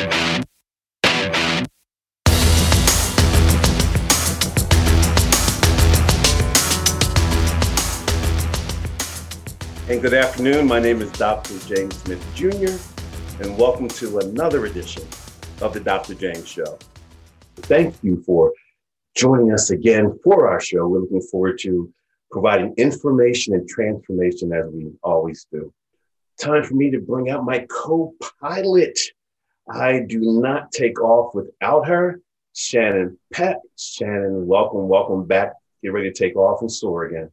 And 0.00 0.08
good 10.00 10.14
afternoon. 10.14 10.66
My 10.66 10.80
name 10.80 11.02
is 11.02 11.12
Dr. 11.12 11.58
James 11.66 11.94
Smith 11.98 12.24
Jr., 12.34 12.78
and 13.42 13.58
welcome 13.58 13.88
to 13.88 14.20
another 14.20 14.64
edition 14.64 15.02
of 15.60 15.74
the 15.74 15.80
Dr. 15.80 16.14
James 16.14 16.48
Show. 16.48 16.78
Thank 17.56 17.94
you 18.02 18.22
for 18.22 18.54
joining 19.14 19.52
us 19.52 19.68
again 19.68 20.18
for 20.24 20.48
our 20.48 20.60
show. 20.60 20.88
We're 20.88 21.00
looking 21.00 21.20
forward 21.20 21.58
to 21.58 21.92
providing 22.30 22.72
information 22.78 23.52
and 23.52 23.68
transformation 23.68 24.50
as 24.54 24.64
we 24.72 24.92
always 25.02 25.46
do. 25.52 25.70
Time 26.40 26.64
for 26.64 26.72
me 26.72 26.90
to 26.90 27.00
bring 27.00 27.28
out 27.28 27.44
my 27.44 27.66
co 27.68 28.14
pilot. 28.40 28.98
I 29.72 30.00
do 30.00 30.20
not 30.20 30.72
take 30.72 31.00
off 31.00 31.34
without 31.34 31.86
her, 31.86 32.20
Shannon 32.54 33.18
Peck. 33.32 33.56
Shannon, 33.78 34.46
welcome, 34.46 34.88
welcome 34.88 35.24
back. 35.24 35.54
Get 35.82 35.92
ready 35.92 36.10
to 36.10 36.14
take 36.16 36.36
off 36.36 36.60
and 36.60 36.70
soar 36.70 37.04
again. 37.04 37.30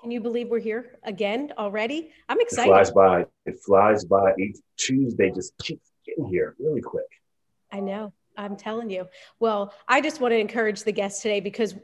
Can 0.00 0.10
you 0.10 0.20
believe 0.20 0.48
we're 0.48 0.60
here 0.60 0.98
again 1.02 1.52
already? 1.58 2.10
I'm 2.28 2.40
excited. 2.40 2.70
It 2.70 2.72
flies 2.72 2.90
by. 2.90 3.26
It 3.44 3.56
flies 3.64 4.04
by. 4.06 4.32
Each 4.38 4.56
Tuesday 4.78 5.30
just 5.30 5.56
keeps 5.58 5.90
getting 6.06 6.24
here 6.24 6.56
really 6.58 6.80
quick. 6.80 7.04
I 7.70 7.80
know. 7.80 8.14
I'm 8.36 8.56
telling 8.56 8.88
you. 8.88 9.06
Well, 9.38 9.74
I 9.86 10.00
just 10.00 10.20
want 10.20 10.32
to 10.32 10.38
encourage 10.38 10.84
the 10.84 10.92
guests 10.92 11.20
today 11.20 11.40
because 11.40 11.74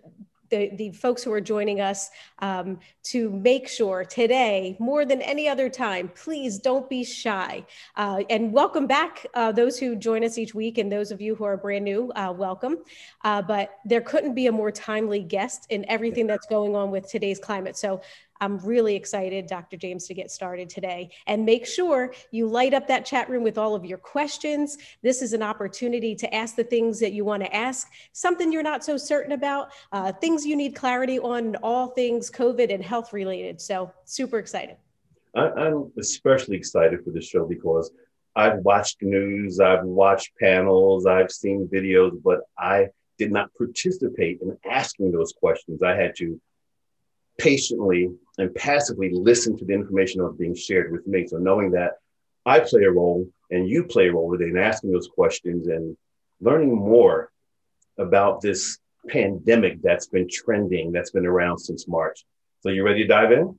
the, 0.51 0.71
the 0.77 0.91
folks 0.91 1.23
who 1.23 1.33
are 1.33 1.41
joining 1.41 1.81
us 1.81 2.11
um, 2.41 2.79
to 3.05 3.31
make 3.31 3.69
sure 3.69 4.05
today, 4.05 4.77
more 4.79 5.05
than 5.05 5.23
any 5.23 5.49
other 5.49 5.69
time, 5.69 6.11
please 6.15 6.59
don't 6.59 6.89
be 6.89 7.05
shy. 7.05 7.65
Uh, 7.97 8.23
and 8.31 8.53
welcome 8.53 8.87
back, 8.87 9.27
uh, 9.35 9.53
those 9.53 9.79
who 9.79 9.97
join 9.97 10.25
us 10.25 10.39
each 10.39 10.55
week, 10.55 10.79
and 10.79 10.91
those 10.91 11.11
of 11.11 11.21
you 11.21 11.35
who 11.35 11.45
are 11.45 11.57
brand 11.57 11.85
new, 11.85 12.11
uh, 12.13 12.33
welcome. 12.37 12.79
Uh, 13.25 13.43
but 13.43 13.79
there 13.85 14.01
couldn't 14.01 14.35
be 14.35 14.47
a 14.47 14.53
more 14.53 14.71
timely 14.71 15.21
guest 15.21 15.67
in 15.71 15.85
everything 15.89 16.27
that's 16.27 16.47
going 16.47 16.75
on 16.75 16.91
with 16.91 17.09
today's 17.09 17.39
climate. 17.39 17.77
So 17.77 18.01
I'm 18.41 18.59
really 18.59 18.95
excited, 18.95 19.47
Dr. 19.47 19.77
James, 19.77 20.07
to 20.07 20.15
get 20.15 20.31
started 20.31 20.69
today. 20.69 21.11
And 21.27 21.45
make 21.45 21.67
sure 21.67 22.15
you 22.31 22.47
light 22.47 22.75
up 22.75 22.87
that 22.89 23.05
chat 23.05 23.29
room 23.29 23.43
with 23.43 23.59
all 23.59 23.75
of 23.75 23.85
your 23.85 23.99
questions. 23.99 24.79
This 25.03 25.23
is 25.23 25.33
an 25.33 25.43
opportunity 25.43 26.15
to 26.17 26.35
ask 26.35 26.57
the 26.57 26.65
things 26.65 27.01
that 27.01 27.13
you 27.13 27.25
want 27.25 27.43
to 27.43 27.55
ask, 27.55 27.89
something 28.13 28.53
you're 28.53 28.63
not 28.63 28.85
so 28.85 28.97
certain 28.97 29.33
about, 29.33 29.71
uh, 29.93 30.13
things 30.13 30.45
you 30.47 30.57
need 30.57 30.75
clarity 30.75 31.19
on, 31.19 31.57
all 31.57 31.89
things 31.89 32.31
COVID 32.31 32.73
and 32.73 32.83
health 32.83 33.13
related. 33.13 33.61
So, 33.61 33.93
super 34.05 34.39
excited. 34.39 34.77
I'm 35.35 35.93
especially 35.99 36.57
excited 36.57 37.05
for 37.05 37.11
this 37.11 37.27
show 37.27 37.45
because 37.45 37.91
I've 38.35 38.59
watched 38.59 39.03
news, 39.03 39.61
I've 39.61 39.85
watched 39.85 40.33
panels, 40.41 41.07
I've 41.07 41.31
seen 41.31 41.69
videos, 41.73 42.23
but 42.23 42.41
I 42.59 42.89
did 43.19 43.33
not 43.33 43.51
participate 43.57 44.41
in 44.41 44.57
asking 44.71 45.13
those 45.13 45.33
questions. 45.33 45.83
I 45.83 45.95
had 45.95 46.15
to 46.17 46.41
patiently 47.39 48.11
and 48.39 48.55
passively 48.55 49.11
listen 49.13 49.57
to 49.57 49.65
the 49.65 49.73
information 49.73 50.21
that 50.21 50.29
was 50.29 50.37
being 50.37 50.55
shared 50.55 50.93
with 50.93 51.07
me. 51.07 51.27
So 51.27 51.39
knowing 51.39 51.71
that 51.73 51.99
I 52.45 52.61
play 52.61 52.85
a 52.85 52.91
role 52.91 53.29
and 53.51 53.69
you 53.69 53.85
play 53.85 54.09
a 54.09 54.13
role 54.13 54.33
today 54.33 54.51
in 54.51 54.59
asking 54.59 54.93
those 54.93 55.09
questions 55.09 55.69
and 55.69 55.97
learning 56.41 56.75
more 56.75 57.31
about 57.99 58.41
this 58.41 58.79
pandemic 59.09 59.81
that's 59.83 60.07
been 60.07 60.29
trending, 60.31 60.93
that's 60.93 61.11
been 61.11 61.27
around 61.27 61.59
since 61.59 61.89
March. 61.89 62.25
So 62.61 62.71
you 62.71 62.85
ready 62.85 63.03
to 63.03 63.09
dive 63.09 63.33
in? 63.33 63.59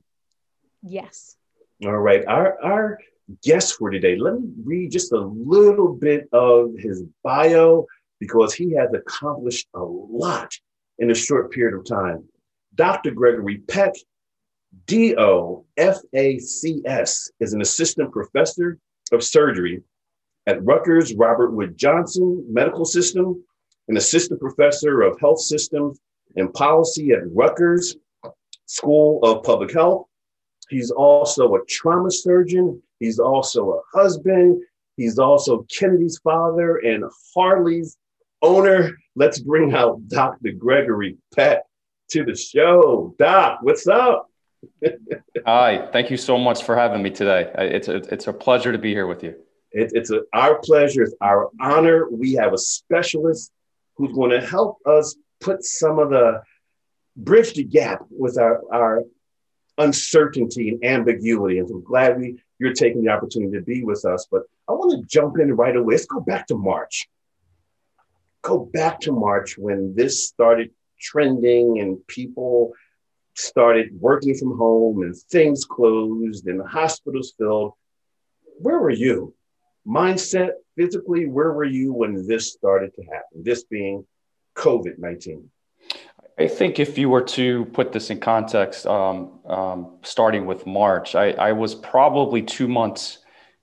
Yes. 0.82 1.36
All 1.84 1.96
right. 1.96 2.24
Our 2.26 2.62
our 2.62 2.98
guest 3.42 3.76
for 3.76 3.90
today, 3.90 4.16
let 4.16 4.34
me 4.34 4.48
read 4.64 4.90
just 4.90 5.12
a 5.12 5.20
little 5.20 5.92
bit 5.92 6.28
of 6.32 6.74
his 6.78 7.04
bio 7.22 7.86
because 8.20 8.54
he 8.54 8.74
has 8.74 8.92
accomplished 8.94 9.68
a 9.74 9.82
lot 9.82 10.52
in 10.98 11.10
a 11.10 11.14
short 11.14 11.52
period 11.52 11.78
of 11.78 11.84
time. 11.84 12.24
Dr. 12.78 13.10
Gregory 13.10 13.58
Peck, 13.68 13.92
DOFACS, 14.86 15.64
is 17.40 17.52
an 17.52 17.60
assistant 17.60 18.12
professor 18.12 18.78
of 19.10 19.24
surgery 19.24 19.82
at 20.46 20.64
Rutgers 20.64 21.12
Robert 21.14 21.50
Wood 21.50 21.76
Johnson 21.76 22.46
Medical 22.48 22.84
System, 22.84 23.44
an 23.88 23.96
assistant 23.96 24.40
professor 24.40 25.02
of 25.02 25.18
health 25.18 25.40
systems 25.40 25.98
and 26.36 26.54
policy 26.54 27.10
at 27.10 27.28
Rutgers 27.34 27.96
School 28.66 29.18
of 29.24 29.42
Public 29.42 29.72
Health. 29.72 30.06
He's 30.70 30.92
also 30.92 31.56
a 31.56 31.64
trauma 31.68 32.12
surgeon. 32.12 32.80
He's 33.00 33.18
also 33.18 33.72
a 33.72 33.80
husband. 33.92 34.62
He's 34.96 35.18
also 35.18 35.66
Kennedy's 35.76 36.18
father 36.18 36.76
and 36.76 37.02
Harley's 37.34 37.96
owner. 38.40 38.96
Let's 39.16 39.40
bring 39.40 39.74
out 39.74 40.06
Dr. 40.06 40.52
Gregory 40.52 41.16
Peck 41.34 41.62
to 42.10 42.24
the 42.24 42.34
show. 42.34 43.14
Doc, 43.18 43.58
what's 43.62 43.86
up? 43.86 44.30
Hi, 45.46 45.88
thank 45.92 46.10
you 46.10 46.16
so 46.16 46.38
much 46.38 46.64
for 46.64 46.74
having 46.76 47.02
me 47.02 47.10
today. 47.10 47.50
It's 47.56 47.88
a, 47.88 47.96
it's 48.12 48.26
a 48.26 48.32
pleasure 48.32 48.72
to 48.72 48.78
be 48.78 48.92
here 48.92 49.06
with 49.06 49.22
you. 49.22 49.34
It, 49.70 49.92
it's 49.94 50.10
a, 50.10 50.22
our 50.32 50.58
pleasure, 50.58 51.02
it's 51.02 51.14
our 51.20 51.50
honor. 51.60 52.08
We 52.10 52.34
have 52.34 52.52
a 52.52 52.58
specialist 52.58 53.52
who's 53.96 54.12
going 54.12 54.30
to 54.30 54.40
help 54.40 54.78
us 54.86 55.16
put 55.40 55.64
some 55.64 55.98
of 55.98 56.10
the 56.10 56.42
bridge 57.16 57.54
the 57.54 57.64
gap 57.64 58.04
with 58.10 58.38
our, 58.38 58.62
our 58.72 59.02
uncertainty 59.76 60.70
and 60.70 60.84
ambiguity. 60.84 61.58
And 61.58 61.68
so 61.68 61.76
I'm 61.76 61.84
glad 61.84 62.18
we 62.18 62.38
you're 62.58 62.72
taking 62.72 63.04
the 63.04 63.10
opportunity 63.10 63.56
to 63.56 63.62
be 63.62 63.84
with 63.84 64.04
us. 64.04 64.26
But 64.30 64.42
I 64.68 64.72
want 64.72 65.00
to 65.00 65.06
jump 65.06 65.38
in 65.38 65.54
right 65.54 65.76
away. 65.76 65.94
Let's 65.94 66.06
go 66.06 66.20
back 66.20 66.48
to 66.48 66.56
March. 66.56 67.08
Go 68.42 68.58
back 68.58 69.00
to 69.00 69.12
March 69.12 69.56
when 69.56 69.94
this 69.94 70.26
started 70.26 70.70
trending 71.00 71.80
and 71.80 72.04
people 72.06 72.72
started 73.34 73.88
working 74.00 74.34
from 74.36 74.56
home 74.58 75.02
and 75.02 75.16
things 75.16 75.64
closed 75.64 76.46
and 76.46 76.60
the 76.60 76.66
hospitals 76.66 77.34
filled. 77.38 77.72
Where 78.58 78.78
were 78.78 78.90
you? 78.90 79.34
Mindset, 79.86 80.50
physically, 80.76 81.26
where 81.26 81.52
were 81.52 81.64
you 81.64 81.92
when 81.92 82.26
this 82.26 82.52
started 82.52 82.94
to 82.94 83.02
happen? 83.02 83.42
This 83.42 83.64
being 83.64 84.04
COVID 84.56 84.98
19? 84.98 85.50
I 86.38 86.46
think 86.46 86.78
if 86.78 86.98
you 86.98 87.08
were 87.08 87.22
to 87.22 87.64
put 87.66 87.92
this 87.92 88.10
in 88.10 88.20
context, 88.20 88.86
um, 88.86 89.40
um, 89.46 89.98
starting 90.02 90.46
with 90.46 90.66
March, 90.66 91.14
I, 91.16 91.32
I, 91.32 91.52
was 91.52 91.74
probably 91.74 92.42
two 92.42 92.68
months, 92.68 93.18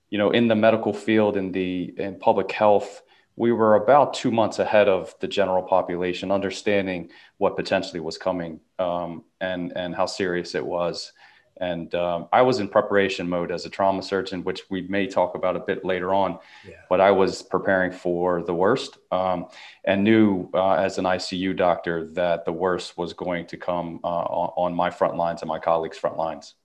you 0.10 0.18
know, 0.18 0.32
in 0.32 0.50
the 0.50 0.56
medical 0.56 0.92
field 0.92 1.38
in 1.38 1.54
the 1.54 1.94
in 1.98 2.20
public 2.20 2.52
health 2.52 3.02
we 3.38 3.52
were 3.52 3.76
about 3.76 4.14
two 4.14 4.32
months 4.32 4.60
ahead 4.60 4.88
of 4.88 5.14
the 5.20 5.28
general 5.28 5.64
population, 5.64 6.32
understanding 6.32 7.12
what 7.38 7.56
potentially 7.56 8.00
was 8.00 8.18
coming 8.18 8.60
um, 8.80 9.24
and 9.42 9.74
and 9.76 9.96
how 9.96 10.06
serious 10.06 10.56
it 10.56 10.66
was. 10.66 11.12
And 11.58 11.96
um, 11.96 12.28
I 12.34 12.42
was 12.42 12.60
in 12.60 12.68
preparation 12.68 13.30
mode 13.30 13.50
as 13.50 13.66
a 13.66 13.70
trauma 13.70 14.04
surgeon, 14.04 14.44
which 14.44 14.64
we 14.70 14.82
may 14.82 15.08
talk 15.08 15.36
about 15.36 15.56
a 15.56 15.60
bit 15.60 15.86
later 15.86 16.14
on. 16.14 16.38
Yeah. 16.68 16.76
But 16.90 17.00
I 17.00 17.12
was 17.12 17.42
preparing 17.42 17.94
for 17.94 18.44
the 18.44 18.54
worst 18.54 18.98
um, 19.12 19.48
and 19.86 20.04
knew 20.04 20.50
uh, 20.54 20.74
as 20.74 20.98
an 20.98 21.06
ICU 21.06 21.56
doctor 21.56 22.08
that 22.08 22.44
the 22.44 22.52
worst 22.52 22.98
was 22.98 23.14
going 23.14 23.48
to 23.48 23.58
come 23.58 24.02
uh, 24.04 24.08
on, 24.08 24.72
on 24.72 24.76
my 24.76 24.90
front 24.90 25.16
lines 25.16 25.44
and 25.44 25.48
my 25.48 25.60
colleagues' 25.60 25.98
front 25.98 26.18
lines. 26.18 26.56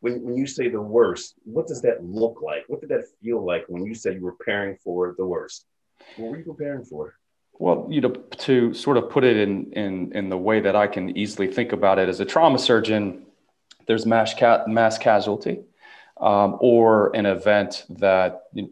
When, 0.00 0.22
when 0.24 0.36
you 0.36 0.46
say 0.46 0.68
the 0.68 0.80
worst, 0.80 1.34
what 1.44 1.68
does 1.68 1.82
that 1.82 2.02
look 2.02 2.42
like? 2.42 2.64
What 2.66 2.80
did 2.80 2.90
that 2.90 3.04
feel 3.22 3.44
like 3.44 3.64
when 3.68 3.84
you 3.84 3.94
said 3.94 4.14
you 4.14 4.22
were 4.22 4.32
preparing 4.32 4.76
for 4.82 5.14
the 5.16 5.26
worst? 5.26 5.66
What 6.16 6.30
were 6.30 6.38
you 6.38 6.44
preparing 6.44 6.84
for? 6.84 7.14
Well, 7.58 7.86
you 7.90 8.00
know, 8.00 8.10
to 8.10 8.72
sort 8.72 8.96
of 8.96 9.10
put 9.10 9.22
it 9.22 9.36
in 9.36 9.72
in 9.72 10.12
in 10.12 10.28
the 10.30 10.38
way 10.38 10.60
that 10.60 10.74
I 10.74 10.86
can 10.86 11.16
easily 11.16 11.46
think 11.46 11.72
about 11.72 11.98
it 11.98 12.08
as 12.08 12.20
a 12.20 12.24
trauma 12.24 12.58
surgeon, 12.58 13.26
there's 13.86 14.06
mass 14.06 14.32
ca- 14.34 14.64
mass 14.66 14.96
casualty, 14.96 15.60
um, 16.20 16.56
or 16.60 17.14
an 17.14 17.26
event 17.26 17.84
that 17.90 18.44
you 18.54 18.62
know, 18.62 18.70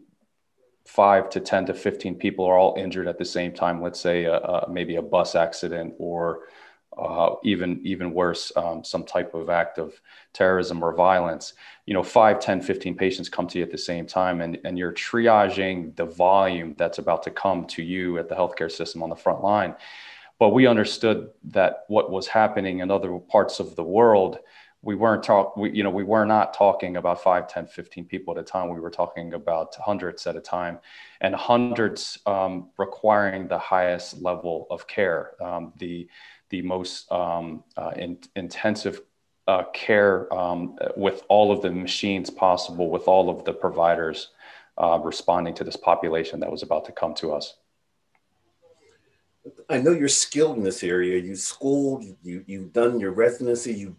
five 0.85 1.29
to 1.29 1.39
ten 1.39 1.67
to 1.67 1.73
fifteen 1.73 2.15
people 2.15 2.45
are 2.45 2.57
all 2.57 2.75
injured 2.77 3.07
at 3.07 3.19
the 3.19 3.25
same 3.25 3.53
time. 3.53 3.79
Let's 3.81 3.99
say 3.99 4.23
a, 4.23 4.37
a, 4.37 4.69
maybe 4.69 4.95
a 4.95 5.03
bus 5.03 5.35
accident 5.35 5.93
or 5.99 6.47
uh, 6.99 7.35
even 7.43 7.79
even 7.83 8.13
worse, 8.13 8.51
um, 8.55 8.83
some 8.83 9.03
type 9.03 9.33
of 9.33 9.49
act 9.49 9.77
of 9.77 9.99
terrorism 10.33 10.83
or 10.83 10.93
violence. 10.93 11.53
You 11.85 11.93
know, 11.93 12.03
5, 12.03 12.39
10, 12.39 12.61
15 12.61 12.95
patients 12.95 13.29
come 13.29 13.47
to 13.47 13.57
you 13.57 13.63
at 13.63 13.71
the 13.71 13.77
same 13.77 14.05
time, 14.05 14.41
and, 14.41 14.59
and 14.65 14.77
you're 14.77 14.93
triaging 14.93 15.95
the 15.95 16.05
volume 16.05 16.75
that's 16.77 16.99
about 16.99 17.23
to 17.23 17.31
come 17.31 17.65
to 17.67 17.83
you 17.83 18.17
at 18.17 18.29
the 18.29 18.35
healthcare 18.35 18.71
system 18.71 19.01
on 19.01 19.09
the 19.09 19.15
front 19.15 19.41
line. 19.41 19.75
But 20.39 20.49
we 20.49 20.67
understood 20.67 21.31
that 21.45 21.83
what 21.87 22.11
was 22.11 22.27
happening 22.27 22.79
in 22.79 22.91
other 22.91 23.17
parts 23.17 23.59
of 23.59 23.75
the 23.75 23.83
world, 23.83 24.39
we 24.81 24.95
weren't 24.95 25.23
talk, 25.23 25.57
we, 25.57 25.71
you 25.71 25.83
know, 25.83 25.89
we 25.89 26.05
were 26.05 26.25
not 26.25 26.53
talking 26.53 26.95
about 26.95 27.21
5, 27.21 27.47
10, 27.49 27.67
15 27.67 28.05
people 28.05 28.37
at 28.37 28.39
a 28.39 28.43
time. 28.43 28.69
We 28.69 28.79
were 28.79 28.89
talking 28.89 29.33
about 29.33 29.75
hundreds 29.75 30.25
at 30.27 30.37
a 30.37 30.41
time, 30.41 30.79
and 31.19 31.35
hundreds 31.35 32.19
um, 32.25 32.69
requiring 32.77 33.47
the 33.47 33.59
highest 33.59 34.21
level 34.21 34.67
of 34.69 34.87
care. 34.87 35.31
Um, 35.41 35.73
the 35.77 36.07
the 36.49 36.61
most 36.61 37.11
um, 37.11 37.63
uh, 37.77 37.91
in, 37.95 38.17
intensive 38.35 39.01
uh, 39.47 39.63
care 39.73 40.31
um, 40.33 40.77
with 40.95 41.23
all 41.27 41.51
of 41.51 41.61
the 41.61 41.71
machines 41.71 42.29
possible, 42.29 42.89
with 42.89 43.07
all 43.07 43.29
of 43.29 43.45
the 43.45 43.53
providers 43.53 44.29
uh, 44.77 44.99
responding 45.03 45.53
to 45.55 45.63
this 45.63 45.75
population 45.75 46.39
that 46.39 46.51
was 46.51 46.63
about 46.63 46.85
to 46.85 46.91
come 46.91 47.13
to 47.15 47.33
us. 47.33 47.55
I 49.69 49.79
know 49.79 49.91
you're 49.91 50.07
skilled 50.07 50.57
in 50.57 50.63
this 50.63 50.83
area. 50.83 51.17
You 51.19 51.35
schooled, 51.35 52.03
you 52.23 52.43
you've 52.45 52.73
done 52.73 52.99
your 52.99 53.11
residency, 53.11 53.73
you've 53.73 53.95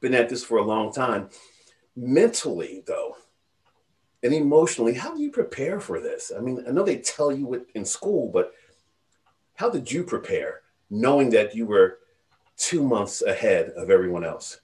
been 0.00 0.14
at 0.14 0.28
this 0.28 0.44
for 0.44 0.58
a 0.58 0.64
long 0.64 0.92
time. 0.92 1.28
Mentally, 1.96 2.82
though, 2.86 3.16
and 4.22 4.32
emotionally, 4.32 4.94
how 4.94 5.14
do 5.14 5.22
you 5.22 5.30
prepare 5.30 5.78
for 5.80 6.00
this? 6.00 6.32
I 6.36 6.40
mean, 6.40 6.64
I 6.66 6.70
know 6.70 6.82
they 6.82 6.98
tell 6.98 7.30
you 7.30 7.54
it 7.54 7.66
in 7.74 7.84
school, 7.84 8.30
but 8.32 8.52
how 9.54 9.70
did 9.70 9.92
you 9.92 10.02
prepare, 10.02 10.62
knowing 10.90 11.30
that 11.30 11.54
you 11.54 11.66
were 11.66 11.98
two 12.56 12.82
months 12.82 13.22
ahead 13.22 13.70
of 13.76 13.90
everyone 13.90 14.24
else? 14.24 14.60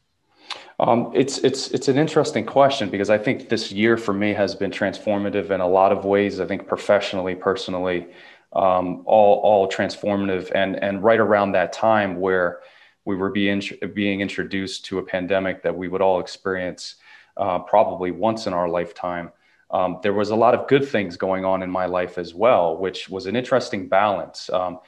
Um, 0.78 1.12
it's 1.14 1.38
it's 1.38 1.70
it's 1.72 1.88
an 1.88 1.98
interesting 1.98 2.46
question 2.46 2.88
because 2.88 3.10
I 3.10 3.18
think 3.18 3.50
this 3.50 3.70
year 3.70 3.98
for 3.98 4.14
me 4.14 4.32
has 4.32 4.54
been 4.54 4.70
transformative 4.70 5.50
in 5.50 5.60
a 5.60 5.68
lot 5.68 5.92
of 5.92 6.04
ways. 6.04 6.40
I 6.40 6.46
think 6.46 6.66
professionally, 6.66 7.34
personally, 7.34 8.08
um, 8.54 9.02
all 9.04 9.40
all 9.40 9.68
transformative, 9.68 10.50
and 10.54 10.82
and 10.82 11.02
right 11.02 11.20
around 11.20 11.52
that 11.52 11.74
time 11.74 12.18
where 12.18 12.60
we 13.04 13.14
were 13.14 13.30
being 13.30 13.62
being 13.94 14.20
introduced 14.22 14.86
to 14.86 14.98
a 14.98 15.02
pandemic 15.02 15.62
that 15.62 15.76
we 15.76 15.88
would 15.88 16.00
all 16.00 16.18
experience 16.18 16.96
uh, 17.36 17.58
probably 17.58 18.10
once 18.10 18.46
in 18.46 18.54
our 18.54 18.68
lifetime. 18.68 19.32
Um, 19.70 20.00
there 20.02 20.14
was 20.14 20.30
a 20.30 20.36
lot 20.36 20.54
of 20.54 20.66
good 20.66 20.88
things 20.88 21.16
going 21.16 21.44
on 21.44 21.62
in 21.62 21.70
my 21.70 21.86
life 21.86 22.18
as 22.18 22.34
well, 22.34 22.76
which 22.76 23.08
was 23.08 23.26
an 23.26 23.36
interesting 23.36 23.86
balance 23.86 24.50
um, 24.50 24.80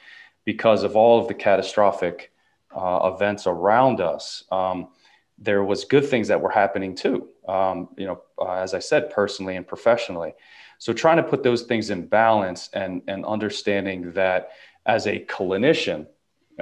because 0.45 0.83
of 0.83 0.95
all 0.95 1.19
of 1.19 1.27
the 1.27 1.33
catastrophic 1.33 2.31
uh, 2.75 3.11
events 3.13 3.47
around 3.47 4.01
us. 4.01 4.43
Um, 4.51 4.89
there 5.37 5.63
was 5.63 5.85
good 5.85 6.05
things 6.05 6.27
that 6.27 6.41
were 6.41 6.49
happening 6.49 6.95
too. 6.95 7.29
Um, 7.47 7.89
you 7.97 8.05
know, 8.05 8.21
uh, 8.39 8.53
as 8.53 8.73
I 8.73 8.79
said, 8.79 9.09
personally 9.09 9.55
and 9.55 9.67
professionally. 9.67 10.33
So 10.77 10.93
trying 10.93 11.17
to 11.17 11.23
put 11.23 11.43
those 11.43 11.63
things 11.63 11.89
in 11.89 12.07
balance 12.07 12.69
and, 12.73 13.01
and 13.07 13.25
understanding 13.25 14.11
that 14.13 14.49
as 14.85 15.07
a 15.07 15.19
clinician, 15.25 16.07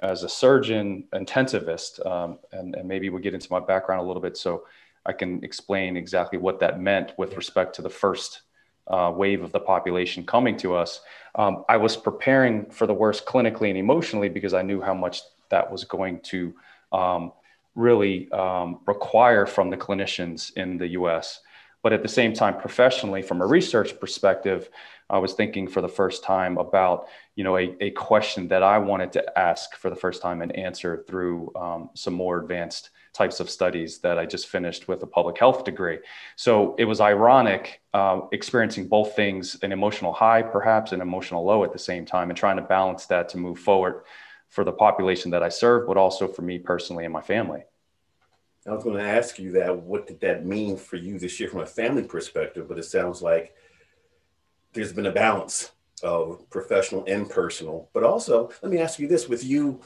as 0.01 0.23
a 0.23 0.29
surgeon, 0.29 1.05
intensivist, 1.13 2.05
um, 2.05 2.39
and, 2.51 2.75
and 2.75 2.87
maybe 2.87 3.09
we'll 3.09 3.21
get 3.21 3.33
into 3.33 3.51
my 3.51 3.59
background 3.59 4.01
a 4.01 4.05
little 4.05 4.21
bit 4.21 4.37
so 4.37 4.63
I 5.05 5.13
can 5.13 5.43
explain 5.43 5.97
exactly 5.97 6.37
what 6.37 6.59
that 6.59 6.79
meant 6.79 7.13
with 7.17 7.35
respect 7.35 7.75
to 7.75 7.81
the 7.81 7.89
first 7.89 8.41
uh, 8.91 9.11
wave 9.15 9.41
of 9.41 9.51
the 9.51 9.59
population 9.59 10.25
coming 10.25 10.57
to 10.57 10.75
us. 10.75 10.99
Um, 11.35 11.63
I 11.69 11.77
was 11.77 11.95
preparing 11.95 12.65
for 12.69 12.85
the 12.85 12.93
worst 12.93 13.25
clinically 13.25 13.69
and 13.69 13.77
emotionally 13.77 14.29
because 14.29 14.53
I 14.53 14.61
knew 14.61 14.81
how 14.81 14.93
much 14.93 15.21
that 15.49 15.71
was 15.71 15.85
going 15.85 16.19
to 16.21 16.53
um, 16.91 17.31
really 17.75 18.29
um, 18.31 18.81
require 18.85 19.45
from 19.45 19.69
the 19.69 19.77
clinicians 19.77 20.55
in 20.57 20.77
the 20.77 20.89
US. 20.89 21.39
But 21.83 21.93
at 21.93 22.03
the 22.03 22.09
same 22.09 22.33
time, 22.33 22.59
professionally, 22.59 23.21
from 23.21 23.41
a 23.41 23.47
research 23.47 23.99
perspective, 23.99 24.69
I 25.09 25.17
was 25.17 25.33
thinking 25.33 25.67
for 25.67 25.81
the 25.81 25.89
first 25.89 26.23
time 26.23 26.57
about, 26.57 27.07
you 27.35 27.43
know, 27.43 27.57
a, 27.57 27.75
a 27.81 27.91
question 27.91 28.47
that 28.49 28.61
I 28.61 28.77
wanted 28.77 29.13
to 29.13 29.39
ask 29.39 29.75
for 29.75 29.89
the 29.89 29.95
first 29.95 30.21
time 30.21 30.41
and 30.41 30.55
answer 30.55 31.03
through 31.07 31.51
um, 31.55 31.89
some 31.95 32.13
more 32.13 32.39
advanced 32.39 32.91
types 33.13 33.39
of 33.39 33.49
studies 33.49 33.99
that 33.99 34.17
I 34.17 34.25
just 34.25 34.47
finished 34.47 34.87
with 34.87 35.03
a 35.03 35.07
public 35.07 35.37
health 35.37 35.63
degree. 35.63 35.99
So 36.35 36.75
it 36.77 36.85
was 36.85 37.01
ironic 37.01 37.81
uh, 37.93 38.21
experiencing 38.31 38.87
both 38.87 39.15
things, 39.15 39.57
an 39.63 39.71
emotional 39.71 40.13
high, 40.13 40.41
perhaps 40.41 40.91
an 40.91 41.01
emotional 41.01 41.43
low 41.43 41.63
at 41.63 41.73
the 41.73 41.79
same 41.79 42.05
time, 42.05 42.29
and 42.29 42.37
trying 42.37 42.55
to 42.55 42.61
balance 42.61 43.05
that 43.07 43.29
to 43.29 43.37
move 43.37 43.59
forward 43.59 44.03
for 44.49 44.63
the 44.63 44.71
population 44.71 45.31
that 45.31 45.43
I 45.43 45.49
serve, 45.49 45.87
but 45.87 45.97
also 45.97 46.27
for 46.27 46.41
me 46.41 46.59
personally 46.59 47.05
and 47.05 47.13
my 47.13 47.21
family. 47.21 47.63
I 48.67 48.71
was 48.73 48.83
going 48.83 48.97
to 48.97 49.03
ask 49.03 49.39
you 49.39 49.53
that. 49.53 49.75
What 49.75 50.07
did 50.07 50.21
that 50.21 50.45
mean 50.45 50.77
for 50.77 50.95
you 50.95 51.17
this 51.17 51.39
year 51.39 51.49
from 51.49 51.61
a 51.61 51.65
family 51.65 52.03
perspective? 52.03 52.67
But 52.67 52.77
it 52.77 52.83
sounds 52.83 53.21
like 53.21 53.55
there's 54.73 54.93
been 54.93 55.07
a 55.07 55.11
balance 55.11 55.71
of 56.03 56.49
professional 56.49 57.03
and 57.07 57.29
personal. 57.29 57.89
But 57.93 58.03
also, 58.03 58.51
let 58.61 58.71
me 58.71 58.77
ask 58.77 58.99
you 58.99 59.07
this: 59.07 59.27
with 59.27 59.43
you, 59.43 59.81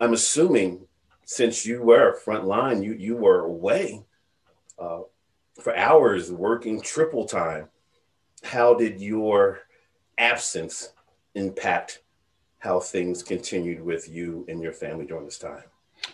I'm 0.00 0.14
assuming 0.14 0.86
since 1.24 1.64
you 1.64 1.82
were 1.82 2.14
front 2.14 2.44
line, 2.44 2.82
you 2.82 2.94
you 2.94 3.16
were 3.16 3.40
away 3.40 4.04
uh, 4.78 5.00
for 5.60 5.76
hours, 5.76 6.32
working 6.32 6.80
triple 6.80 7.24
time. 7.24 7.68
How 8.42 8.74
did 8.74 9.00
your 9.00 9.60
absence 10.18 10.92
impact 11.34 12.00
how 12.58 12.80
things 12.80 13.22
continued 13.22 13.82
with 13.82 14.08
you 14.08 14.44
and 14.48 14.62
your 14.62 14.72
family 14.72 15.04
during 15.04 15.24
this 15.24 15.38
time? 15.38 15.64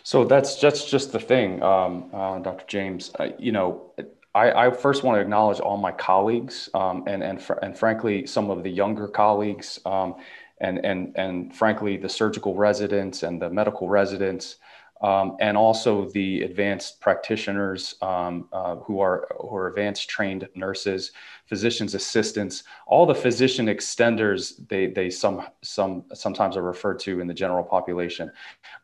So 0.03 0.23
that's 0.23 0.59
just 0.59 0.89
just 0.89 1.11
the 1.11 1.19
thing, 1.19 1.61
um, 1.63 2.09
uh, 2.13 2.39
Dr. 2.39 2.65
James. 2.67 3.11
Uh, 3.19 3.29
you 3.37 3.51
know, 3.51 3.91
I, 4.35 4.67
I, 4.67 4.71
first 4.71 5.03
want 5.03 5.17
to 5.17 5.21
acknowledge 5.21 5.59
all 5.59 5.77
my 5.77 5.91
colleagues, 5.91 6.69
um, 6.73 7.03
and 7.07 7.23
and 7.23 7.41
fr- 7.41 7.59
and 7.61 7.77
frankly, 7.77 8.27
some 8.27 8.49
of 8.51 8.63
the 8.63 8.69
younger 8.69 9.07
colleagues, 9.07 9.79
um, 9.85 10.15
and 10.61 10.83
and 10.85 11.13
and 11.15 11.55
frankly, 11.55 11.97
the 11.97 12.09
surgical 12.09 12.55
residents 12.55 13.23
and 13.23 13.41
the 13.41 13.49
medical 13.49 13.89
residents. 13.89 14.57
Um, 15.01 15.37
and 15.39 15.55
also 15.55 16.09
the 16.09 16.41
advanced 16.41 16.99
practitioners 16.99 17.95
um, 18.01 18.49
uh, 18.51 18.75
who 18.77 18.99
are 18.99 19.29
who 19.39 19.55
are 19.55 19.67
advanced 19.67 20.09
trained 20.09 20.47
nurses, 20.55 21.11
physicians 21.45 21.95
assistants, 21.95 22.63
all 22.85 23.05
the 23.05 23.15
physician 23.15 23.67
extenders 23.67 24.67
they 24.67 24.87
they 24.87 25.09
some 25.09 25.47
some 25.61 26.03
sometimes 26.13 26.57
are 26.57 26.63
referred 26.63 26.99
to 26.99 27.21
in 27.21 27.27
the 27.27 27.33
general 27.33 27.63
population, 27.63 28.29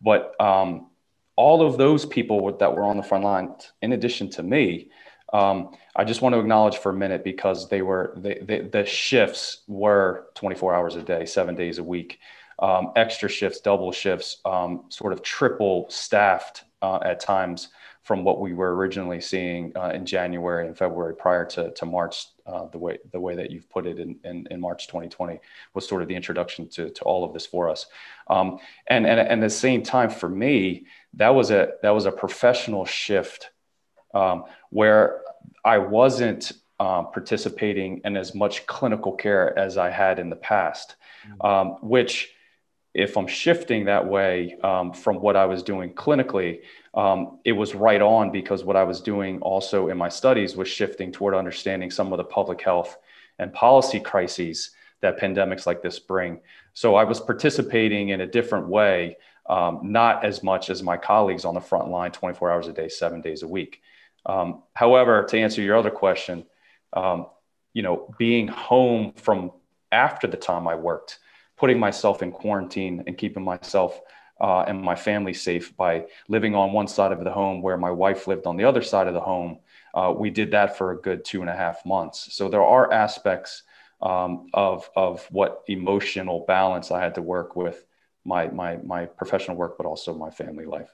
but 0.02 0.40
um, 0.40 0.88
all 1.36 1.62
of 1.62 1.78
those 1.78 2.06
people 2.06 2.56
that 2.58 2.74
were 2.74 2.84
on 2.84 2.98
the 2.98 3.04
front 3.04 3.24
line, 3.24 3.54
in 3.82 3.92
addition 3.92 4.30
to 4.30 4.44
me, 4.44 4.90
um, 5.34 5.76
I 5.96 6.04
just 6.04 6.22
want 6.22 6.34
to 6.34 6.40
acknowledge 6.40 6.78
for 6.78 6.92
a 6.92 6.94
minute 6.94 7.24
because 7.24 7.68
they 7.68 7.82
were 7.82 8.14
they, 8.16 8.40
they, 8.42 8.62
the 8.62 8.86
shifts 8.86 9.64
were 9.68 10.28
24 10.36 10.74
hours 10.74 10.96
a 10.96 11.02
day, 11.02 11.26
seven 11.26 11.56
days 11.56 11.78
a 11.78 11.84
week, 11.84 12.20
um, 12.60 12.92
extra 12.96 13.30
shifts, 13.30 13.60
double 13.60 13.92
shifts, 13.92 14.38
um, 14.46 14.86
sort 14.90 15.14
of 15.14 15.22
triple 15.22 15.86
staffed 15.90 16.64
uh, 16.82 17.00
at 17.04 17.20
times 17.20 17.70
from 18.06 18.24
what 18.24 18.40
we 18.40 18.54
were 18.54 18.76
originally 18.76 19.20
seeing 19.20 19.76
uh, 19.76 19.90
in 19.90 20.06
January 20.06 20.68
and 20.68 20.78
February 20.78 21.16
prior 21.16 21.44
to, 21.44 21.72
to 21.72 21.88
March, 21.88 22.28
uh, 22.46 22.68
the 22.68 22.78
way 22.78 23.00
the 23.12 23.20
way 23.20 23.36
that 23.36 23.50
you've 23.50 23.68
put 23.68 23.88
it 23.88 23.98
in, 23.98 24.16
in, 24.24 24.48
in, 24.52 24.62
March 24.62 24.86
2020 24.86 25.40
was 25.74 25.88
sort 25.88 26.04
of 26.04 26.08
the 26.08 26.16
introduction 26.16 26.70
to, 26.70 26.92
to 26.92 27.02
all 27.04 27.24
of 27.24 27.34
this 27.34 27.48
for 27.48 27.68
us. 27.68 27.88
Um, 28.28 28.60
and, 28.86 29.08
and, 29.08 29.20
and 29.20 29.44
at 29.44 29.48
the 29.48 29.50
same 29.50 29.82
time, 29.82 30.12
for 30.12 30.30
me, 30.30 30.86
that 31.16 31.30
was 31.30 31.50
a 31.50 31.70
that 31.82 31.90
was 31.90 32.06
a 32.06 32.12
professional 32.12 32.86
shift 32.86 33.50
um, 34.14 34.44
where 34.70 35.22
I 35.64 35.80
wasn't 35.80 36.52
uh, 36.80 37.04
participating 37.04 38.02
in 38.06 38.18
as 38.18 38.36
much 38.36 38.68
clinical 38.68 39.14
care 39.14 39.58
as 39.58 39.80
I 39.80 39.90
had 39.90 40.20
in 40.20 40.30
the 40.30 40.36
past, 40.36 40.96
mm. 41.28 41.44
um, 41.44 41.78
which 41.82 42.35
if 42.96 43.18
I'm 43.18 43.28
shifting 43.28 43.86
that 43.86 44.08
way 44.08 44.56
um, 44.64 44.94
from 44.94 45.18
what 45.18 45.36
I 45.36 45.46
was 45.46 45.62
doing 45.62 45.94
clinically, 45.94 46.62
um, 46.94 47.40
it 47.44 47.52
was 47.52 47.76
right 47.76 48.02
on 48.02 48.32
because 48.32 48.64
what 48.64 48.78
I 48.78 48.86
was 48.86 49.02
doing 49.02 49.42
also 49.42 49.90
in 49.90 49.98
my 49.98 50.08
studies 50.08 50.56
was 50.56 50.70
shifting 50.70 51.12
toward 51.12 51.36
understanding 51.36 51.92
some 51.92 52.14
of 52.14 52.18
the 52.18 52.24
public 52.24 52.62
health 52.62 52.98
and 53.38 53.52
policy 53.52 54.00
crises 54.00 54.72
that 55.02 55.20
pandemics 55.20 55.66
like 55.66 55.82
this 55.82 56.00
bring. 56.00 56.40
So 56.74 56.96
I 56.96 57.04
was 57.04 57.20
participating 57.20 58.10
in 58.10 58.22
a 58.22 58.28
different 58.28 58.70
way, 58.70 59.18
um, 59.50 59.82
not 59.84 60.24
as 60.24 60.42
much 60.42 60.70
as 60.70 60.82
my 60.82 60.96
colleagues 60.96 61.44
on 61.44 61.54
the 61.54 61.60
front 61.60 61.90
line 61.90 62.14
24 62.14 62.50
hours 62.50 62.68
a 62.70 62.74
day, 62.74 62.88
seven 62.88 63.20
days 63.20 63.44
a 63.44 63.48
week. 63.48 63.82
Um, 64.26 64.64
however, 64.74 65.26
to 65.26 65.38
answer 65.38 65.62
your 65.62 65.76
other 65.76 65.92
question, 65.92 66.46
um, 66.94 67.28
you 67.74 67.84
know, 67.84 68.16
being 68.18 68.48
home 68.48 69.12
from 69.18 69.52
after 69.92 70.28
the 70.28 70.38
time 70.38 70.66
I 70.66 70.76
worked, 70.76 71.20
putting 71.58 71.80
myself 71.80 72.22
in 72.22 72.32
quarantine 72.32 73.04
and 73.08 73.18
keeping 73.18 73.44
myself 73.44 74.02
uh, 74.42 74.62
and 74.62 74.82
my 74.82 74.96
family 74.96 75.34
safe 75.34 75.76
by 75.78 76.06
living 76.28 76.56
on 76.56 76.74
one 76.74 76.88
side 76.88 77.12
of 77.12 77.24
the 77.24 77.32
home 77.32 77.62
where 77.62 77.78
my 77.78 77.92
wife 77.92 78.28
lived 78.28 78.46
on 78.46 78.58
the 78.58 78.64
other 78.64 78.82
side 78.82 79.08
of 79.08 79.14
the 79.14 79.22
home. 79.22 79.60
Uh, 79.94 80.14
we 80.16 80.30
did 80.30 80.52
that 80.52 80.78
for 80.78 80.92
a 80.92 80.98
good 80.98 81.24
two 81.24 81.42
and 81.42 81.50
a 81.50 81.56
half 81.56 81.86
months. 81.86 82.34
So 82.34 82.50
there 82.50 82.64
are 82.64 82.92
aspects 82.92 83.64
um, 84.02 84.50
of, 84.54 84.90
of 84.96 85.26
what 85.32 85.64
emotional 85.68 86.44
balance 86.48 86.92
I 86.92 87.02
had 87.02 87.16
to 87.16 87.22
work 87.22 87.56
with 87.56 87.86
my, 88.26 88.48
my, 88.48 88.78
my 88.78 89.06
professional 89.06 89.56
work, 89.56 89.78
but 89.78 89.86
also 89.86 90.14
my 90.14 90.30
family 90.30 90.66
life. 90.66 90.94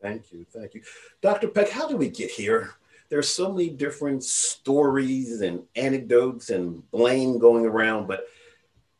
Thank 0.00 0.32
you. 0.32 0.46
Thank 0.50 0.74
you. 0.74 0.82
Dr. 1.20 1.48
Peck, 1.48 1.68
how 1.68 1.86
did 1.86 1.98
we 1.98 2.08
get 2.08 2.30
here? 2.30 2.74
There's 3.08 3.28
so 3.28 3.52
many 3.52 3.68
different 3.68 4.24
stories 4.24 5.42
and 5.42 5.64
anecdotes 5.76 6.48
and 6.48 6.90
blame 6.90 7.38
going 7.38 7.66
around, 7.66 8.08
but 8.08 8.26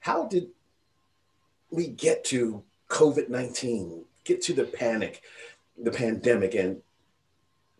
how 0.03 0.27
did 0.27 0.49
we 1.71 1.87
get 1.87 2.25
to 2.25 2.63
COVID 2.89 3.29
19, 3.29 4.05
get 4.25 4.43
to 4.43 4.53
the 4.53 4.65
panic, 4.65 5.23
the 5.81 5.93
pandemic, 5.93 6.55
and 6.55 6.83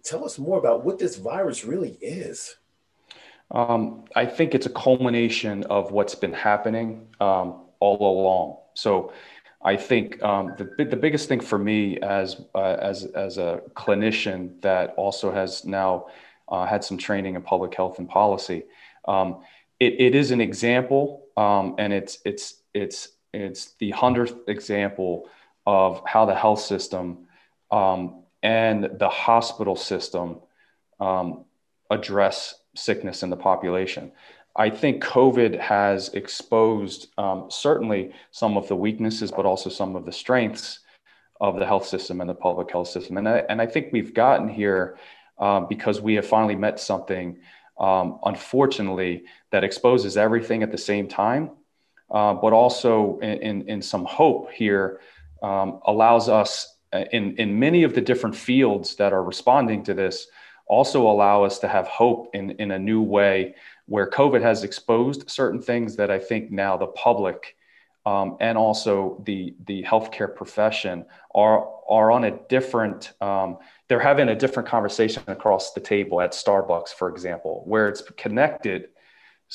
tell 0.05 0.25
us 0.25 0.39
more 0.39 0.57
about 0.57 0.85
what 0.85 1.01
this 1.01 1.17
virus 1.17 1.65
really 1.65 1.99
is? 2.01 2.57
Um, 3.51 4.05
I 4.15 4.25
think 4.25 4.55
it's 4.55 4.67
a 4.67 4.71
culmination 4.71 5.65
of 5.65 5.91
what's 5.91 6.15
been 6.15 6.33
happening 6.33 7.09
um, 7.21 7.63
all 7.81 7.99
along. 8.01 8.57
So 8.75 9.13
I 9.61 9.77
think 9.77 10.23
um, 10.23 10.55
the, 10.57 10.85
the 10.85 10.97
biggest 10.97 11.29
thing 11.29 11.41
for 11.41 11.59
me 11.59 11.99
as, 11.99 12.41
uh, 12.55 12.77
as, 12.81 13.05
as 13.05 13.37
a 13.37 13.63
clinician 13.75 14.61
that 14.63 14.95
also 14.97 15.33
has 15.33 15.65
now 15.65 16.07
uh, 16.49 16.67
had 16.67 16.85
some 16.85 16.99
training 16.99 17.35
in 17.35 17.43
public 17.43 17.75
health 17.75 17.99
and 17.99 18.09
policy 18.09 18.63
um, 19.09 19.43
it, 19.83 20.01
it 20.01 20.15
is 20.15 20.31
an 20.31 20.41
example, 20.41 21.25
um, 21.37 21.75
and 21.79 21.93
it's 21.93 22.19
it's 22.25 22.63
it's 22.73 23.09
it's 23.33 23.75
the 23.81 23.91
hundredth 23.91 24.49
example 24.49 25.29
of 25.67 26.03
how 26.07 26.25
the 26.25 26.35
health 26.35 26.61
system 26.61 27.27
um, 27.71 28.23
and 28.43 28.91
the 28.99 29.09
hospital 29.09 29.77
system 29.77 30.41
um, 31.01 31.45
address 31.91 32.55
sickness 32.77 33.23
in 33.23 33.31
the 33.31 33.37
population. 33.37 34.13
I 34.55 34.69
think 34.71 35.03
COVID 35.03 35.59
has 35.59 36.11
exposed 36.11 37.09
um, 37.19 37.47
certainly 37.49 38.13
some 38.31 38.57
of 38.57 38.69
the 38.69 38.77
weaknesses, 38.77 39.33
but 39.33 39.47
also 39.47 39.71
some 39.71 39.97
of 39.97 40.05
the 40.05 40.13
strengths 40.13 40.81
of 41.41 41.59
the 41.59 41.67
health 41.67 41.87
system 41.87 42.21
and 42.21 42.31
the 42.31 42.35
public 42.35 42.71
health 42.71 42.89
system. 42.89 43.17
And 43.17 43.29
I, 43.29 43.39
and 43.49 43.61
I 43.61 43.67
think 43.67 43.93
we've 43.93 44.15
gotten 44.15 44.49
here 44.49 44.99
um, 45.39 45.67
because 45.69 46.01
we 46.01 46.15
have 46.15 46.27
finally 46.27 46.55
met 46.55 46.79
something, 46.79 47.39
um, 47.83 48.21
unfortunately, 48.25 49.25
that 49.51 49.65
exposes 49.65 50.17
everything 50.17 50.63
at 50.63 50.71
the 50.71 50.79
same 50.79 51.09
time, 51.09 51.51
uh, 52.11 52.33
but 52.33 52.53
also 52.53 53.19
in, 53.19 53.39
in, 53.39 53.69
in, 53.69 53.83
some 53.83 54.05
hope 54.05 54.53
here 54.53 55.01
um, 55.43 55.81
allows 55.87 56.29
us 56.29 56.77
uh, 56.93 57.05
in, 57.13 57.37
in 57.37 57.59
many 57.59 57.83
of 57.83 57.95
the 57.95 58.01
different 58.01 58.37
fields 58.37 58.95
that 58.97 59.13
are 59.13 59.25
responding 59.25 59.83
to 59.83 59.95
this 59.95 60.29
also 60.67 61.03
allow 61.03 61.43
us 61.43 61.59
to 61.59 61.69
have 61.69 61.89
hope 61.89 62.31
in, 62.35 62.53
in 62.53 62.71
a 62.71 62.79
new 62.79 63.03
way 63.03 63.55
where 63.87 64.09
COVID 64.09 64.41
has 64.43 64.63
exposed 64.63 65.29
certain 65.29 65.61
things 65.61 65.97
that 65.97 66.11
I 66.11 66.19
think 66.19 66.53
now 66.53 66.77
the 66.77 66.87
public 66.87 67.57
um, 68.05 68.37
and 68.41 68.59
also 68.59 69.23
the 69.27 69.55
the 69.67 69.83
healthcare 69.83 70.35
profession 70.35 71.05
are 71.35 71.69
are 71.89 72.11
on 72.11 72.25
a 72.25 72.39
different 72.49 73.13
um, 73.21 73.59
they're 73.89 74.01
having 74.01 74.29
a 74.29 74.35
different 74.35 74.69
conversation 74.69 75.23
across 75.27 75.73
the 75.73 75.81
table 75.81 76.21
at 76.21 76.33
Starbucks, 76.33 76.91
for 76.91 77.09
example, 77.09 77.63
where 77.67 77.89
it's 77.89 78.03
connected 78.17 78.89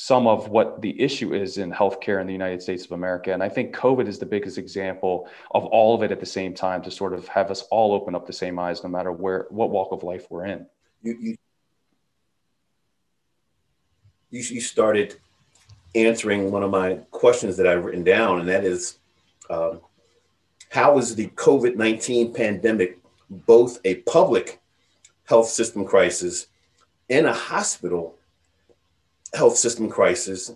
some 0.00 0.28
of 0.28 0.48
what 0.48 0.80
the 0.80 1.00
issue 1.00 1.34
is 1.34 1.58
in 1.58 1.72
healthcare 1.72 2.20
in 2.20 2.26
the 2.28 2.32
United 2.32 2.62
States 2.62 2.84
of 2.84 2.92
America. 2.92 3.32
And 3.32 3.42
I 3.42 3.48
think 3.48 3.74
COVID 3.74 4.06
is 4.06 4.20
the 4.20 4.26
biggest 4.26 4.56
example 4.56 5.28
of 5.50 5.64
all 5.64 5.92
of 5.92 6.04
it 6.04 6.12
at 6.12 6.20
the 6.20 6.26
same 6.26 6.54
time 6.54 6.82
to 6.82 6.90
sort 6.90 7.12
of 7.12 7.26
have 7.26 7.50
us 7.50 7.62
all 7.72 7.92
open 7.92 8.14
up 8.14 8.24
the 8.24 8.32
same 8.32 8.60
eyes, 8.60 8.84
no 8.84 8.88
matter 8.88 9.10
where 9.10 9.46
what 9.50 9.70
walk 9.70 9.90
of 9.90 10.04
life 10.04 10.26
we're 10.30 10.46
in. 10.46 10.66
You 11.02 11.16
you 11.20 11.36
you, 14.30 14.60
started 14.60 15.16
answering 15.94 16.50
one 16.50 16.62
of 16.62 16.70
my 16.70 16.94
questions 17.10 17.56
that 17.56 17.66
I've 17.66 17.84
written 17.84 18.04
down, 18.04 18.40
and 18.40 18.48
that 18.48 18.64
is 18.64 18.98
um, 19.50 19.80
how 20.70 20.98
is 20.98 21.14
the 21.14 21.28
COVID 21.28 21.76
19 21.76 22.34
pandemic 22.34 22.98
both 23.30 23.80
a 23.84 23.96
public 24.02 24.60
health 25.24 25.48
system 25.48 25.84
crisis 25.84 26.46
and 27.10 27.26
a 27.26 27.32
hospital 27.32 28.16
health 29.34 29.56
system 29.56 29.88
crisis? 29.88 30.52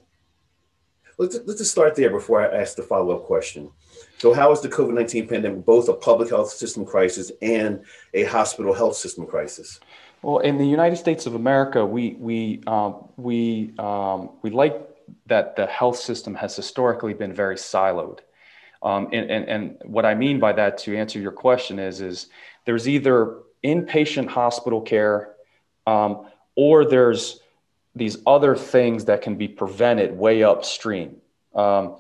Let's, 1.19 1.39
let's 1.45 1.61
just 1.61 1.73
start 1.73 1.95
there 1.95 2.11
before 2.11 2.41
I 2.43 2.61
ask 2.61 2.77
the 2.77 2.83
follow 2.83 3.15
up 3.17 3.25
question. 3.25 3.71
So, 4.19 4.33
how 4.33 4.53
is 4.53 4.61
the 4.61 4.69
COVID 4.69 4.95
19 4.95 5.29
pandemic 5.29 5.65
both 5.65 5.89
a 5.89 5.95
public 5.95 6.31
health 6.31 6.51
system 6.51 6.85
crisis 6.85 7.33
and 7.41 7.85
a 8.15 8.25
hospital 8.25 8.73
health 8.73 8.97
system 8.97 9.27
crisis? 9.27 9.81
Well, 10.23 10.39
in 10.39 10.57
the 10.57 10.67
United 10.67 10.97
States 10.97 11.27
of 11.27 11.35
America, 11.35 11.85
we 11.85 12.15
we 12.19 12.63
um, 12.67 13.09
we 13.17 13.75
um, 13.79 14.31
we 14.43 14.51
like 14.51 14.92
that 15.27 15.57
the 15.57 15.67
health 15.67 15.99
system 15.99 16.35
has 16.35 16.57
historically 16.57 17.15
been 17.15 17.33
very 17.33 17.57
siloed. 17.57 18.21
Um, 18.83 19.09
and, 19.13 19.31
and, 19.31 19.49
and 19.49 19.77
what 19.85 20.05
I 20.05 20.15
mean 20.15 20.41
by 20.41 20.53
that, 20.55 20.79
to 20.79 20.97
answer 20.97 21.19
your 21.21 21.33
question, 21.33 21.79
is, 21.79 22.01
is 22.01 22.29
there's 22.65 22.89
either 22.89 23.39
inpatient 23.65 24.29
hospital 24.29 24.81
care 24.81 25.35
um, 25.87 26.27
or 26.57 26.85
there's 26.85 27.41
these 27.95 28.17
other 28.27 28.57
things 28.57 29.05
that 29.05 29.23
can 29.23 29.37
be 29.37 29.49
prevented 29.49 30.17
way 30.17 30.43
upstream. 30.43 31.17
Um, 31.55 31.97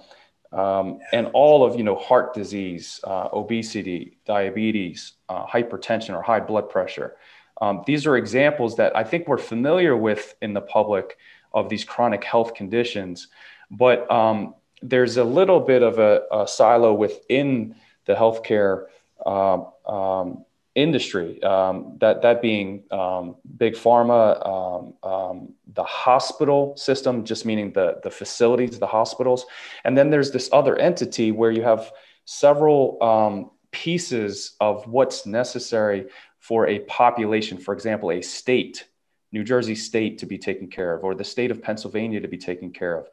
um 0.52 0.98
and 1.12 1.28
all 1.32 1.64
of 1.64 1.76
you 1.76 1.84
know 1.84 1.96
heart 1.96 2.34
disease, 2.34 3.00
uh, 3.04 3.28
obesity, 3.32 4.18
diabetes, 4.26 5.12
uh, 5.28 5.46
hypertension, 5.46 6.14
or 6.14 6.22
high 6.22 6.40
blood 6.40 6.68
pressure. 6.68 7.16
Um, 7.62 7.82
these 7.86 8.06
are 8.08 8.16
examples 8.16 8.76
that 8.76 8.94
I 8.96 9.04
think 9.04 9.28
we're 9.28 9.38
familiar 9.38 9.96
with 9.96 10.34
in 10.42 10.52
the 10.52 10.60
public, 10.60 11.16
of 11.54 11.68
these 11.68 11.84
chronic 11.84 12.24
health 12.24 12.54
conditions. 12.54 13.28
But 13.70 14.10
um, 14.10 14.54
there's 14.82 15.16
a 15.16 15.24
little 15.24 15.60
bit 15.60 15.82
of 15.82 15.98
a, 15.98 16.22
a 16.32 16.48
silo 16.48 16.92
within 16.92 17.76
the 18.06 18.14
healthcare 18.14 18.86
uh, 19.24 19.60
um, 19.86 20.44
industry, 20.74 21.42
um, 21.42 21.98
that, 22.00 22.22
that 22.22 22.40
being 22.40 22.82
um, 22.90 23.36
big 23.56 23.74
pharma, 23.74 24.22
um, 24.46 24.94
um, 25.02 25.48
the 25.74 25.84
hospital 25.84 26.74
system, 26.76 27.24
just 27.24 27.44
meaning 27.44 27.72
the, 27.72 28.00
the 28.02 28.10
facilities, 28.10 28.78
the 28.78 28.86
hospitals. 28.86 29.46
And 29.84 29.96
then 29.96 30.10
there's 30.10 30.30
this 30.30 30.48
other 30.52 30.76
entity 30.76 31.30
where 31.30 31.50
you 31.50 31.62
have 31.62 31.92
several 32.24 33.52
pieces 33.70 34.54
of 34.60 34.86
what's 34.86 35.26
necessary 35.26 36.06
for 36.42 36.66
a 36.66 36.80
population, 36.80 37.56
for 37.56 37.72
example, 37.72 38.10
a 38.10 38.20
state 38.20 38.88
New 39.30 39.44
Jersey 39.44 39.76
State 39.76 40.18
to 40.18 40.26
be 40.26 40.36
taken 40.36 40.68
care 40.68 40.92
of, 40.92 41.04
or 41.04 41.14
the 41.14 41.24
state 41.24 41.50
of 41.52 41.62
Pennsylvania 41.62 42.20
to 42.20 42.28
be 42.28 42.36
taken 42.36 42.70
care 42.70 42.98
of. 42.98 43.08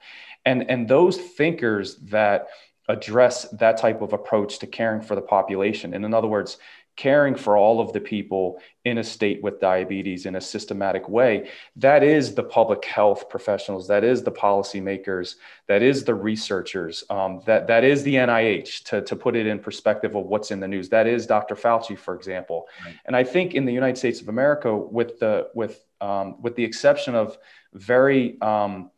And, 0.46 0.70
and 0.70 0.88
those 0.88 1.16
thinkers 1.16 1.96
that 2.08 2.48
address 2.90 3.44
that 3.52 3.78
type 3.78 4.02
of 4.02 4.14
approach 4.14 4.58
to 4.60 4.68
caring 4.68 5.00
for 5.00 5.14
the 5.14 5.22
population, 5.22 5.94
and 5.94 6.04
in 6.04 6.14
other 6.14 6.28
words, 6.28 6.58
caring 7.00 7.34
for 7.34 7.56
all 7.56 7.80
of 7.80 7.94
the 7.94 8.00
people 8.02 8.60
in 8.84 8.98
a 8.98 9.04
state 9.04 9.42
with 9.42 9.62
diabetes 9.62 10.26
in 10.26 10.36
a 10.36 10.42
systematic 10.42 11.08
way, 11.08 11.50
that 11.78 12.04
is 12.04 12.36
the 12.36 12.44
public 12.44 12.84
health 12.84 13.30
professionals, 13.30 13.88
that 13.88 14.04
is 14.04 14.22
the 14.22 14.32
policymakers, 14.32 15.36
that 15.68 15.82
is 15.82 16.04
the 16.04 16.14
researchers, 16.14 17.06
um, 17.10 17.42
that, 17.46 17.68
that 17.68 17.86
is 17.86 18.04
the 18.04 18.16
NIH, 18.16 18.84
to, 18.84 19.02
to 19.02 19.16
put 19.16 19.38
it 19.38 19.48
in 19.48 19.60
perspective 19.60 20.14
of 20.14 20.26
what's 20.26 20.52
in 20.52 20.60
the 20.60 20.68
news. 20.68 20.90
That 20.90 21.08
is 21.08 21.26
Dr. 21.26 21.56
Fauci, 21.56 21.98
for 21.98 22.16
example. 22.16 22.68
Right. 22.84 22.96
And 23.06 23.16
I 23.16 23.24
think 23.24 23.56
in 23.56 23.64
the 23.64 23.72
United 23.72 23.98
States 23.98 24.20
of 24.20 24.28
America, 24.28 24.76
with 24.76 25.20
the, 25.20 25.48
with 25.56 25.82
um, 26.02 26.42
with 26.42 26.56
the 26.56 26.64
exception 26.64 27.16
of 27.16 27.38
very 27.74 28.40
um, 28.42 28.92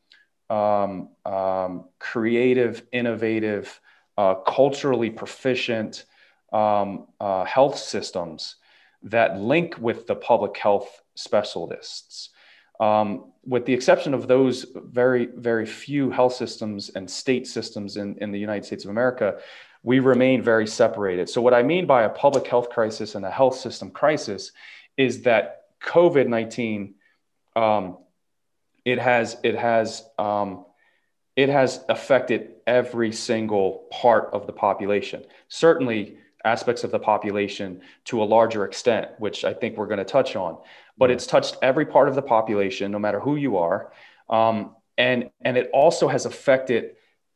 um, 0.50 1.10
um 1.25 1.86
creative, 2.00 2.84
innovative, 2.91 3.79
uh, 4.17 4.36
culturally 4.36 5.10
proficient 5.10 6.05
um, 6.51 7.08
uh, 7.20 7.43
health 7.46 7.77
systems 7.77 8.55
that 9.03 9.39
link 9.39 9.77
with 9.79 10.08
the 10.08 10.15
public 10.15 10.58
health 10.58 11.01
specialists. 11.15 12.29
Um, 12.79 13.31
with 13.46 13.65
the 13.65 13.74
exception 13.74 14.13
of 14.13 14.27
those 14.27 14.65
very, 14.75 15.27
very 15.36 15.65
few 15.65 16.10
health 16.10 16.34
systems 16.34 16.89
and 16.89 17.10
state 17.10 17.48
systems 17.48 17.98
in, 17.98 18.17
in 18.17 18.31
the 18.31 18.39
United 18.39 18.65
States 18.65 18.86
of 18.86 18.91
America, 18.91 19.39
we 19.84 20.00
remain 20.00 20.41
very 20.41 20.67
separated. 20.67 21.29
So, 21.29 21.41
what 21.41 21.53
I 21.53 21.63
mean 21.63 21.86
by 21.86 22.03
a 22.03 22.10
public 22.10 22.48
health 22.48 22.70
crisis 22.70 23.15
and 23.15 23.25
a 23.25 23.31
health 23.31 23.55
system 23.55 23.91
crisis 23.91 24.51
is 24.98 25.24
that 25.24 25.63
COVID 25.81 26.27
nineteen, 26.27 26.96
um, 27.55 27.98
it 28.86 29.00
has 29.00 29.38
it 29.43 29.55
has 29.55 30.03
um, 30.20 30.65
it 31.36 31.50
has 31.50 31.84
affected 31.89 32.53
every 32.67 33.12
single 33.12 33.88
part 33.91 34.29
of 34.34 34.46
the 34.46 34.53
population. 34.53 35.24
Certainly, 35.48 36.17
aspects 36.45 36.83
of 36.83 36.91
the 36.91 37.00
population 37.00 37.81
to 38.05 38.21
a 38.21 38.25
larger 38.25 38.65
extent, 38.65 39.10
which 39.19 39.45
I 39.45 39.53
think 39.53 39.77
we're 39.77 39.88
going 39.88 40.00
to 40.00 40.05
touch 40.05 40.36
on. 40.36 40.57
But 40.98 41.12
it's 41.12 41.27
touched 41.27 41.57
every 41.62 41.86
part 41.86 42.10
of 42.10 42.15
the 42.15 42.21
population, 42.21 42.91
no 42.91 43.00
matter 43.00 43.19
who 43.19 43.36
you 43.36 43.57
are, 43.57 43.91
um, 44.29 44.75
and 44.98 45.29
and 45.41 45.57
it 45.57 45.69
also 45.74 46.07
has 46.07 46.25
affected 46.25 46.95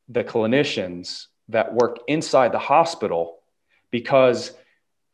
the 0.10 0.24
clinicians 0.24 1.28
that 1.50 1.74
work 1.74 2.00
inside 2.08 2.52
the 2.52 2.60
hospital 2.60 3.40
because 3.92 4.52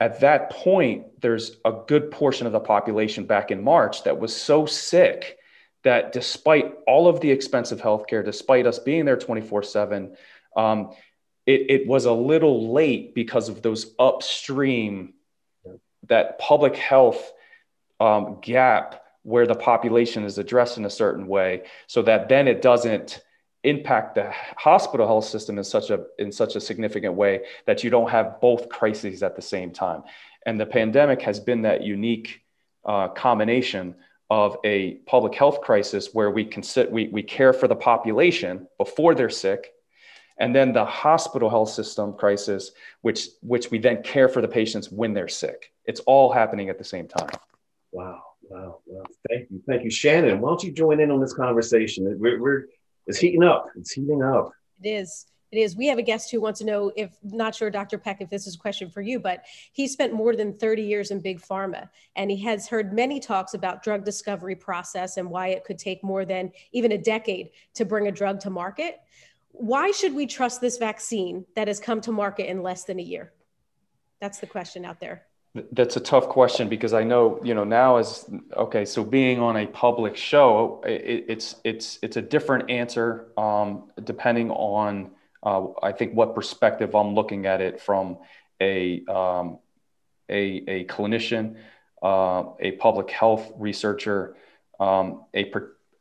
at 0.01 0.21
that 0.21 0.50
point, 0.50 1.21
there's 1.21 1.57
a 1.63 1.71
good 1.88 2.10
portion 2.10 2.48
of 2.48 2.53
the 2.53 2.60
population 2.60 3.25
back 3.25 3.51
in 3.51 3.63
March 3.63 4.03
that 4.05 4.19
was 4.19 4.36
so 4.36 4.65
sick 4.65 5.38
that 5.83 6.12
despite 6.12 6.74
all 6.88 7.07
of 7.07 7.21
the 7.21 7.29
expensive 7.29 7.79
healthcare, 7.79 8.25
despite 8.25 8.65
us 8.65 8.79
being 8.79 9.05
there 9.05 9.15
24 9.15 9.62
7, 9.62 10.15
um, 10.57 10.89
it, 11.45 11.65
it 11.69 11.88
was 11.88 12.05
a 12.05 12.12
little 12.12 12.74
late 12.74 13.15
because 13.15 13.50
of 13.50 13.62
those 13.62 13.93
upstream, 14.00 15.13
that 16.07 16.39
public 16.39 16.75
health 16.75 17.31
um, 18.00 18.39
gap 18.41 19.03
where 19.24 19.45
the 19.45 19.55
population 19.55 20.24
is 20.24 20.38
addressed 20.38 20.77
in 20.77 20.86
a 20.86 20.89
certain 20.89 21.27
way 21.27 21.63
so 21.88 22.01
that 22.01 22.27
then 22.27 22.48
it 22.48 22.62
doesn't 22.62 23.21
impact 23.63 24.15
the 24.15 24.31
hospital 24.57 25.05
health 25.05 25.25
system 25.25 25.60
in 25.60 25.63
such 25.63 25.91
a 25.91 26.05
in 26.17 26.31
such 26.31 26.55
a 26.55 26.60
significant 26.60 27.13
way 27.13 27.41
that 27.67 27.83
you 27.83 27.91
don't 27.91 28.10
have 28.10 28.41
both 28.41 28.69
crises 28.69 29.21
at 29.21 29.36
the 29.36 29.41
same 29.41 29.71
time. 29.71 30.01
And 30.48 30.60
the 30.60 30.65
pandemic 30.65 31.21
has 31.21 31.39
been 31.39 31.62
that 31.62 31.83
unique 31.83 32.41
uh, 32.83 33.10
combination 33.10 33.95
of 34.31 34.57
a 34.63 34.93
public 35.05 35.36
health 35.36 35.62
crisis 35.62 36.10
where 36.13 36.31
we 36.31 36.45
can 36.45 36.63
sit, 36.63 36.91
we, 36.91 37.10
we 37.10 37.21
care 37.21 37.53
for 37.53 37.67
the 37.67 37.75
population 37.75 38.67
before 38.77 39.13
they're 39.13 39.29
sick 39.29 39.74
and 40.41 40.55
then 40.55 40.74
the 40.74 40.83
hospital 40.83 41.50
health 41.50 41.69
system 41.69 42.13
crisis 42.13 42.71
which 43.01 43.29
which 43.41 43.71
we 43.71 43.77
then 43.79 44.01
care 44.03 44.27
for 44.27 44.41
the 44.41 44.48
patients 44.48 44.91
when 44.91 45.13
they're 45.13 45.27
sick 45.27 45.71
it's 45.86 46.01
all 46.01 46.31
happening 46.31 46.69
at 46.69 46.77
the 46.77 46.83
same 46.83 47.07
time 47.07 47.29
wow 47.91 48.21
wow 48.50 48.79
wow 48.86 49.03
thank 49.29 49.50
you 49.50 49.62
thank 49.67 49.83
you 49.83 49.89
shannon 49.89 50.41
why 50.41 50.50
don't 50.50 50.63
you 50.63 50.71
join 50.71 51.00
in 51.00 51.12
on 51.12 51.21
this 51.21 51.33
conversation 51.33 52.17
we're, 52.19 52.39
we're 52.41 52.65
it's 53.07 53.19
heating 53.19 53.43
up. 53.43 53.67
It's 53.75 53.91
heating 53.91 54.24
up. 54.24 54.53
It 54.81 54.89
is. 54.89 55.25
It 55.51 55.60
is. 55.60 55.75
We 55.75 55.88
have 55.88 55.98
a 55.98 56.03
guest 56.03 56.31
who 56.31 56.39
wants 56.39 56.60
to 56.60 56.65
know 56.65 56.93
if, 56.95 57.17
not 57.24 57.53
sure, 57.53 57.69
Dr. 57.69 57.98
Peck, 57.98 58.21
if 58.21 58.29
this 58.29 58.48
is 58.48 58.55
a 58.55 58.57
question 58.57 58.89
for 58.89 59.01
you, 59.01 59.19
but 59.19 59.43
he 59.74 59.86
spent 59.86 60.13
more 60.13 60.33
than 60.33 60.57
30 60.57 60.81
years 60.81 61.12
in 61.12 61.19
big 61.19 61.41
pharma 61.41 61.89
and 62.15 62.31
he 62.31 62.41
has 62.43 62.69
heard 62.69 62.93
many 62.93 63.19
talks 63.19 63.53
about 63.53 63.83
drug 63.83 64.05
discovery 64.05 64.55
process 64.55 65.17
and 65.17 65.29
why 65.29 65.48
it 65.48 65.65
could 65.65 65.77
take 65.77 66.01
more 66.05 66.24
than 66.24 66.53
even 66.71 66.93
a 66.93 66.98
decade 66.98 67.50
to 67.74 67.83
bring 67.83 68.07
a 68.07 68.12
drug 68.12 68.39
to 68.39 68.50
market. 68.50 69.00
Why 69.53 69.91
should 69.91 70.13
we 70.15 70.27
trust 70.27 70.62
this 70.62 70.77
vaccine 70.77 71.46
that 71.55 71.67
has 71.67 71.79
come 71.79 72.01
to 72.01 72.12
market 72.12 72.50
in 72.50 72.63
less 72.63 72.84
than 72.84 73.00
a 73.00 73.03
year? 73.03 73.31
That's 74.20 74.39
the 74.39 74.48
question 74.48 74.86
out 74.86 75.00
there. 75.00 75.24
That's 75.74 75.98
a 75.98 76.00
tough 76.00 76.29
question 76.29 76.70
because 76.70 76.93
I 76.93 77.03
know, 77.03 77.39
you 77.43 77.53
know, 77.53 77.65
now 77.65 77.98
as 77.98 78.29
okay, 78.55 78.86
so 78.86 79.03
being 79.03 79.39
on 79.39 79.58
a 79.58 79.67
public 79.67 80.15
show, 80.15 80.81
it, 80.86 81.25
it's 81.27 81.55
it's 81.65 82.00
it's 82.01 82.15
a 82.15 82.22
different 82.22 82.70
answer 82.70 83.27
um, 83.38 83.89
depending 84.01 84.50
on 84.51 85.12
uh, 85.43 85.67
I 85.81 85.91
think 85.91 86.13
what 86.13 86.36
perspective 86.36 86.96
I'm 86.96 87.15
looking 87.15 87.46
at 87.48 87.60
it 87.60 87.81
from 87.81 88.20
a 88.62 89.03
um, 89.08 89.60
a, 90.29 90.63
a 90.67 90.86
clinician, 90.86 91.58
uh, 92.01 92.43
a 92.60 92.72
public 92.74 93.10
health 93.10 93.51
researcher, 93.58 94.38
um, 94.79 95.25
a, 95.34 95.51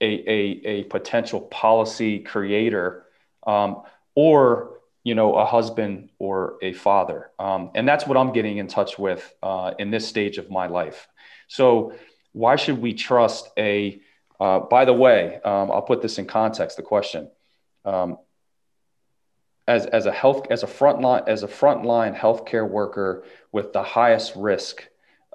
a, 0.01 0.31
a 0.31 0.61
a 0.65 0.85
potential 0.85 1.41
policy 1.41 2.21
creator, 2.21 3.07
um, 3.47 3.83
or 4.15 4.81
you 5.03 5.15
know, 5.15 5.35
a 5.35 5.47
husband 5.47 6.11
or 6.19 6.59
a 6.63 6.73
father. 6.73 7.31
Um, 7.39 7.71
and 7.75 7.89
that's 7.89 8.07
what 8.07 8.17
I'm 8.17 8.33
getting 8.33 8.59
in 8.59 8.67
touch 8.67 8.99
with 8.99 9.33
uh, 9.43 9.73
in 9.79 9.91
this 9.91 10.07
stage 10.07 10.39
of 10.39 10.51
my 10.51 10.67
life. 10.67 11.09
So, 11.49 11.95
why 12.33 12.57
should 12.57 12.81
we 12.81 12.95
trust 12.95 13.49
a, 13.59 14.01
uh, 14.39 14.61
by 14.61 14.85
the 14.85 14.93
way, 14.93 15.41
um, 15.45 15.71
I'll 15.73 15.83
put 15.83 16.01
this 16.01 16.19
in 16.19 16.27
context, 16.27 16.77
the 16.77 16.83
question. 16.83 17.29
Um, 17.85 18.19
as, 19.67 19.87
as 19.87 20.07
a 20.07 20.13
health 20.13 20.47
as 20.51 20.63
a 20.63 20.67
frontline 20.67 21.29
as 21.29 21.43
a 21.45 21.49
frontline 21.49 22.17
healthcare 22.17 22.69
worker 22.69 23.25
with 23.53 23.73
the 23.73 23.83
highest 23.83 24.35
risk, 24.35 24.85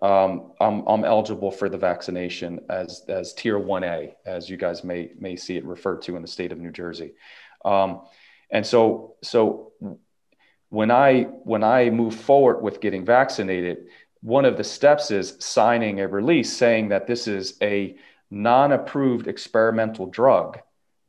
um, 0.01 0.51
I'm, 0.59 0.85
I'm 0.87 1.05
eligible 1.05 1.51
for 1.51 1.69
the 1.69 1.77
vaccination 1.77 2.59
as 2.69 3.03
as 3.07 3.33
tier 3.33 3.57
one 3.57 3.83
A, 3.83 4.15
as 4.25 4.49
you 4.49 4.57
guys 4.57 4.83
may 4.83 5.11
may 5.17 5.35
see 5.35 5.57
it 5.57 5.65
referred 5.65 6.01
to 6.03 6.15
in 6.15 6.21
the 6.21 6.27
state 6.27 6.51
of 6.51 6.59
New 6.59 6.71
Jersey. 6.71 7.13
Um, 7.65 8.01
and 8.49 8.65
so, 8.65 9.15
so 9.21 9.73
when 10.69 10.91
I 10.91 11.23
when 11.43 11.63
I 11.63 11.89
move 11.89 12.15
forward 12.15 12.61
with 12.61 12.79
getting 12.79 13.05
vaccinated, 13.05 13.87
one 14.21 14.45
of 14.45 14.57
the 14.57 14.63
steps 14.63 15.11
is 15.11 15.35
signing 15.39 15.99
a 15.99 16.07
release 16.07 16.55
saying 16.55 16.89
that 16.89 17.07
this 17.07 17.27
is 17.27 17.57
a 17.61 17.95
non-approved 18.31 19.27
experimental 19.27 20.07
drug 20.07 20.59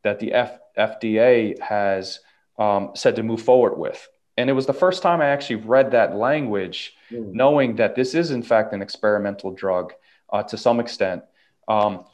that 0.04 0.20
the 0.20 0.32
F- 0.32 0.58
FDA 0.78 1.58
has 1.60 2.20
um, 2.58 2.90
said 2.94 3.16
to 3.16 3.22
move 3.22 3.42
forward 3.42 3.78
with. 3.78 4.08
And 4.36 4.50
it 4.50 4.52
was 4.52 4.66
the 4.66 4.75
first 4.75 5.02
time 5.02 5.20
I 5.20 5.26
actually 5.26 5.56
read 5.56 5.92
that 5.92 6.14
language, 6.14 6.94
mm. 7.10 7.32
knowing 7.32 7.76
that 7.76 7.94
this 7.94 8.14
is 8.14 8.30
in 8.30 8.42
fact 8.42 8.72
an 8.72 8.82
experimental 8.82 9.50
drug 9.50 9.94
uh, 10.32 10.42
to 10.44 10.56
some 10.56 10.78
extent. 10.78 11.22
Um, 11.68 12.04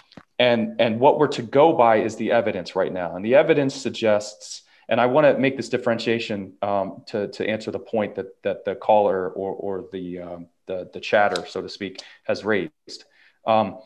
and 0.43 0.81
and 0.81 1.01
what 1.01 1.19
we're 1.19 1.29
to 1.29 1.43
go 1.43 1.73
by 1.73 1.97
is 1.97 2.17
the 2.17 2.33
evidence 2.33 2.75
right 2.75 2.93
now, 2.93 3.17
and 3.17 3.25
the 3.25 3.35
evidence 3.35 3.75
suggests 3.75 4.63
and 4.89 5.01
I 5.01 5.07
want 5.07 5.27
to 5.27 5.39
make 5.39 5.57
this 5.57 5.69
differentiation 5.69 6.55
um, 6.61 7.03
to, 7.07 7.29
to 7.29 7.49
answer 7.49 7.71
the 7.71 7.79
point 7.79 8.17
that, 8.17 8.43
that 8.43 8.65
the 8.65 8.75
caller 8.75 9.31
or, 9.31 9.53
or 9.55 9.89
the, 9.93 10.19
um, 10.19 10.47
the, 10.67 10.91
the 10.93 11.01
chatter, 11.01 11.47
so 11.47 11.63
to 11.63 11.69
speak, 11.69 12.03
has 12.25 12.45
raised. 12.45 13.05
Um, 13.47 13.79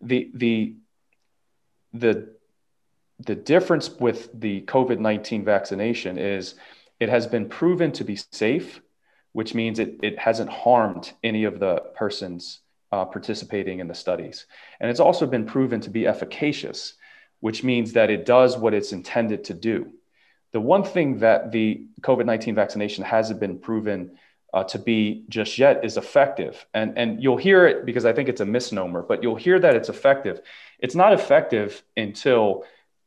the, 0.00 0.30
the, 0.34 0.76
the, 1.92 2.34
the 3.20 3.34
difference 3.34 3.90
with 3.90 4.28
the 4.38 4.62
COVID 4.62 4.98
19 4.98 5.44
vaccination 5.44 6.18
is 6.18 6.54
it 6.98 7.08
has 7.08 7.26
been 7.26 7.48
proven 7.48 7.92
to 7.92 8.04
be 8.04 8.18
safe, 8.32 8.80
which 9.32 9.54
means 9.54 9.78
it, 9.78 10.00
it 10.02 10.18
hasn't 10.18 10.50
harmed 10.50 11.12
any 11.22 11.44
of 11.44 11.60
the 11.60 11.76
persons 11.94 12.60
uh, 12.92 13.06
participating 13.06 13.80
in 13.80 13.88
the 13.88 13.94
studies. 13.94 14.46
And 14.78 14.90
it's 14.90 15.00
also 15.00 15.26
been 15.26 15.46
proven 15.46 15.80
to 15.80 15.90
be 15.90 16.06
efficacious, 16.06 16.94
which 17.40 17.64
means 17.64 17.94
that 17.94 18.10
it 18.10 18.26
does 18.26 18.56
what 18.56 18.74
it's 18.74 18.92
intended 18.92 19.44
to 19.44 19.54
do. 19.54 19.92
The 20.52 20.60
one 20.60 20.84
thing 20.84 21.20
that 21.20 21.50
the 21.50 21.86
COVID 22.02 22.26
19 22.26 22.54
vaccination 22.54 23.04
hasn't 23.04 23.40
been 23.40 23.58
proven 23.58 24.18
uh, 24.52 24.64
to 24.64 24.78
be 24.78 25.24
just 25.30 25.58
yet 25.58 25.82
is 25.82 25.96
effective. 25.96 26.66
And, 26.74 26.98
and 26.98 27.22
you'll 27.22 27.38
hear 27.38 27.66
it 27.66 27.86
because 27.86 28.04
I 28.04 28.12
think 28.12 28.28
it's 28.28 28.42
a 28.42 28.46
misnomer, 28.46 29.02
but 29.02 29.22
you'll 29.22 29.36
hear 29.36 29.58
that 29.58 29.74
it's 29.74 29.88
effective. 29.88 30.42
It's 30.78 30.94
not 30.94 31.14
effective 31.14 31.82
until 31.96 32.64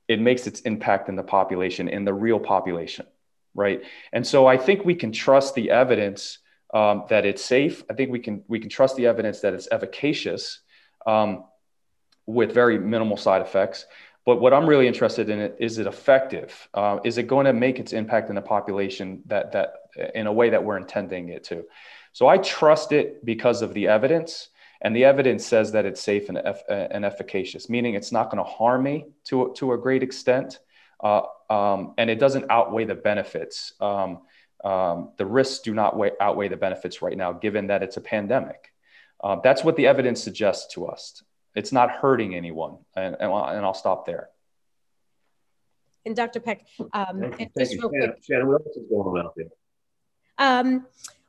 it 0.08 0.20
makes 0.20 0.48
its 0.48 0.62
impact 0.62 1.08
in 1.08 1.16
the 1.16 1.24
population, 1.24 1.88
in 1.88 2.04
the 2.04 2.14
real 2.14 2.40
population, 2.40 3.06
right? 3.54 3.84
And 4.12 4.26
so 4.26 4.48
I 4.48 4.58
think 4.58 4.86
we 4.86 4.96
can 4.96 5.12
trust 5.12 5.54
the 5.54 5.70
evidence 5.70 6.40
um, 6.76 7.06
that 7.08 7.26
it's 7.26 7.44
safe. 7.44 7.84
I 7.90 7.94
think 7.94 8.12
we 8.12 8.20
can 8.20 8.44
we 8.48 8.60
can 8.60 8.70
trust 8.70 8.98
the 8.98 9.08
evidence 9.08 9.40
that 9.40 9.54
it's 9.54 9.70
efficacious 9.72 10.60
um, 11.08 11.46
with 12.26 12.54
very 12.54 12.78
minimal 12.78 13.18
side 13.18 13.42
effects. 13.42 13.86
But 14.26 14.42
what 14.42 14.54
I'm 14.54 14.68
really 14.68 14.88
interested 14.88 15.30
in 15.30 15.40
is 15.58 15.78
it 15.78 15.88
effective? 15.88 16.68
Uh, 16.74 17.00
is 17.06 17.18
it 17.18 17.28
going 17.28 17.46
to 17.46 17.54
make 17.54 17.80
its 17.80 17.94
impact 17.94 18.30
in 18.30 18.36
the 18.36 18.42
population 18.42 19.22
that 19.28 19.54
that 19.54 19.74
in 20.14 20.28
a 20.28 20.34
way 20.34 20.50
that 20.50 20.64
we're 20.64 20.78
intending 20.78 21.30
it 21.30 21.46
to? 21.46 21.64
So 22.12 22.28
I 22.28 22.38
trust 22.40 22.92
it 22.92 23.24
because 23.24 23.62
of 23.62 23.74
the 23.74 23.88
evidence, 23.88 24.50
and 24.82 24.94
the 24.94 25.06
evidence 25.06 25.46
says 25.46 25.72
that 25.72 25.86
it's 25.86 26.02
safe 26.02 26.28
and, 26.30 26.38
eff- 26.38 26.64
and 26.70 27.06
efficacious, 27.06 27.70
meaning 27.70 27.94
it's 27.94 28.12
not 28.12 28.30
going 28.32 28.44
to 28.44 28.50
harm 28.50 28.84
me 28.84 29.06
to 29.26 29.54
to 29.58 29.72
a 29.72 29.78
great 29.78 30.04
extent, 30.04 30.60
uh, 31.02 31.22
um, 31.50 31.94
and 31.98 32.10
it 32.10 32.20
doesn't 32.20 32.46
outweigh 32.50 32.86
the 32.86 32.96
benefits. 32.96 33.74
Um, 33.80 34.20
um, 34.66 35.12
the 35.18 35.26
risks 35.26 35.60
do 35.60 35.74
not 35.74 35.96
weigh, 35.96 36.12
outweigh 36.20 36.48
the 36.48 36.58
benefits 36.58 37.02
right 37.02 37.16
now, 37.16 37.32
given 37.32 37.68
that 37.68 37.84
it's 37.84 37.98
a 37.98 38.02
pandemic. 38.02 38.74
Uh, 39.24 39.38
that's 39.44 39.64
what 39.64 39.76
the 39.76 39.86
evidence 39.86 40.22
suggests 40.22 40.74
to 40.74 40.88
us. 40.88 41.24
It's 41.56 41.72
not 41.72 41.92
hurting 41.92 42.36
anyone. 42.36 42.80
And, 42.96 43.16
and, 43.20 43.32
I'll 43.32 43.74
stop 43.76 44.06
there. 44.06 44.30
And 46.06 46.16
Dr. 46.16 46.40
Peck, 46.40 46.66
um, 46.94 47.22
thank 47.22 47.40
you. 47.40 47.50
Thank 47.56 47.72
you. 47.72 47.80
Shannon, 47.80 48.14
Shannon, 48.28 48.48
what 48.48 48.62
else 48.66 48.76
is 48.76 48.90
going 48.90 49.08
on 49.08 49.26
out 49.26 49.34
there? 49.36 49.48
Um, 50.38 50.86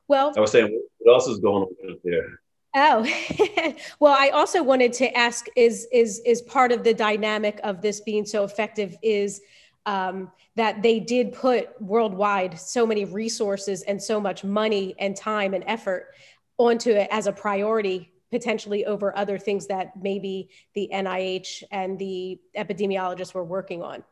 well, 0.09 0.33
I 0.37 0.41
was 0.41 0.51
saying, 0.51 0.83
what 0.99 1.15
else 1.15 1.29
is 1.29 1.39
going 1.39 1.65
on 1.65 1.91
out 1.91 1.99
there? 2.05 2.41
Oh, 2.75 3.75
well, 4.01 4.15
I 4.19 4.29
also 4.31 4.63
wanted 4.63 4.93
to 4.95 5.17
ask: 5.17 5.47
is 5.57 5.89
is 5.93 6.21
is 6.27 6.43
part 6.43 6.73
of 6.73 6.85
the 6.85 6.93
dynamic 6.93 7.59
of 7.65 7.81
this 7.81 8.01
being 8.01 8.27
so 8.27 8.45
effective 8.45 8.97
is 9.03 9.41
um, 9.87 10.31
that 10.57 10.83
they 10.83 11.01
did 11.01 11.33
put 11.33 11.81
worldwide 11.81 12.59
so 12.59 12.87
many 12.87 13.05
resources 13.05 13.83
and 13.83 14.03
so 14.03 14.21
much 14.21 14.45
money 14.45 14.95
and 14.99 15.17
time 15.17 15.55
and 15.55 15.65
effort 15.67 16.13
onto 16.59 16.91
it 16.91 17.09
as 17.11 17.27
a 17.27 17.33
priority 17.33 18.13
potentially 18.31 18.85
over 18.85 19.17
other 19.17 19.39
things 19.39 19.69
that 19.69 19.93
maybe 20.01 20.51
the 20.75 20.91
NIH 20.93 21.63
and 21.71 21.99
the 21.99 22.39
epidemiologists 22.57 23.33
were 23.33 23.45
working 23.45 23.83
on. 23.83 24.03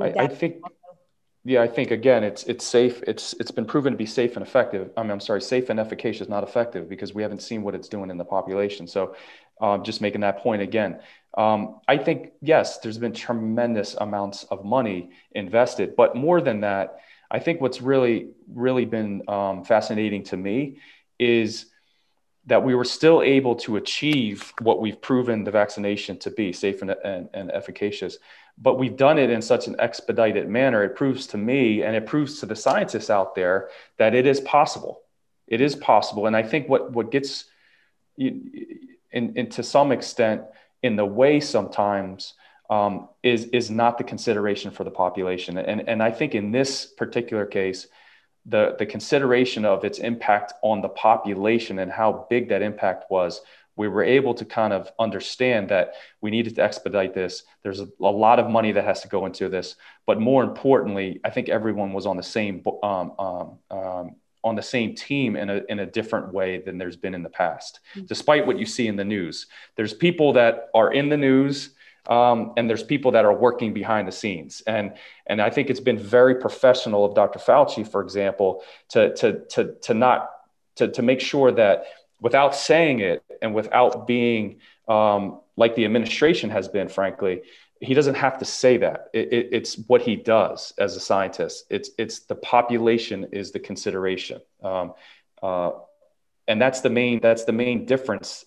I, 0.00 0.14
I, 0.18 0.26
think, 0.28 0.62
yeah, 1.44 1.62
I 1.62 1.68
think 1.68 1.90
again, 1.90 2.24
it's 2.24 2.44
it's 2.44 2.64
safe. 2.64 3.02
It's 3.06 3.32
it's 3.34 3.50
been 3.50 3.64
proven 3.64 3.92
to 3.92 3.96
be 3.96 4.06
safe 4.06 4.36
and 4.36 4.46
effective. 4.46 4.90
I 4.96 5.02
mean, 5.02 5.12
I'm 5.12 5.20
sorry, 5.20 5.40
safe 5.40 5.70
and 5.70 5.80
efficacious, 5.80 6.28
not 6.28 6.42
effective, 6.42 6.88
because 6.88 7.14
we 7.14 7.22
haven't 7.22 7.42
seen 7.42 7.62
what 7.62 7.74
it's 7.74 7.88
doing 7.88 8.10
in 8.10 8.18
the 8.18 8.24
population. 8.24 8.86
So, 8.86 9.14
um, 9.60 9.84
just 9.84 10.00
making 10.00 10.20
that 10.22 10.38
point 10.38 10.62
again. 10.62 11.00
Um, 11.36 11.80
I 11.86 11.96
think 11.98 12.32
yes, 12.42 12.78
there's 12.78 12.98
been 12.98 13.12
tremendous 13.12 13.94
amounts 13.94 14.44
of 14.44 14.64
money 14.64 15.10
invested, 15.32 15.94
but 15.96 16.16
more 16.16 16.40
than 16.40 16.60
that, 16.62 16.98
I 17.30 17.38
think 17.38 17.60
what's 17.60 17.80
really 17.80 18.30
really 18.52 18.84
been 18.84 19.22
um, 19.28 19.64
fascinating 19.64 20.24
to 20.24 20.36
me 20.36 20.78
is 21.18 21.66
that 22.48 22.64
we 22.64 22.74
were 22.74 22.84
still 22.84 23.22
able 23.22 23.54
to 23.54 23.76
achieve 23.76 24.54
what 24.62 24.80
we've 24.80 25.00
proven 25.02 25.44
the 25.44 25.50
vaccination 25.50 26.18
to 26.18 26.30
be 26.30 26.50
safe 26.50 26.80
and, 26.80 26.90
and, 27.04 27.28
and, 27.34 27.50
efficacious. 27.50 28.16
But 28.56 28.78
we've 28.78 28.96
done 28.96 29.18
it 29.18 29.28
in 29.28 29.42
such 29.42 29.66
an 29.66 29.76
expedited 29.78 30.48
manner. 30.48 30.82
It 30.82 30.96
proves 30.96 31.26
to 31.28 31.36
me 31.36 31.82
and 31.82 31.94
it 31.94 32.06
proves 32.06 32.40
to 32.40 32.46
the 32.46 32.56
scientists 32.56 33.10
out 33.10 33.34
there 33.34 33.68
that 33.98 34.14
it 34.14 34.24
is 34.24 34.40
possible. 34.40 35.02
It 35.46 35.60
is 35.60 35.76
possible. 35.76 36.26
And 36.26 36.34
I 36.34 36.42
think 36.42 36.70
what, 36.70 36.90
what 36.92 37.10
gets, 37.10 37.44
in, 38.16 38.50
in, 39.12 39.50
to 39.50 39.62
some 39.62 39.92
extent, 39.92 40.42
in 40.82 40.96
the 40.96 41.04
way 41.04 41.40
sometimes 41.40 42.32
um, 42.70 43.10
is, 43.22 43.44
is 43.46 43.70
not 43.70 43.98
the 43.98 44.04
consideration 44.04 44.70
for 44.70 44.84
the 44.84 44.90
population. 44.90 45.58
And, 45.58 45.86
and 45.86 46.02
I 46.02 46.12
think 46.12 46.34
in 46.34 46.50
this 46.50 46.86
particular 46.86 47.44
case, 47.44 47.88
the, 48.48 48.76
the 48.78 48.86
consideration 48.86 49.64
of 49.64 49.84
its 49.84 49.98
impact 49.98 50.54
on 50.62 50.80
the 50.80 50.88
population 50.88 51.78
and 51.78 51.92
how 51.92 52.26
big 52.30 52.48
that 52.48 52.62
impact 52.62 53.10
was, 53.10 53.42
we 53.76 53.88
were 53.88 54.02
able 54.02 54.34
to 54.34 54.44
kind 54.44 54.72
of 54.72 54.90
understand 54.98 55.68
that 55.68 55.94
we 56.20 56.30
needed 56.30 56.56
to 56.56 56.62
expedite 56.62 57.14
this. 57.14 57.44
There's 57.62 57.80
a, 57.80 57.88
a 58.00 58.10
lot 58.10 58.40
of 58.40 58.50
money 58.50 58.72
that 58.72 58.84
has 58.84 59.02
to 59.02 59.08
go 59.08 59.26
into 59.26 59.48
this, 59.48 59.76
but 60.06 60.20
more 60.20 60.42
importantly, 60.42 61.20
I 61.24 61.30
think 61.30 61.48
everyone 61.48 61.92
was 61.92 62.06
on 62.06 62.16
the 62.16 62.22
same 62.22 62.62
um, 62.82 63.12
um, 63.18 63.58
um, 63.70 64.16
on 64.44 64.54
the 64.54 64.62
same 64.62 64.94
team 64.94 65.36
in 65.36 65.50
a 65.50 65.62
in 65.68 65.78
a 65.80 65.86
different 65.86 66.32
way 66.32 66.58
than 66.58 66.78
there's 66.78 66.96
been 66.96 67.14
in 67.14 67.22
the 67.22 67.28
past. 67.28 67.80
Mm-hmm. 67.94 68.06
Despite 68.06 68.46
what 68.46 68.58
you 68.58 68.66
see 68.66 68.88
in 68.88 68.96
the 68.96 69.04
news, 69.04 69.46
there's 69.76 69.94
people 69.94 70.32
that 70.32 70.70
are 70.74 70.92
in 70.92 71.08
the 71.08 71.16
news 71.16 71.70
Um, 72.08 72.54
and 72.56 72.68
there's 72.68 72.82
people 72.82 73.12
that 73.12 73.24
are 73.24 73.34
working 73.34 73.74
behind 73.74 74.08
the 74.08 74.12
scenes. 74.12 74.62
And, 74.66 74.94
and 75.26 75.42
I 75.42 75.50
think 75.50 75.68
it's 75.68 75.80
been 75.80 75.98
very 75.98 76.36
professional 76.36 77.04
of 77.04 77.14
Dr. 77.14 77.38
Fauci, 77.38 77.86
for 77.86 78.00
example, 78.00 78.62
to, 78.90 79.14
to, 79.16 79.40
to, 79.50 79.74
to 79.82 79.94
not, 79.94 80.30
to, 80.76 80.88
to 80.88 81.02
make 81.02 81.20
sure 81.20 81.52
that 81.52 81.84
without 82.20 82.54
saying 82.54 83.00
it 83.00 83.22
and 83.42 83.54
without 83.54 84.06
being 84.06 84.60
um, 84.88 85.40
like 85.56 85.74
the 85.74 85.84
administration 85.84 86.50
has 86.50 86.66
been, 86.68 86.88
frankly, 86.88 87.42
he 87.80 87.94
doesn't 87.94 88.14
have 88.14 88.38
to 88.38 88.44
say 88.44 88.78
that. 88.78 89.08
It, 89.12 89.32
it, 89.32 89.48
it's 89.52 89.76
what 89.86 90.02
he 90.02 90.16
does 90.16 90.72
as 90.78 90.96
a 90.96 91.00
scientist. 91.00 91.66
It's, 91.70 91.90
it's 91.98 92.20
the 92.20 92.34
population 92.34 93.28
is 93.32 93.52
the 93.52 93.60
consideration. 93.60 94.40
Um, 94.62 94.94
uh, 95.42 95.72
and 96.48 96.60
that's 96.60 96.80
the 96.80 96.90
main, 96.90 97.20
that's 97.20 97.44
the 97.44 97.52
main 97.52 97.84
difference. 97.84 98.46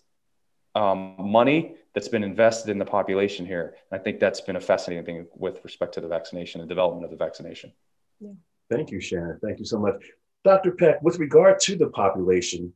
Um, 0.73 1.15
money 1.19 1.75
that's 1.93 2.07
been 2.07 2.23
invested 2.23 2.71
in 2.71 2.77
the 2.77 2.85
population 2.85 3.45
here. 3.45 3.75
And 3.91 3.99
I 3.99 4.03
think 4.03 4.19
that's 4.19 4.41
been 4.41 4.55
a 4.55 4.61
fascinating 4.61 5.05
thing 5.05 5.27
with 5.35 5.63
respect 5.63 5.93
to 5.95 6.01
the 6.01 6.07
vaccination 6.07 6.61
and 6.61 6.69
development 6.69 7.05
of 7.05 7.11
the 7.11 7.17
vaccination. 7.17 7.71
Yeah. 8.19 8.31
Thank 8.69 8.91
you, 8.91 9.01
Shannon. 9.01 9.39
Thank 9.43 9.59
you 9.59 9.65
so 9.65 9.79
much. 9.79 9.95
Dr. 10.43 10.71
Peck, 10.71 11.01
with 11.01 11.19
regard 11.19 11.59
to 11.61 11.75
the 11.75 11.87
population, 11.87 12.73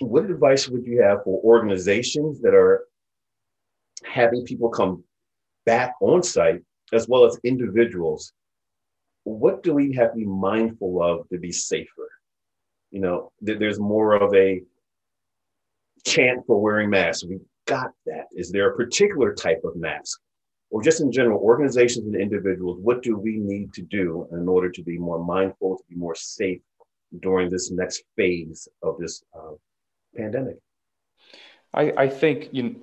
what 0.00 0.24
advice 0.24 0.68
would 0.68 0.84
you 0.84 1.02
have 1.02 1.22
for 1.24 1.40
organizations 1.42 2.40
that 2.42 2.54
are 2.54 2.86
having 4.04 4.44
people 4.44 4.68
come 4.68 5.04
back 5.64 5.94
on 6.00 6.22
site, 6.22 6.62
as 6.92 7.08
well 7.08 7.24
as 7.24 7.38
individuals? 7.44 8.32
What 9.24 9.62
do 9.62 9.72
we 9.72 9.92
have 9.94 10.12
to 10.12 10.18
be 10.18 10.26
mindful 10.26 11.02
of 11.02 11.28
to 11.30 11.38
be 11.38 11.52
safer? 11.52 12.10
You 12.90 13.00
know, 13.00 13.32
there's 13.40 13.80
more 13.80 14.14
of 14.14 14.34
a 14.34 14.62
chant 16.04 16.46
for 16.46 16.60
wearing 16.60 16.90
masks. 16.90 17.24
We 17.24 17.40
got 17.66 17.92
that? 18.06 18.26
Is 18.32 18.50
there 18.50 18.70
a 18.70 18.76
particular 18.76 19.34
type 19.34 19.62
of 19.64 19.76
mask? 19.76 20.20
Or 20.70 20.82
just 20.82 21.00
in 21.00 21.12
general, 21.12 21.40
organizations 21.40 22.06
and 22.06 22.16
individuals, 22.16 22.78
what 22.80 23.02
do 23.02 23.16
we 23.16 23.36
need 23.36 23.72
to 23.74 23.82
do 23.82 24.26
in 24.32 24.48
order 24.48 24.70
to 24.70 24.82
be 24.82 24.98
more 24.98 25.24
mindful, 25.24 25.76
to 25.76 25.84
be 25.88 25.94
more 25.94 26.16
safe 26.16 26.60
during 27.20 27.50
this 27.50 27.70
next 27.70 28.02
phase 28.16 28.68
of 28.82 28.98
this 28.98 29.22
uh, 29.34 29.52
pandemic? 30.16 30.56
I, 31.72 31.92
I 31.96 32.08
think 32.08 32.48
you 32.52 32.62
know, 32.62 32.74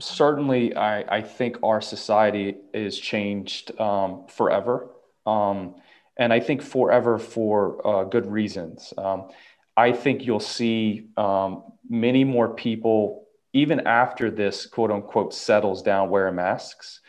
certainly 0.00 0.74
I, 0.74 1.18
I 1.18 1.22
think 1.22 1.58
our 1.62 1.80
society 1.80 2.56
is 2.74 2.98
changed 2.98 3.78
um, 3.80 4.26
forever. 4.28 4.90
Um, 5.26 5.76
and 6.16 6.32
I 6.32 6.40
think 6.40 6.62
forever 6.62 7.18
for 7.18 7.86
uh, 7.86 8.04
good 8.04 8.26
reasons. 8.26 8.92
Um, 8.98 9.28
I 9.76 9.92
think 9.92 10.26
you'll 10.26 10.40
see 10.40 11.06
um, 11.16 11.62
many 11.88 12.24
more 12.24 12.48
people 12.48 13.27
even 13.58 13.86
after 13.86 14.30
this 14.30 14.66
quote 14.66 14.90
unquote 14.90 15.34
settles 15.34 15.82
down 15.82 16.10
wearing 16.10 16.36
masks. 16.36 17.00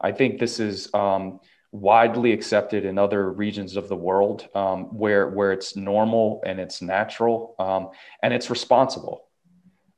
I 0.00 0.12
think 0.12 0.38
this 0.38 0.60
is 0.60 0.92
um, 0.94 1.40
widely 1.72 2.32
accepted 2.32 2.84
in 2.84 2.98
other 2.98 3.32
regions 3.32 3.76
of 3.76 3.88
the 3.88 3.96
world 3.96 4.48
um, 4.54 4.84
where, 4.96 5.28
where 5.28 5.52
it's 5.52 5.74
normal 5.74 6.42
and 6.46 6.60
it's 6.60 6.80
natural 6.80 7.54
um, 7.58 7.88
and 8.22 8.32
it's 8.32 8.50
responsible. 8.50 9.24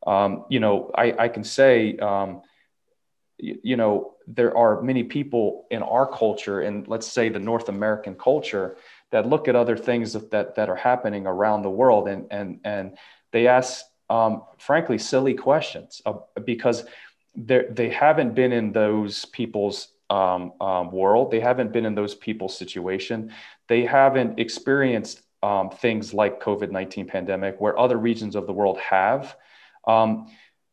Um, 0.06 0.44
you 0.48 0.60
know, 0.60 0.90
I, 0.94 1.14
I 1.18 1.28
can 1.28 1.44
say, 1.44 1.96
um, 1.98 2.42
you, 3.38 3.58
you 3.62 3.76
know, 3.76 4.14
there 4.26 4.56
are 4.56 4.80
many 4.82 5.04
people 5.04 5.66
in 5.70 5.82
our 5.82 6.06
culture, 6.06 6.60
and 6.60 6.86
let's 6.88 7.06
say 7.06 7.28
the 7.28 7.38
North 7.38 7.68
American 7.68 8.14
culture, 8.14 8.76
that 9.10 9.26
look 9.26 9.48
at 9.48 9.56
other 9.56 9.76
things 9.76 10.12
that, 10.12 10.30
that, 10.30 10.54
that 10.56 10.68
are 10.68 10.76
happening 10.76 11.26
around 11.26 11.62
the 11.62 11.70
world 11.70 12.08
and, 12.08 12.26
and, 12.30 12.60
and 12.64 12.96
they 13.32 13.46
ask 13.46 13.84
um, 14.10 14.42
frankly, 14.58 14.98
silly 14.98 15.34
questions 15.34 16.02
uh, 16.06 16.14
because 16.44 16.84
they 17.36 17.90
haven't 17.90 18.34
been 18.34 18.52
in 18.52 18.72
those 18.72 19.24
people's 19.26 19.88
um, 20.10 20.52
um, 20.60 20.90
world. 20.90 21.30
They 21.30 21.40
haven't 21.40 21.72
been 21.72 21.86
in 21.86 21.94
those 21.94 22.14
people's 22.14 22.56
situation. 22.56 23.32
They 23.68 23.84
haven't 23.84 24.38
experienced 24.38 25.22
um, 25.42 25.70
things 25.70 26.12
like 26.12 26.40
COVID-19 26.40 27.06
pandemic 27.06 27.60
where 27.60 27.78
other 27.78 27.96
regions 27.96 28.34
of 28.34 28.46
the 28.46 28.52
world 28.52 28.78
have. 28.78 29.36
Um, 29.86 30.26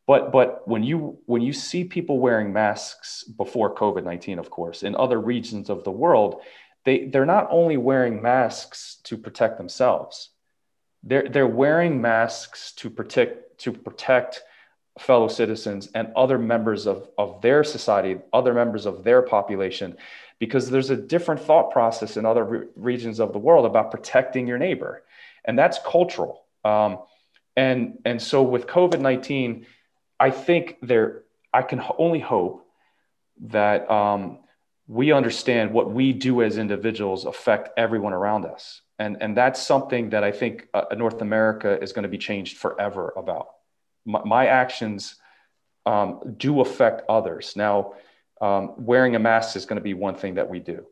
but 0.07 0.31
but 0.31 0.67
when 0.67 0.83
you 0.83 1.19
when 1.25 1.41
you 1.41 1.51
see 1.51 1.83
people 1.83 2.19
wearing 2.19 2.53
masks 2.53 3.23
before 3.23 3.73
COVID-19, 3.73 4.39
of 4.39 4.49
course, 4.49 4.83
in 4.83 4.95
other 4.95 5.19
regions 5.19 5.69
of 5.69 5.83
the 5.83 5.91
world, 5.91 6.41
they, 6.83 7.05
they're 7.07 7.25
not 7.25 7.47
only 7.49 7.77
wearing 7.77 8.21
masks 8.21 8.99
to 9.05 9.17
protect 9.17 9.57
themselves 9.57 10.29
they're, 11.05 11.29
they're 11.29 11.47
wearing 11.47 12.01
masks 12.01 12.71
to 12.73 12.89
protect, 12.89 13.59
to 13.59 13.71
protect 13.71 14.41
fellow 14.99 15.27
citizens 15.27 15.89
and 15.93 16.11
other 16.15 16.39
members 16.39 16.87
of, 16.87 17.07
of 17.17 17.41
their 17.41 17.63
society, 17.63 18.17
other 18.33 18.53
members 18.53 18.85
of 18.85 19.03
their 19.03 19.21
population, 19.21 19.95
because 20.39 20.69
there's 20.69 20.89
a 20.89 20.95
different 20.95 21.41
thought 21.41 21.71
process 21.71 22.17
in 22.17 22.25
other 22.25 22.43
re- 22.43 22.67
regions 22.75 23.19
of 23.19 23.33
the 23.33 23.39
world 23.39 23.65
about 23.65 23.91
protecting 23.91 24.47
your 24.47 24.57
neighbor. 24.57 25.03
And 25.45 25.57
that's 25.57 25.79
cultural. 25.85 26.43
Um, 26.63 26.99
and, 27.55 27.99
and 28.03 28.21
so 28.21 28.41
with 28.41 28.67
COVID 28.67 28.99
19, 28.99 29.67
I 30.19 30.31
think 30.31 30.77
there, 30.81 31.23
I 31.53 31.61
can 31.61 31.81
only 31.97 32.19
hope 32.19 32.65
that 33.47 33.89
um, 33.91 34.39
we 34.87 35.11
understand 35.11 35.71
what 35.71 35.91
we 35.91 36.13
do 36.13 36.41
as 36.41 36.57
individuals 36.57 37.25
affect 37.25 37.69
everyone 37.77 38.13
around 38.13 38.45
us 38.45 38.81
and 38.99 39.17
and 39.21 39.35
that's 39.35 39.61
something 39.61 40.09
that 40.11 40.23
I 40.23 40.31
think 40.31 40.67
uh, 40.73 40.85
North 40.95 41.21
America 41.21 41.81
is 41.81 41.91
going 41.93 42.03
to 42.03 42.09
be 42.09 42.17
changed 42.17 42.57
forever 42.57 43.13
about. 43.17 43.47
My, 44.05 44.21
my 44.23 44.47
actions 44.47 45.15
um, 45.85 46.35
do 46.37 46.61
affect 46.61 47.03
others. 47.09 47.55
Now, 47.55 47.93
um, 48.41 48.73
wearing 48.77 49.15
a 49.15 49.19
mask 49.19 49.55
is 49.55 49.65
going 49.65 49.77
to 49.77 49.83
be 49.83 49.93
one 49.93 50.15
thing 50.15 50.35
that 50.35 50.49
we 50.49 50.59
do. 50.59 50.85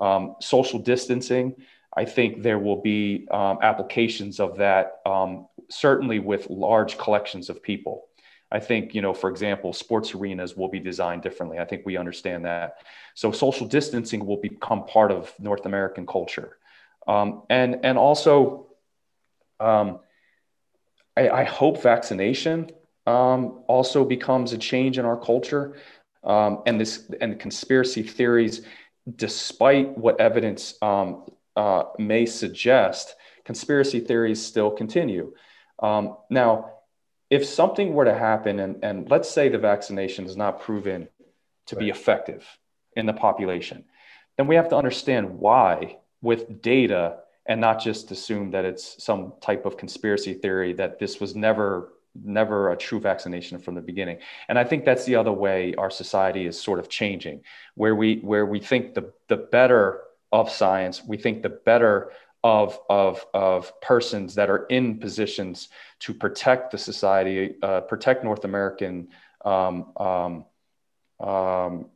Um, 0.00 0.36
social 0.40 0.78
distancing, 0.78 1.56
I 1.96 2.04
think 2.04 2.42
there 2.42 2.58
will 2.58 2.80
be 2.80 3.26
um, 3.30 3.58
applications 3.62 4.40
of 4.40 4.58
that, 4.58 5.00
um, 5.04 5.48
certainly 5.68 6.18
with 6.18 6.48
large 6.48 6.96
collections 6.98 7.50
of 7.50 7.62
people. 7.62 8.04
I 8.50 8.60
think, 8.60 8.94
you 8.94 9.02
know, 9.02 9.12
for 9.12 9.28
example, 9.28 9.72
sports 9.72 10.14
arenas 10.14 10.56
will 10.56 10.68
be 10.68 10.80
designed 10.80 11.22
differently. 11.22 11.58
I 11.58 11.64
think 11.64 11.84
we 11.84 11.98
understand 11.98 12.44
that. 12.46 12.78
So 13.14 13.30
social 13.32 13.66
distancing 13.66 14.24
will 14.24 14.38
become 14.38 14.86
part 14.86 15.12
of 15.12 15.34
North 15.38 15.66
American 15.66 16.06
culture. 16.06 16.56
Um, 17.08 17.42
and, 17.48 17.80
and 17.84 17.96
also, 17.96 18.66
um, 19.58 20.00
I, 21.16 21.30
I, 21.30 21.44
hope 21.44 21.82
vaccination 21.82 22.70
um, 23.06 23.64
also 23.66 24.04
becomes 24.04 24.52
a 24.52 24.58
change 24.58 24.98
in 24.98 25.06
our 25.06 25.16
culture. 25.16 25.76
Um, 26.22 26.62
and 26.66 26.78
this 26.78 27.10
and 27.20 27.40
conspiracy 27.40 28.02
theories, 28.02 28.60
despite 29.16 29.96
what 29.96 30.20
evidence 30.20 30.74
um, 30.82 31.24
uh, 31.56 31.84
may 31.98 32.26
suggest, 32.26 33.16
conspiracy 33.44 34.00
theories 34.00 34.44
still 34.44 34.70
continue. 34.70 35.32
Um, 35.82 36.18
now, 36.28 36.72
if 37.30 37.46
something 37.46 37.94
were 37.94 38.04
to 38.04 38.14
happen, 38.14 38.58
and, 38.58 38.84
and 38.84 39.10
let's 39.10 39.30
say 39.30 39.48
the 39.48 39.58
vaccination 39.58 40.26
is 40.26 40.36
not 40.36 40.60
proven 40.60 41.08
to 41.66 41.76
right. 41.76 41.84
be 41.84 41.90
effective 41.90 42.46
in 42.94 43.06
the 43.06 43.12
population, 43.12 43.84
then 44.36 44.46
we 44.46 44.56
have 44.56 44.68
to 44.68 44.76
understand 44.76 45.38
why 45.38 45.98
with 46.22 46.62
data 46.62 47.18
and 47.46 47.60
not 47.60 47.80
just 47.80 48.10
assume 48.10 48.50
that 48.50 48.64
it's 48.64 49.02
some 49.02 49.32
type 49.40 49.64
of 49.64 49.76
conspiracy 49.76 50.34
theory 50.34 50.74
that 50.74 50.98
this 50.98 51.20
was 51.20 51.34
never 51.34 51.92
never 52.24 52.72
a 52.72 52.76
true 52.76 52.98
vaccination 52.98 53.58
from 53.58 53.74
the 53.74 53.80
beginning. 53.80 54.18
And 54.48 54.58
i 54.58 54.64
think 54.64 54.84
that's 54.84 55.04
the 55.04 55.16
other 55.16 55.32
way 55.32 55.74
our 55.76 55.90
society 55.90 56.46
is 56.46 56.60
sort 56.60 56.78
of 56.78 56.88
changing 56.88 57.42
where 57.74 57.94
we 57.94 58.16
where 58.16 58.46
we 58.46 58.60
think 58.60 58.94
the 58.94 59.12
the 59.28 59.36
better 59.36 60.02
of 60.32 60.50
science 60.50 61.02
we 61.04 61.16
think 61.16 61.42
the 61.42 61.48
better 61.48 62.12
of 62.44 62.78
of 62.88 63.24
of 63.34 63.80
persons 63.80 64.34
that 64.34 64.50
are 64.50 64.66
in 64.66 64.98
positions 64.98 65.68
to 66.00 66.14
protect 66.14 66.70
the 66.70 66.78
society 66.78 67.54
uh, 67.62 67.80
protect 67.82 68.24
north 68.24 68.44
american 68.44 69.08
um, 69.44 69.92
um, 69.96 70.44
um, 71.20 71.86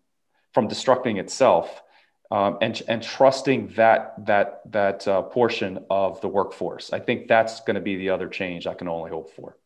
from 0.52 0.68
destructing 0.68 1.18
itself 1.18 1.82
um, 2.32 2.56
and, 2.62 2.82
and 2.88 3.02
trusting 3.02 3.68
that 3.76 4.14
that 4.24 4.62
that 4.72 5.06
uh, 5.06 5.20
portion 5.20 5.84
of 5.90 6.18
the 6.22 6.28
workforce. 6.28 6.90
I 6.90 6.98
think 6.98 7.28
that's 7.28 7.60
going 7.60 7.74
to 7.74 7.82
be 7.82 7.96
the 7.96 8.08
other 8.08 8.26
change 8.26 8.66
I 8.66 8.72
can 8.72 8.88
only 8.88 9.10
hope 9.10 9.30
for. 9.36 9.58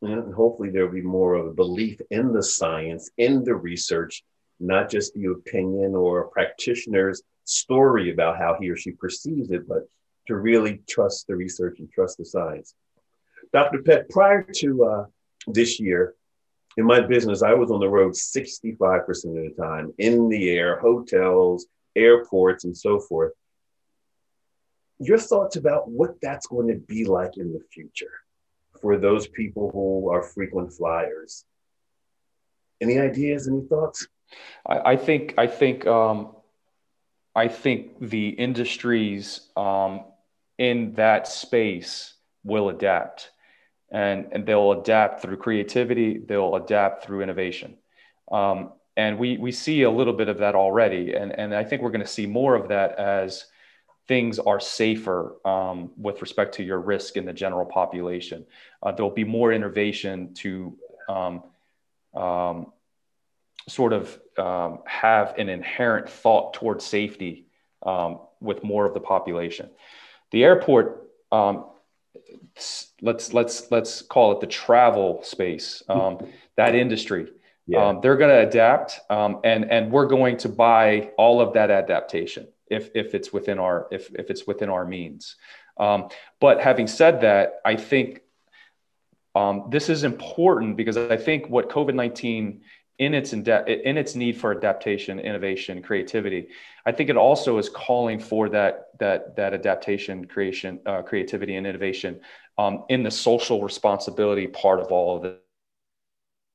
And 0.00 0.32
hopefully 0.32 0.70
there'll 0.70 0.90
be 0.90 1.02
more 1.02 1.34
of 1.34 1.46
a 1.46 1.52
belief 1.52 2.00
in 2.10 2.32
the 2.32 2.42
science, 2.42 3.10
in 3.18 3.44
the 3.44 3.54
research, 3.54 4.24
not 4.58 4.90
just 4.90 5.12
the 5.12 5.26
opinion 5.26 5.94
or 5.94 6.20
a 6.20 6.28
practitioner's 6.30 7.22
story 7.44 8.10
about 8.10 8.38
how 8.38 8.56
he 8.58 8.70
or 8.70 8.76
she 8.76 8.92
perceives 8.92 9.50
it, 9.50 9.68
but 9.68 9.86
to 10.28 10.36
really 10.36 10.80
trust 10.88 11.26
the 11.26 11.36
research 11.36 11.78
and 11.78 11.92
trust 11.92 12.16
the 12.16 12.24
science. 12.24 12.74
Dr. 13.52 13.82
Peck, 13.82 14.08
prior 14.08 14.46
to 14.54 14.84
uh, 14.84 15.04
this 15.46 15.78
year, 15.78 16.14
in 16.78 16.86
my 16.86 17.00
business, 17.00 17.42
I 17.42 17.52
was 17.52 17.70
on 17.70 17.80
the 17.80 17.88
road 17.88 18.12
65% 18.12 19.08
of 19.08 19.34
the 19.34 19.54
time, 19.60 19.92
in 19.98 20.28
the 20.30 20.50
air, 20.50 20.78
hotels, 20.78 21.66
airports, 21.96 22.64
and 22.64 22.76
so 22.76 23.00
forth. 23.00 23.32
Your 25.00 25.18
thoughts 25.18 25.56
about 25.56 25.88
what 25.88 26.20
that's 26.20 26.46
going 26.46 26.68
to 26.68 26.74
be 26.74 27.04
like 27.04 27.36
in 27.36 27.52
the 27.52 27.60
future 27.72 28.10
for 28.80 28.96
those 28.96 29.28
people 29.28 29.70
who 29.70 30.10
are 30.10 30.22
frequent 30.22 30.72
flyers? 30.72 31.44
Any 32.80 32.98
ideas, 32.98 33.48
any 33.48 33.62
thoughts? 33.62 34.06
I, 34.66 34.92
I 34.92 34.96
think 34.96 35.34
I 35.36 35.46
think 35.46 35.86
um, 35.86 36.36
I 37.34 37.48
think 37.48 37.98
the 38.00 38.28
industries 38.28 39.40
um, 39.56 40.04
in 40.58 40.94
that 40.94 41.26
space 41.26 42.14
will 42.44 42.68
adapt, 42.68 43.30
and 43.90 44.28
and 44.32 44.46
they'll 44.46 44.72
adapt 44.72 45.22
through 45.22 45.38
creativity. 45.38 46.18
They'll 46.18 46.54
adapt 46.54 47.04
through 47.04 47.22
innovation. 47.22 47.78
Um, 48.30 48.72
and 48.98 49.16
we 49.16 49.38
we 49.38 49.52
see 49.52 49.82
a 49.82 49.90
little 49.90 50.12
bit 50.12 50.28
of 50.28 50.38
that 50.38 50.56
already, 50.56 51.14
and 51.14 51.32
and 51.32 51.54
I 51.54 51.64
think 51.64 51.80
we're 51.80 51.92
going 51.92 52.04
to 52.04 52.06
see 52.06 52.26
more 52.26 52.56
of 52.56 52.68
that 52.68 52.98
as 52.98 53.46
things 54.08 54.38
are 54.40 54.58
safer 54.58 55.36
um, 55.44 55.92
with 55.96 56.20
respect 56.20 56.54
to 56.56 56.64
your 56.64 56.80
risk 56.80 57.16
in 57.16 57.24
the 57.24 57.32
general 57.32 57.64
population. 57.64 58.44
Uh, 58.82 58.90
there'll 58.90 59.10
be 59.10 59.24
more 59.24 59.52
innovation 59.52 60.34
to 60.34 60.76
um, 61.08 61.42
um, 62.14 62.72
sort 63.68 63.92
of 63.92 64.18
um, 64.36 64.80
have 64.86 65.34
an 65.38 65.48
inherent 65.48 66.08
thought 66.08 66.54
towards 66.54 66.84
safety 66.84 67.46
um, 67.84 68.18
with 68.40 68.64
more 68.64 68.84
of 68.84 68.94
the 68.94 69.00
population. 69.00 69.70
The 70.32 70.42
airport, 70.42 71.08
um, 71.30 71.66
let's 73.00 73.32
let's 73.32 73.70
let's 73.70 74.02
call 74.02 74.32
it 74.32 74.40
the 74.40 74.48
travel 74.48 75.20
space, 75.22 75.84
that 76.56 76.74
industry. 76.74 77.28
Yeah. 77.68 77.98
they're 78.02 78.16
going 78.16 78.30
to 78.30 78.48
adapt, 78.48 78.98
and 79.10 79.70
and 79.70 79.92
we're 79.92 80.06
going 80.06 80.38
to 80.38 80.48
buy 80.48 81.10
all 81.18 81.40
of 81.40 81.52
that 81.52 81.70
adaptation 81.70 82.48
if 82.70 82.90
if 82.94 83.14
it's 83.14 83.32
within 83.32 83.58
our 83.58 83.88
if 83.90 84.10
if 84.14 84.30
it's 84.30 84.46
within 84.46 84.70
our 84.70 84.84
means. 84.84 85.36
Um, 85.76 86.08
but 86.40 86.60
having 86.60 86.86
said 86.86 87.20
that, 87.20 87.60
I 87.64 87.76
think 87.76 88.22
um, 89.34 89.68
this 89.70 89.88
is 89.88 90.02
important 90.02 90.76
because 90.76 90.96
I 90.96 91.16
think 91.16 91.48
what 91.48 91.68
COVID 91.68 91.94
nineteen 91.94 92.62
in 92.98 93.14
its 93.14 93.32
in 93.32 93.46
its 93.46 94.14
need 94.14 94.36
for 94.36 94.56
adaptation, 94.56 95.20
innovation, 95.20 95.82
creativity, 95.82 96.48
I 96.84 96.92
think 96.92 97.10
it 97.10 97.16
also 97.16 97.58
is 97.58 97.68
calling 97.68 98.18
for 98.18 98.48
that 98.48 98.88
that 98.98 99.36
that 99.36 99.54
adaptation, 99.54 100.26
creation, 100.26 100.80
uh, 100.84 101.02
creativity, 101.02 101.54
and 101.56 101.66
innovation 101.66 102.20
um, 102.56 102.84
in 102.88 103.02
the 103.02 103.10
social 103.10 103.62
responsibility 103.62 104.46
part 104.48 104.80
of 104.80 104.90
all 104.90 105.16
of 105.16 105.22
this 105.22 105.34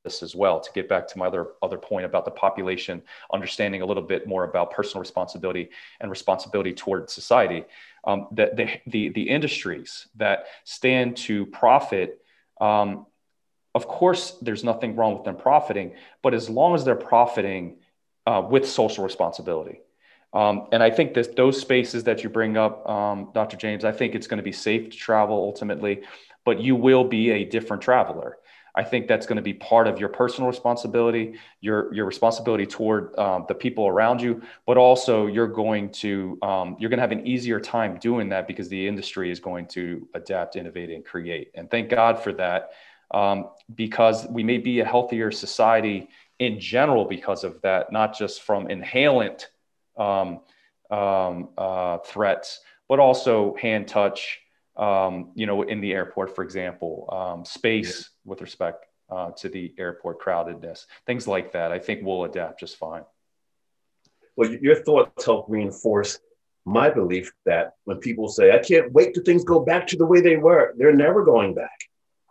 this 0.03 0.21
as 0.21 0.35
well 0.35 0.59
to 0.59 0.71
get 0.73 0.89
back 0.89 1.07
to 1.07 1.17
my 1.17 1.27
other 1.27 1.47
other 1.61 1.77
point 1.77 2.05
about 2.05 2.25
the 2.25 2.31
population 2.31 3.01
understanding 3.33 3.81
a 3.81 3.85
little 3.85 4.03
bit 4.03 4.27
more 4.27 4.43
about 4.43 4.71
personal 4.71 4.99
responsibility 4.99 5.69
and 6.01 6.11
responsibility 6.11 6.73
toward 6.73 7.09
society 7.09 7.63
um, 8.05 8.27
that 8.31 8.55
the, 8.57 8.69
the, 8.87 9.09
the 9.09 9.23
industries 9.23 10.07
that 10.15 10.45
stand 10.65 11.15
to 11.15 11.45
profit 11.47 12.21
um, 12.59 13.05
of 13.73 13.87
course 13.87 14.31
there's 14.41 14.63
nothing 14.63 14.95
wrong 14.95 15.13
with 15.13 15.23
them 15.23 15.37
profiting 15.37 15.93
but 16.21 16.33
as 16.33 16.49
long 16.49 16.75
as 16.75 16.83
they're 16.83 16.95
profiting 16.95 17.77
uh, 18.27 18.45
with 18.47 18.67
social 18.67 19.03
responsibility 19.03 19.79
um, 20.33 20.67
and 20.71 20.81
I 20.81 20.89
think 20.89 21.13
that 21.13 21.35
those 21.35 21.61
spaces 21.61 22.05
that 22.05 22.23
you 22.23 22.29
bring 22.29 22.57
up, 22.57 22.89
um, 22.89 23.29
Dr. 23.35 23.55
James, 23.55 23.85
I 23.85 23.91
think 23.91 24.15
it's 24.15 24.25
going 24.25 24.39
to 24.39 24.43
be 24.43 24.51
safe 24.51 24.89
to 24.89 24.97
travel 24.97 25.35
ultimately, 25.35 26.01
but 26.43 26.59
you 26.59 26.75
will 26.75 27.03
be 27.03 27.29
a 27.29 27.45
different 27.45 27.83
traveler. 27.83 28.39
I 28.75 28.83
think 28.83 29.07
that's 29.07 29.25
going 29.27 29.35
to 29.35 29.43
be 29.43 29.53
part 29.53 29.87
of 29.87 29.99
your 29.99 30.09
personal 30.09 30.49
responsibility, 30.49 31.35
your 31.61 31.93
your 31.93 32.05
responsibility 32.05 32.65
toward 32.65 33.17
um, 33.19 33.45
the 33.47 33.53
people 33.53 33.87
around 33.87 34.21
you, 34.21 34.41
but 34.65 34.77
also 34.77 35.27
you're 35.27 35.47
going 35.47 35.91
to 35.91 36.39
um, 36.41 36.75
you're 36.79 36.89
going 36.89 36.97
to 36.97 37.01
have 37.01 37.11
an 37.11 37.27
easier 37.27 37.59
time 37.59 37.97
doing 37.99 38.29
that 38.29 38.47
because 38.47 38.69
the 38.69 38.87
industry 38.87 39.29
is 39.29 39.39
going 39.39 39.67
to 39.67 40.07
adapt, 40.15 40.55
innovate, 40.55 40.89
and 40.89 41.05
create. 41.05 41.51
And 41.53 41.69
thank 41.69 41.89
God 41.89 42.19
for 42.19 42.33
that, 42.33 42.71
um, 43.11 43.49
because 43.75 44.25
we 44.27 44.43
may 44.43 44.57
be 44.57 44.79
a 44.79 44.85
healthier 44.85 45.31
society 45.31 46.09
in 46.39 46.59
general 46.59 47.05
because 47.05 47.43
of 47.43 47.61
that, 47.61 47.91
not 47.91 48.17
just 48.17 48.41
from 48.41 48.67
inhalant 48.67 49.45
um, 49.97 50.39
um, 50.89 51.49
uh, 51.59 51.99
threats, 51.99 52.61
but 52.89 52.99
also 52.99 53.55
hand 53.55 53.87
touch 53.87 54.39
um, 54.75 55.31
you 55.35 55.45
know, 55.45 55.61
in 55.61 55.81
the 55.81 55.93
airport, 55.93 56.35
for 56.35 56.43
example, 56.43 57.43
space 57.45 57.99
yeah. 57.99 58.12
With 58.25 58.41
respect 58.41 58.85
uh, 59.09 59.31
to 59.31 59.49
the 59.49 59.73
airport 59.77 60.21
crowdedness, 60.21 60.85
things 61.05 61.27
like 61.27 61.51
that. 61.53 61.71
I 61.71 61.79
think 61.79 62.01
we'll 62.03 62.23
adapt 62.23 62.59
just 62.59 62.77
fine. 62.77 63.03
Well, 64.35 64.51
your 64.51 64.75
thoughts 64.83 65.25
help 65.25 65.45
reinforce 65.47 66.19
my 66.65 66.89
belief 66.89 67.31
that 67.45 67.73
when 67.83 67.97
people 67.97 68.29
say, 68.29 68.51
I 68.51 68.59
can't 68.59 68.91
wait 68.91 69.13
till 69.13 69.23
things 69.23 69.43
go 69.43 69.59
back 69.59 69.85
to 69.87 69.97
the 69.97 70.05
way 70.05 70.21
they 70.21 70.37
were, 70.37 70.73
they're 70.77 70.95
never 70.95 71.23
going 71.23 71.53
back. 71.53 71.77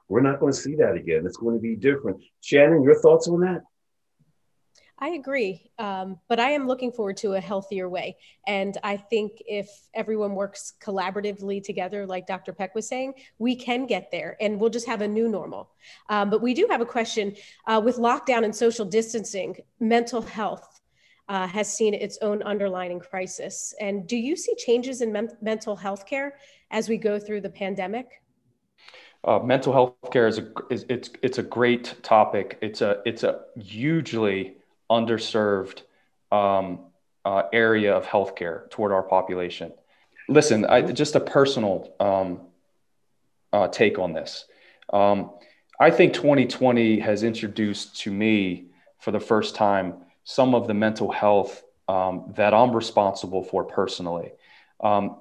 We're 0.08 0.20
not 0.20 0.40
going 0.40 0.52
to 0.52 0.58
see 0.58 0.74
that 0.76 0.94
again. 0.94 1.24
It's 1.24 1.36
going 1.36 1.56
to 1.56 1.62
be 1.62 1.76
different. 1.76 2.22
Shannon, 2.40 2.82
your 2.82 2.98
thoughts 3.00 3.28
on 3.28 3.40
that? 3.40 3.62
I 5.02 5.08
agree, 5.08 5.68
um, 5.80 6.20
but 6.28 6.38
I 6.38 6.52
am 6.52 6.68
looking 6.68 6.92
forward 6.92 7.16
to 7.18 7.32
a 7.32 7.40
healthier 7.40 7.88
way. 7.88 8.16
And 8.46 8.78
I 8.84 8.96
think 8.96 9.32
if 9.48 9.68
everyone 9.94 10.36
works 10.36 10.74
collaboratively 10.80 11.64
together, 11.64 12.06
like 12.06 12.28
Dr. 12.28 12.52
Peck 12.52 12.76
was 12.76 12.86
saying, 12.86 13.14
we 13.40 13.56
can 13.56 13.86
get 13.86 14.12
there 14.12 14.36
and 14.40 14.60
we'll 14.60 14.70
just 14.70 14.86
have 14.86 15.00
a 15.00 15.08
new 15.08 15.28
normal. 15.28 15.72
Um, 16.08 16.30
but 16.30 16.40
we 16.40 16.54
do 16.54 16.68
have 16.70 16.80
a 16.80 16.86
question 16.86 17.34
uh, 17.66 17.82
with 17.84 17.96
lockdown 17.96 18.44
and 18.44 18.54
social 18.54 18.84
distancing, 18.84 19.56
mental 19.80 20.22
health. 20.22 20.78
Uh, 21.28 21.46
has 21.46 21.72
seen 21.72 21.94
its 21.94 22.18
own 22.20 22.42
underlying 22.42 22.98
crisis. 22.98 23.72
And 23.80 24.06
do 24.06 24.16
you 24.16 24.36
see 24.36 24.54
changes 24.56 25.00
in 25.00 25.12
men- 25.12 25.30
mental 25.40 25.76
health 25.76 26.04
care 26.04 26.36
as 26.70 26.88
we 26.88 26.98
go 26.98 27.18
through 27.18 27.42
the 27.42 27.48
pandemic? 27.48 28.22
Uh, 29.24 29.38
mental 29.38 29.72
health 29.72 29.94
care 30.10 30.26
is 30.26 30.38
a 30.38 30.52
is, 30.68 30.84
it's 30.90 31.10
it's 31.22 31.38
a 31.38 31.42
great 31.42 31.94
topic. 32.02 32.58
It's 32.60 32.82
a 32.82 33.00
it's 33.06 33.22
a 33.22 33.42
hugely 33.56 34.56
underserved 35.00 35.82
um, 36.30 36.86
uh, 37.24 37.44
area 37.52 37.94
of 37.94 38.06
healthcare 38.06 38.68
toward 38.70 38.92
our 38.92 39.02
population. 39.02 39.72
Listen, 40.28 40.64
I, 40.64 40.82
just 40.82 41.14
a 41.14 41.20
personal 41.20 41.94
um, 42.00 42.40
uh, 43.52 43.68
take 43.68 43.98
on 43.98 44.12
this. 44.12 44.46
Um, 44.92 45.30
I 45.80 45.90
think 45.90 46.14
2020 46.14 47.00
has 47.00 47.22
introduced 47.22 48.00
to 48.00 48.10
me 48.10 48.66
for 49.00 49.10
the 49.10 49.20
first 49.20 49.54
time 49.54 49.94
some 50.24 50.54
of 50.54 50.68
the 50.68 50.74
mental 50.74 51.10
health 51.10 51.62
um, 51.88 52.32
that 52.36 52.54
I'm 52.54 52.74
responsible 52.74 53.42
for 53.42 53.64
personally. 53.64 54.32
Um, 54.80 55.16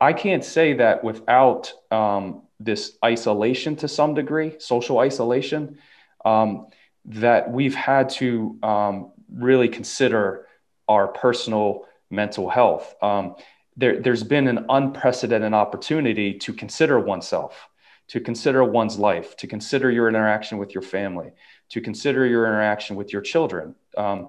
I 0.00 0.12
can't 0.12 0.44
say 0.44 0.74
that 0.74 1.04
without 1.04 1.72
um, 1.90 2.42
this 2.60 2.96
isolation 3.04 3.76
to 3.76 3.88
some 3.88 4.14
degree, 4.14 4.54
social 4.58 4.98
isolation. 4.98 5.78
Um, 6.24 6.68
that 7.08 7.50
we've 7.50 7.74
had 7.74 8.10
to 8.10 8.58
um, 8.62 9.12
really 9.32 9.68
consider 9.68 10.46
our 10.88 11.08
personal 11.08 11.86
mental 12.10 12.48
health. 12.48 12.94
Um, 13.02 13.36
there, 13.76 14.00
has 14.02 14.24
been 14.24 14.48
an 14.48 14.66
unprecedented 14.68 15.54
opportunity 15.54 16.34
to 16.34 16.52
consider 16.52 16.98
oneself, 16.98 17.68
to 18.08 18.20
consider 18.20 18.64
one's 18.64 18.98
life, 18.98 19.36
to 19.36 19.46
consider 19.46 19.90
your 19.90 20.08
interaction 20.08 20.58
with 20.58 20.74
your 20.74 20.82
family, 20.82 21.30
to 21.70 21.80
consider 21.80 22.26
your 22.26 22.46
interaction 22.46 22.96
with 22.96 23.12
your 23.12 23.22
children, 23.22 23.74
um, 23.96 24.28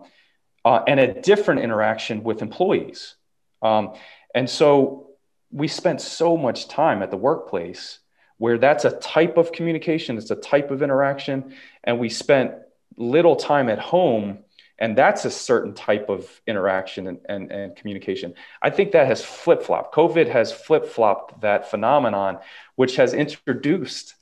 uh, 0.64 0.82
and 0.88 1.00
a 1.00 1.20
different 1.22 1.62
interaction 1.62 2.24
with 2.24 2.42
employees. 2.42 3.16
Um, 3.62 3.94
and 4.36 4.50
so 4.50 5.10
we 5.52 5.68
spent 5.68 6.00
so 6.00 6.38
much 6.38 6.68
time 6.68 7.02
at 7.02 7.12
the 7.12 7.18
workplace 7.18 8.00
where 8.38 8.58
that's 8.58 8.86
a 8.86 8.92
type 8.92 9.38
of 9.38 9.52
communication, 9.52 10.18
it's 10.18 10.32
a 10.32 10.36
type 10.36 10.72
of 10.72 10.82
interaction, 10.82 11.54
and 11.84 12.00
we 12.00 12.08
spent 12.08 12.54
little 12.98 13.36
time 13.36 13.70
at 13.70 13.80
home 13.80 14.40
and 14.82 14.98
that's 14.98 15.26
a 15.26 15.32
certain 15.32 15.74
type 15.74 16.10
of 16.10 16.42
interaction 16.48 17.08
and, 17.08 17.20
and, 17.28 17.52
and 17.52 17.76
communication. 17.76 18.34
I 18.62 18.70
think 18.70 18.94
that 18.94 19.08
has 19.08 19.24
flip-flopped. 19.24 19.94
Covid 19.94 20.30
has 20.30 20.54
flip-flopped 20.54 21.42
that 21.42 21.70
phenomenon 21.70 22.40
which 22.76 22.96
has 22.96 23.14
introduced 23.14 24.16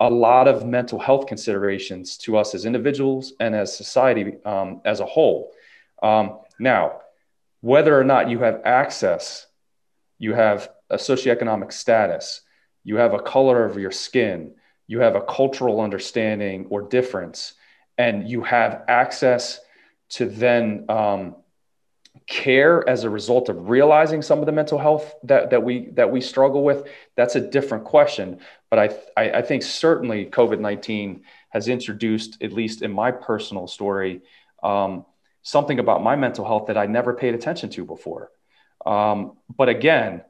a 0.00 0.10
lot 0.10 0.48
of 0.48 0.66
mental 0.66 0.98
health 0.98 1.26
considerations 1.26 2.16
to 2.16 2.36
us 2.36 2.54
as 2.54 2.64
individuals 2.64 3.34
and 3.38 3.54
as 3.54 3.76
society 3.76 4.38
um, 4.44 4.80
as 4.84 5.00
a 5.00 5.06
whole. 5.06 5.52
Um, 6.02 6.40
now 6.58 7.00
whether 7.60 7.98
or 7.98 8.04
not 8.04 8.30
you 8.30 8.38
have 8.40 8.62
access 8.64 9.46
you 10.18 10.34
have 10.34 10.70
a 10.88 10.96
socioeconomic 10.96 11.72
status 11.72 12.42
you 12.84 12.96
have 12.96 13.14
a 13.14 13.18
color 13.18 13.64
of 13.64 13.78
your 13.78 13.90
skin 13.90 14.54
you 14.86 15.00
have 15.00 15.14
a 15.14 15.20
cultural 15.20 15.80
understanding 15.80 16.66
or 16.70 16.82
difference 16.82 17.54
and 18.00 18.28
you 18.28 18.40
have 18.42 18.72
access 18.88 19.60
to 20.16 20.22
then 20.26 20.86
um, 20.88 21.36
care 22.26 22.88
as 22.88 23.04
a 23.04 23.10
result 23.10 23.48
of 23.48 23.68
realizing 23.68 24.22
some 24.22 24.38
of 24.40 24.46
the 24.46 24.52
mental 24.52 24.78
health 24.78 25.14
that, 25.24 25.50
that 25.50 25.62
we 25.62 25.74
that 25.98 26.10
we 26.10 26.20
struggle 26.20 26.62
with? 26.64 26.80
That's 27.16 27.36
a 27.36 27.40
different 27.56 27.84
question 27.84 28.40
but 28.70 28.78
i 28.78 29.20
i, 29.20 29.38
I 29.38 29.42
think 29.42 29.62
certainly 29.62 30.24
covid-19 30.26 31.22
has 31.50 31.68
introduced 31.68 32.42
at 32.42 32.52
least 32.52 32.82
in 32.82 32.92
my 32.92 33.10
personal 33.10 33.66
story 33.66 34.22
um, 34.62 35.04
something 35.42 35.78
about 35.78 36.02
my 36.02 36.16
mental 36.16 36.44
health 36.46 36.68
that 36.68 36.78
i 36.78 36.86
never 36.86 37.12
paid 37.14 37.34
attention 37.34 37.70
to 37.70 37.84
before. 37.84 38.30
Um, 38.86 39.36
but 39.54 39.68
again 39.68 40.22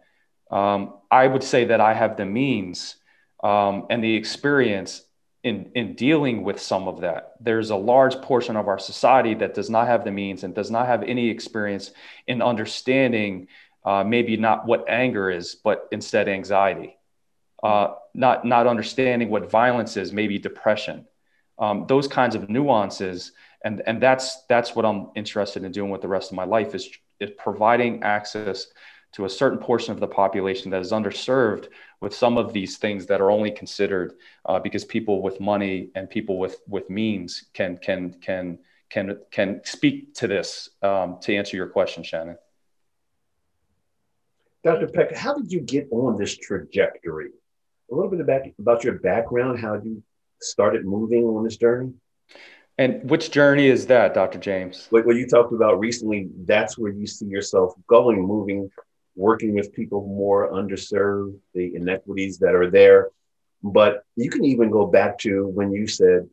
um, 0.50 0.94
i 1.10 1.26
would 1.26 1.44
say 1.44 1.66
that 1.66 1.80
i 1.80 1.94
have 1.94 2.16
the 2.16 2.26
means 2.26 2.96
um, 3.44 3.86
and 3.90 4.02
the 4.02 4.16
experience 4.16 5.02
in, 5.42 5.70
in 5.74 5.94
dealing 5.94 6.42
with 6.42 6.60
some 6.60 6.86
of 6.86 7.00
that. 7.00 7.34
There's 7.40 7.70
a 7.70 7.76
large 7.76 8.20
portion 8.20 8.56
of 8.56 8.68
our 8.68 8.78
society 8.78 9.34
that 9.34 9.54
does 9.54 9.70
not 9.70 9.86
have 9.86 10.04
the 10.04 10.10
means 10.10 10.44
and 10.44 10.54
does 10.54 10.70
not 10.70 10.86
have 10.86 11.02
any 11.02 11.30
experience 11.30 11.92
in 12.26 12.42
understanding 12.42 13.48
uh, 13.84 14.04
maybe 14.04 14.36
not 14.36 14.66
what 14.66 14.88
anger 14.88 15.30
is, 15.30 15.54
but 15.54 15.88
instead 15.90 16.28
anxiety. 16.28 16.96
Uh, 17.62 17.94
not, 18.14 18.44
not 18.44 18.66
understanding 18.66 19.30
what 19.30 19.50
violence 19.50 19.96
is, 19.96 20.12
maybe 20.12 20.38
depression. 20.38 21.06
Um, 21.58 21.86
those 21.88 22.08
kinds 22.08 22.34
of 22.34 22.50
nuances. 22.50 23.32
And, 23.64 23.82
and 23.86 24.02
that's, 24.02 24.44
that's 24.46 24.74
what 24.74 24.84
I'm 24.84 25.08
interested 25.14 25.64
in 25.64 25.72
doing 25.72 25.90
with 25.90 26.00
the 26.02 26.08
rest 26.08 26.30
of 26.30 26.36
my 26.36 26.44
life 26.44 26.74
is, 26.74 26.90
is 27.18 27.30
providing 27.38 28.02
access 28.02 28.66
to 29.12 29.24
a 29.24 29.28
certain 29.28 29.58
portion 29.58 29.92
of 29.92 30.00
the 30.00 30.06
population 30.06 30.70
that 30.70 30.80
is 30.80 30.92
underserved 30.92 31.68
with 32.00 32.14
some 32.14 32.38
of 32.38 32.52
these 32.52 32.78
things 32.78 33.06
that 33.06 33.20
are 33.20 33.30
only 33.30 33.50
considered 33.50 34.14
uh, 34.46 34.58
because 34.58 34.84
people 34.84 35.22
with 35.22 35.40
money 35.40 35.90
and 35.94 36.08
people 36.08 36.38
with 36.38 36.60
with 36.66 36.88
means 36.88 37.44
can 37.52 37.76
can 37.76 38.14
can 38.20 38.58
can 38.88 39.18
can 39.30 39.60
speak 39.64 40.14
to 40.14 40.26
this 40.26 40.70
um, 40.82 41.18
to 41.22 41.34
answer 41.34 41.56
your 41.56 41.68
question, 41.68 42.02
Shannon. 42.02 42.36
Dr. 44.62 44.88
Peck, 44.88 45.16
how 45.16 45.34
did 45.34 45.50
you 45.50 45.60
get 45.60 45.88
on 45.90 46.18
this 46.18 46.36
trajectory? 46.36 47.30
A 47.90 47.94
little 47.94 48.10
bit 48.10 48.20
about, 48.20 48.42
about 48.58 48.84
your 48.84 48.98
background, 48.98 49.58
how 49.58 49.74
you 49.74 50.02
started 50.40 50.84
moving 50.84 51.24
on 51.24 51.44
this 51.44 51.56
journey. 51.56 51.94
And 52.76 53.08
which 53.08 53.30
journey 53.30 53.68
is 53.68 53.86
that, 53.86 54.12
Dr. 54.12 54.38
James? 54.38 54.86
What, 54.90 55.06
what 55.06 55.16
you 55.16 55.26
talked 55.26 55.52
about 55.52 55.80
recently, 55.80 56.28
that's 56.44 56.76
where 56.76 56.92
you 56.92 57.06
see 57.06 57.26
yourself 57.26 57.74
going, 57.86 58.20
moving 58.20 58.70
working 59.20 59.54
with 59.54 59.74
people 59.74 60.06
more 60.06 60.50
underserved, 60.50 61.36
the 61.54 61.74
inequities 61.74 62.38
that 62.38 62.54
are 62.54 62.70
there. 62.70 63.10
But 63.62 64.04
you 64.16 64.30
can 64.30 64.44
even 64.44 64.70
go 64.70 64.86
back 64.86 65.18
to 65.18 65.46
when 65.48 65.70
you 65.72 65.86
said, 65.86 66.28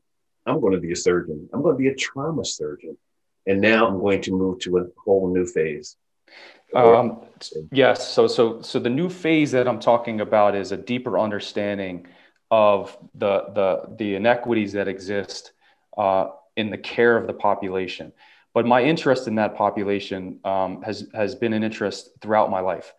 I'm 0.45 0.61
going 0.61 0.73
to 0.73 0.79
be 0.79 0.93
a 0.93 0.95
surgeon, 0.95 1.49
I'm 1.51 1.61
going 1.61 1.75
to 1.75 1.83
be 1.85 1.89
a 1.89 1.95
trauma 1.95 2.45
surgeon. 2.45 2.97
And 3.45 3.61
now 3.61 3.87
I'm 3.87 3.99
going 3.99 4.21
to 4.23 4.31
move 4.31 4.59
to 4.61 4.77
a 4.77 4.85
whole 5.03 5.33
new 5.33 5.45
phase. 5.45 5.95
Um, 6.75 7.21
yes. 7.71 8.13
So, 8.13 8.27
so, 8.27 8.61
so 8.61 8.77
the 8.79 8.89
new 8.89 9.09
phase 9.09 9.51
that 9.51 9.67
I'm 9.67 9.79
talking 9.79 10.19
about 10.21 10.53
is 10.55 10.71
a 10.71 10.77
deeper 10.77 11.17
understanding 11.17 12.07
of 12.49 12.97
the 13.15 13.43
the 13.53 13.95
the 13.97 14.15
inequities 14.15 14.73
that 14.73 14.87
exist 14.87 15.51
uh, 15.97 16.27
in 16.55 16.69
the 16.69 16.77
care 16.77 17.17
of 17.17 17.27
the 17.27 17.33
population. 17.33 18.13
But 18.57 18.65
my 18.65 18.81
interest 18.81 19.27
in 19.27 19.35
that 19.35 19.55
population 19.55 20.39
um, 20.43 20.81
has, 20.81 21.07
has 21.13 21.35
been 21.35 21.53
an 21.53 21.63
interest 21.63 22.09
throughout 22.21 22.49
my 22.49 22.59
life. 22.59 22.91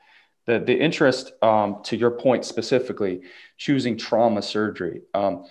The, 0.46 0.60
the 0.60 0.72
interest, 0.72 1.32
um, 1.42 1.82
to 1.86 1.96
your 1.96 2.12
point 2.12 2.44
specifically, 2.44 3.22
choosing 3.56 3.98
trauma 3.98 4.40
surgery, 4.40 5.02
um, 5.14 5.46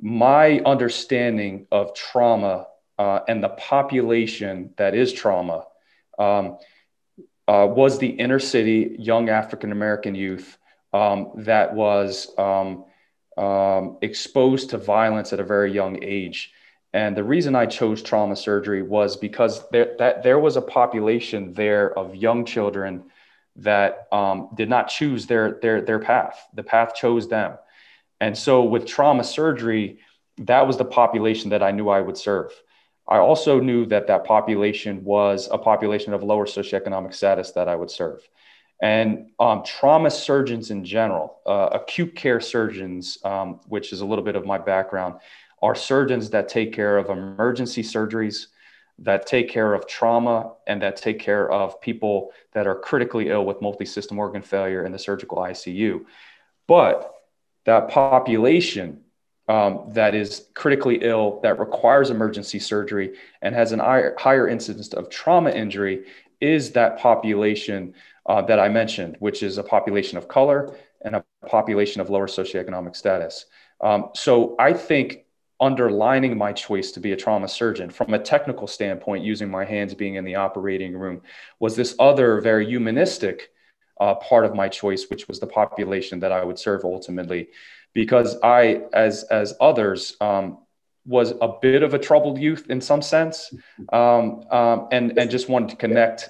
my 0.00 0.58
understanding 0.66 1.68
of 1.70 1.94
trauma 1.94 2.66
uh, 2.98 3.20
and 3.28 3.40
the 3.40 3.50
population 3.50 4.74
that 4.78 4.96
is 4.96 5.12
trauma 5.12 5.62
um, 6.18 6.58
uh, 7.46 7.68
was 7.70 8.00
the 8.00 8.08
inner 8.08 8.40
city 8.40 8.96
young 8.98 9.28
African 9.28 9.70
American 9.70 10.16
youth 10.16 10.58
um, 10.92 11.30
that 11.36 11.72
was 11.72 12.36
um, 12.36 12.84
exposed 14.02 14.70
to 14.70 14.78
violence 14.78 15.32
at 15.32 15.38
a 15.38 15.44
very 15.44 15.72
young 15.72 16.02
age 16.02 16.52
and 16.92 17.16
the 17.16 17.24
reason 17.24 17.54
I 17.54 17.66
chose 17.66 18.02
trauma 18.02 18.36
surgery 18.36 18.82
was 18.82 19.16
because 19.16 19.68
there, 19.70 19.94
that 19.98 20.22
there 20.22 20.38
was 20.38 20.56
a 20.56 20.62
population 20.62 21.52
there 21.52 21.96
of 21.98 22.14
young 22.14 22.44
children 22.44 23.04
that 23.56 24.06
um, 24.12 24.50
did 24.54 24.68
not 24.68 24.88
choose 24.88 25.26
their, 25.26 25.58
their, 25.62 25.80
their 25.80 25.98
path. 25.98 26.46
The 26.54 26.62
path 26.62 26.94
chose 26.94 27.28
them. 27.28 27.56
And 28.20 28.36
so 28.36 28.62
with 28.64 28.86
trauma 28.86 29.24
surgery, 29.24 29.98
that 30.38 30.66
was 30.66 30.76
the 30.76 30.84
population 30.84 31.50
that 31.50 31.62
I 31.62 31.70
knew 31.70 31.88
I 31.88 32.00
would 32.00 32.16
serve. 32.16 32.52
I 33.08 33.18
also 33.18 33.60
knew 33.60 33.86
that 33.86 34.08
that 34.08 34.24
population 34.24 35.04
was 35.04 35.48
a 35.50 35.58
population 35.58 36.12
of 36.12 36.22
lower 36.22 36.46
socioeconomic 36.46 37.14
status 37.14 37.52
that 37.52 37.68
I 37.68 37.76
would 37.76 37.90
serve. 37.90 38.20
And 38.82 39.30
um, 39.38 39.62
trauma 39.64 40.10
surgeons 40.10 40.70
in 40.70 40.84
general, 40.84 41.38
uh, 41.46 41.70
acute 41.72 42.14
care 42.14 42.40
surgeons, 42.40 43.18
um, 43.24 43.60
which 43.68 43.92
is 43.92 44.00
a 44.00 44.06
little 44.06 44.24
bit 44.24 44.36
of 44.36 44.44
my 44.44 44.58
background, 44.58 45.14
are 45.66 45.74
surgeons 45.74 46.30
that 46.30 46.48
take 46.48 46.72
care 46.72 46.96
of 46.96 47.10
emergency 47.10 47.82
surgeries, 47.82 48.46
that 49.00 49.26
take 49.26 49.48
care 49.48 49.74
of 49.74 49.86
trauma, 49.88 50.52
and 50.68 50.80
that 50.80 50.96
take 50.96 51.18
care 51.18 51.50
of 51.50 51.80
people 51.80 52.30
that 52.52 52.68
are 52.68 52.76
critically 52.76 53.30
ill 53.30 53.44
with 53.44 53.60
multi 53.60 53.84
system 53.84 54.16
organ 54.18 54.42
failure 54.42 54.84
in 54.86 54.92
the 54.92 54.98
surgical 54.98 55.38
ICU. 55.38 56.04
But 56.68 57.12
that 57.64 57.88
population 57.88 59.00
um, 59.48 59.90
that 59.92 60.14
is 60.14 60.46
critically 60.54 60.98
ill, 61.02 61.40
that 61.42 61.58
requires 61.58 62.10
emergency 62.10 62.60
surgery, 62.60 63.16
and 63.42 63.54
has 63.54 63.72
an 63.72 63.80
higher, 63.80 64.48
incidence 64.48 64.92
of 64.94 65.10
trauma 65.10 65.50
injury 65.50 66.06
is 66.40 66.72
that 66.72 66.98
population 66.98 67.94
uh, 68.26 68.42
that 68.42 68.60
I 68.60 68.68
mentioned, 68.68 69.16
which 69.18 69.42
is 69.42 69.58
a 69.58 69.62
population 69.62 70.16
of 70.16 70.28
color 70.28 70.76
and 71.02 71.16
a 71.16 71.24
population 71.46 72.00
of 72.00 72.10
lower 72.10 72.26
socioeconomic 72.26 72.94
status. 72.94 73.46
Um, 73.80 74.10
so 74.14 74.56
I 74.58 74.72
think 74.72 75.25
underlining 75.60 76.36
my 76.36 76.52
choice 76.52 76.92
to 76.92 77.00
be 77.00 77.12
a 77.12 77.16
trauma 77.16 77.48
surgeon 77.48 77.90
from 77.90 78.14
a 78.14 78.18
technical 78.18 78.66
standpoint, 78.66 79.24
using 79.24 79.50
my 79.50 79.64
hands 79.64 79.94
being 79.94 80.16
in 80.16 80.24
the 80.24 80.34
operating 80.34 80.96
room, 80.96 81.22
was 81.60 81.76
this 81.76 81.94
other 81.98 82.40
very 82.40 82.66
humanistic 82.66 83.50
uh, 84.00 84.14
part 84.16 84.44
of 84.44 84.54
my 84.54 84.68
choice, 84.68 85.06
which 85.08 85.26
was 85.28 85.40
the 85.40 85.46
population 85.46 86.20
that 86.20 86.32
I 86.32 86.44
would 86.44 86.58
serve 86.58 86.84
ultimately, 86.84 87.48
because 87.94 88.36
I, 88.42 88.82
as 88.92 89.24
as 89.24 89.54
others, 89.60 90.16
um, 90.20 90.58
was 91.06 91.32
a 91.40 91.48
bit 91.62 91.82
of 91.82 91.94
a 91.94 91.98
troubled 91.98 92.38
youth 92.38 92.68
in 92.68 92.80
some 92.80 93.00
sense, 93.00 93.54
um, 93.92 94.42
um, 94.50 94.88
and 94.92 95.18
and 95.18 95.30
just 95.30 95.48
wanted 95.48 95.70
to 95.70 95.76
connect 95.76 96.28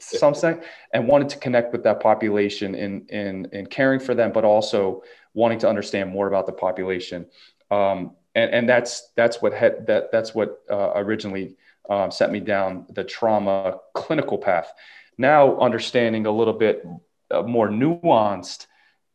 something 0.00 0.60
and 0.92 1.06
wanted 1.06 1.28
to 1.28 1.36
connect 1.38 1.72
with 1.72 1.84
that 1.84 2.00
population 2.00 2.74
in 2.74 3.06
in 3.08 3.46
in 3.52 3.66
caring 3.66 4.00
for 4.00 4.14
them, 4.14 4.32
but 4.32 4.44
also 4.44 5.02
wanting 5.34 5.58
to 5.60 5.68
understand 5.68 6.10
more 6.10 6.26
about 6.26 6.46
the 6.46 6.52
population. 6.52 7.26
Um, 7.70 8.16
and, 8.34 8.50
and 8.52 8.68
that's 8.68 9.10
that's 9.16 9.40
what 9.40 9.52
had, 9.52 9.86
that 9.86 10.10
that's 10.12 10.34
what 10.34 10.62
uh, 10.70 10.92
originally 10.96 11.56
um, 11.88 12.10
set 12.10 12.30
me 12.30 12.40
down 12.40 12.86
the 12.90 13.04
trauma 13.04 13.80
clinical 13.94 14.38
path. 14.38 14.72
Now 15.18 15.58
understanding 15.58 16.26
a 16.26 16.30
little 16.30 16.54
bit 16.54 16.84
uh, 17.30 17.42
more 17.42 17.68
nuanced 17.68 18.66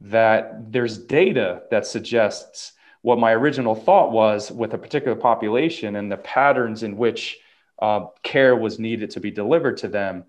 that 0.01 0.71
there's 0.71 0.97
data 0.97 1.63
that 1.71 1.85
suggests 1.85 2.73
what 3.01 3.19
my 3.19 3.31
original 3.31 3.75
thought 3.75 4.11
was 4.11 4.51
with 4.51 4.73
a 4.73 4.77
particular 4.77 5.15
population 5.15 5.95
and 5.95 6.11
the 6.11 6.17
patterns 6.17 6.83
in 6.83 6.97
which 6.97 7.39
uh, 7.81 8.05
care 8.23 8.55
was 8.55 8.79
needed 8.79 9.09
to 9.11 9.19
be 9.19 9.31
delivered 9.31 9.77
to 9.77 9.87
them. 9.87 10.25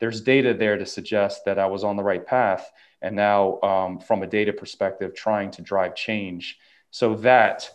There's 0.00 0.20
data 0.20 0.54
there 0.54 0.76
to 0.76 0.86
suggest 0.86 1.44
that 1.44 1.58
I 1.58 1.66
was 1.66 1.84
on 1.84 1.96
the 1.96 2.02
right 2.02 2.26
path. 2.26 2.70
And 3.02 3.14
now, 3.14 3.60
um, 3.60 3.98
from 3.98 4.22
a 4.22 4.26
data 4.26 4.52
perspective, 4.52 5.14
trying 5.14 5.50
to 5.52 5.62
drive 5.62 5.94
change 5.94 6.58
so 6.90 7.14
that 7.16 7.70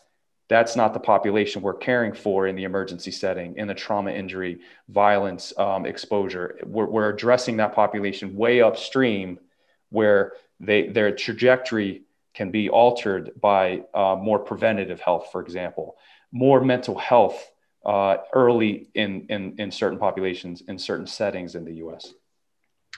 that's 0.49 0.75
not 0.75 0.93
the 0.93 0.99
population 0.99 1.61
we're 1.61 1.75
caring 1.75 2.13
for 2.13 2.47
in 2.47 2.55
the 2.55 2.63
emergency 2.63 3.11
setting, 3.11 3.55
in 3.55 3.67
the 3.67 3.75
trauma, 3.75 4.11
injury, 4.11 4.59
violence 4.89 5.53
um, 5.57 5.85
exposure. 5.85 6.57
We're, 6.65 6.87
we're 6.87 7.09
addressing 7.09 7.57
that 7.57 7.75
population 7.75 8.35
way 8.35 8.61
upstream 8.61 9.39
where 9.89 10.33
they, 10.59 10.87
their 10.87 11.15
trajectory 11.15 12.01
can 12.33 12.49
be 12.49 12.67
altered 12.67 13.31
by 13.39 13.83
uh, 13.93 14.15
more 14.15 14.39
preventative 14.39 14.99
health, 14.99 15.29
for 15.31 15.41
example, 15.41 15.97
more 16.31 16.63
mental 16.63 16.97
health 16.97 17.51
uh, 17.85 18.17
early 18.33 18.89
in, 18.95 19.27
in, 19.29 19.55
in 19.59 19.71
certain 19.71 19.99
populations, 19.99 20.61
in 20.67 20.79
certain 20.79 21.07
settings 21.07 21.53
in 21.53 21.63
the 21.63 21.75
US. 21.75 22.13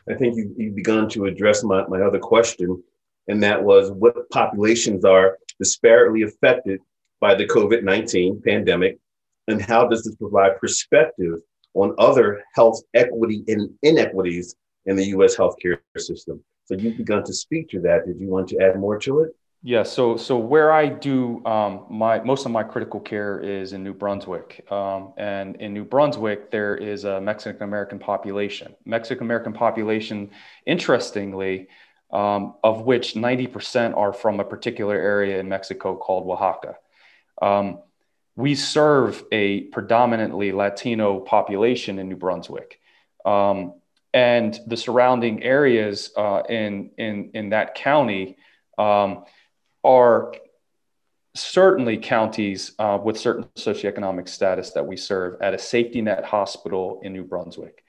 I 0.09 0.15
think 0.15 0.37
you, 0.37 0.55
you've 0.57 0.75
begun 0.75 1.09
to 1.09 1.25
address 1.25 1.63
my, 1.63 1.85
my 1.87 2.01
other 2.01 2.19
question, 2.19 2.81
and 3.27 3.43
that 3.43 3.61
was 3.61 3.91
what 3.91 4.29
populations 4.29 5.03
are 5.03 5.37
disparately 5.61 6.25
affected 6.25 6.79
by 7.21 7.35
the 7.35 7.45
COVID 7.45 7.83
19 7.83 8.41
pandemic? 8.43 8.97
And 9.47 9.61
how 9.61 9.87
does 9.87 10.03
this 10.03 10.15
provide 10.15 10.59
perspective 10.59 11.35
on 11.73 11.95
other 11.97 12.43
health 12.53 12.81
equity 12.93 13.43
and 13.47 13.69
inequities 13.83 14.55
in 14.85 14.97
the 14.97 15.05
US 15.17 15.37
healthcare 15.37 15.77
system? 15.97 16.43
So 16.65 16.75
you've 16.75 16.97
begun 16.97 17.23
to 17.23 17.33
speak 17.33 17.69
to 17.69 17.79
that. 17.81 18.05
Did 18.05 18.19
you 18.19 18.27
want 18.27 18.49
to 18.49 18.59
add 18.59 18.79
more 18.79 18.99
to 18.99 19.21
it? 19.21 19.35
Yeah, 19.63 19.83
so 19.83 20.17
so 20.17 20.39
where 20.39 20.71
I 20.71 20.87
do 20.87 21.45
um, 21.45 21.85
my 21.87 22.19
most 22.19 22.47
of 22.47 22.51
my 22.51 22.63
critical 22.63 22.99
care 22.99 23.39
is 23.39 23.73
in 23.73 23.83
New 23.83 23.93
Brunswick, 23.93 24.65
um, 24.71 25.13
and 25.17 25.55
in 25.57 25.71
New 25.71 25.83
Brunswick 25.83 26.49
there 26.49 26.75
is 26.75 27.03
a 27.03 27.21
Mexican 27.21 27.61
American 27.61 27.99
population. 27.99 28.75
Mexican 28.85 29.27
American 29.27 29.53
population, 29.53 30.31
interestingly, 30.65 31.67
um, 32.11 32.55
of 32.63 32.81
which 32.81 33.15
ninety 33.15 33.45
percent 33.45 33.93
are 33.93 34.13
from 34.13 34.39
a 34.39 34.43
particular 34.43 34.95
area 34.95 35.39
in 35.39 35.47
Mexico 35.47 35.95
called 35.95 36.27
Oaxaca. 36.27 36.77
Um, 37.41 37.79
we 38.35 38.55
serve 38.55 39.23
a 39.31 39.61
predominantly 39.65 40.51
Latino 40.51 41.19
population 41.19 41.99
in 41.99 42.09
New 42.09 42.15
Brunswick. 42.15 42.79
Um, 43.25 43.75
and 44.13 44.59
the 44.67 44.77
surrounding 44.77 45.43
areas 45.43 46.11
uh, 46.17 46.43
in, 46.49 46.91
in, 46.97 47.31
in 47.33 47.49
that 47.49 47.75
county 47.75 48.37
um, 48.77 49.25
are 49.83 50.33
certainly 51.33 51.97
counties 51.97 52.73
uh, 52.77 52.99
with 53.01 53.17
certain 53.17 53.45
socioeconomic 53.55 54.27
status 54.27 54.71
that 54.71 54.85
we 54.85 54.97
serve 54.97 55.41
at 55.41 55.53
a 55.53 55.57
safety 55.57 56.01
net 56.01 56.25
hospital 56.25 56.99
in 57.03 57.13
New 57.13 57.23
Brunswick. 57.23 57.83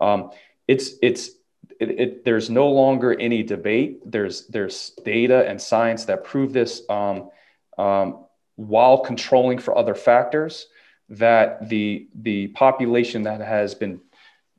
Um, 0.00 0.30
it's 0.66 0.92
it's 1.02 1.30
it, 1.78 2.00
it, 2.00 2.24
there's 2.24 2.48
no 2.48 2.68
longer 2.68 3.18
any 3.18 3.42
debate. 3.42 4.00
There's 4.10 4.46
there's 4.46 4.90
data 5.04 5.46
and 5.48 5.60
science 5.60 6.06
that 6.06 6.24
prove 6.24 6.52
this. 6.52 6.82
Um, 6.88 7.30
um, 7.76 8.25
while 8.56 8.98
controlling 8.98 9.58
for 9.58 9.76
other 9.76 9.94
factors, 9.94 10.66
that 11.08 11.68
the 11.68 12.08
the 12.14 12.48
population 12.48 13.22
that 13.22 13.40
has 13.40 13.74
been 13.74 14.00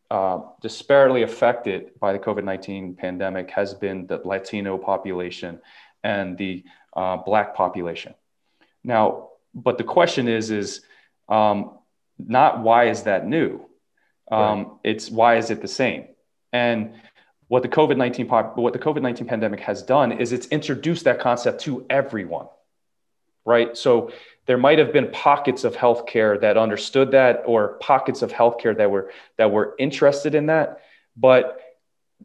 uh, 0.10 0.40
disparately 0.64 1.24
affected 1.24 1.92
by 2.00 2.14
the 2.14 2.20
COVID 2.20 2.44
19 2.44 2.96
pandemic 2.96 3.52
has 3.52 3.74
been 3.74 4.08
the 4.08 4.22
Latino 4.24 4.78
population 4.78 5.60
and 6.04 6.38
the 6.38 6.64
uh, 6.96 7.18
Black 7.18 7.54
population. 7.56 8.14
Now, 8.84 9.30
but 9.54 9.78
the 9.78 9.84
question 9.84 10.28
is, 10.28 10.52
is 10.52 10.82
um, 11.28 11.78
not 12.18 12.62
why 12.62 12.86
is 12.90 13.04
that 13.04 13.28
new? 13.28 13.66
Um, 14.32 14.40
right. 14.40 14.68
It's 14.84 15.10
why 15.10 15.38
is 15.38 15.52
it 15.52 15.62
the 15.62 15.68
same? 15.68 16.08
And 16.54 16.94
what 17.48 17.64
the 17.64 17.70
COVID 17.70 17.98
19 17.98 18.28
pop, 18.28 18.58
what 18.58 18.74
the 18.74 18.80
COVID 18.80 19.02
19 19.02 19.28
pandemic 19.28 19.60
has 19.62 19.84
done 19.84 20.12
is 20.12 20.32
it's 20.32 20.48
introduced 20.48 21.06
that 21.06 21.20
concept 21.20 21.62
to 21.62 21.86
everyone, 21.90 22.48
right? 23.48 23.76
So 23.78 24.12
there 24.46 24.58
might 24.58 24.78
have 24.78 24.92
been 24.92 25.10
pockets 25.12 25.64
of 25.64 25.76
healthcare 25.76 26.40
that 26.42 26.58
understood 26.58 27.12
that, 27.12 27.44
or 27.46 27.78
pockets 27.80 28.22
of 28.22 28.32
healthcare 28.32 28.78
that 28.78 28.92
were 28.92 29.12
that 29.38 29.50
were 29.52 29.74
interested 29.80 30.36
in 30.36 30.48
that, 30.48 30.82
but 31.16 31.60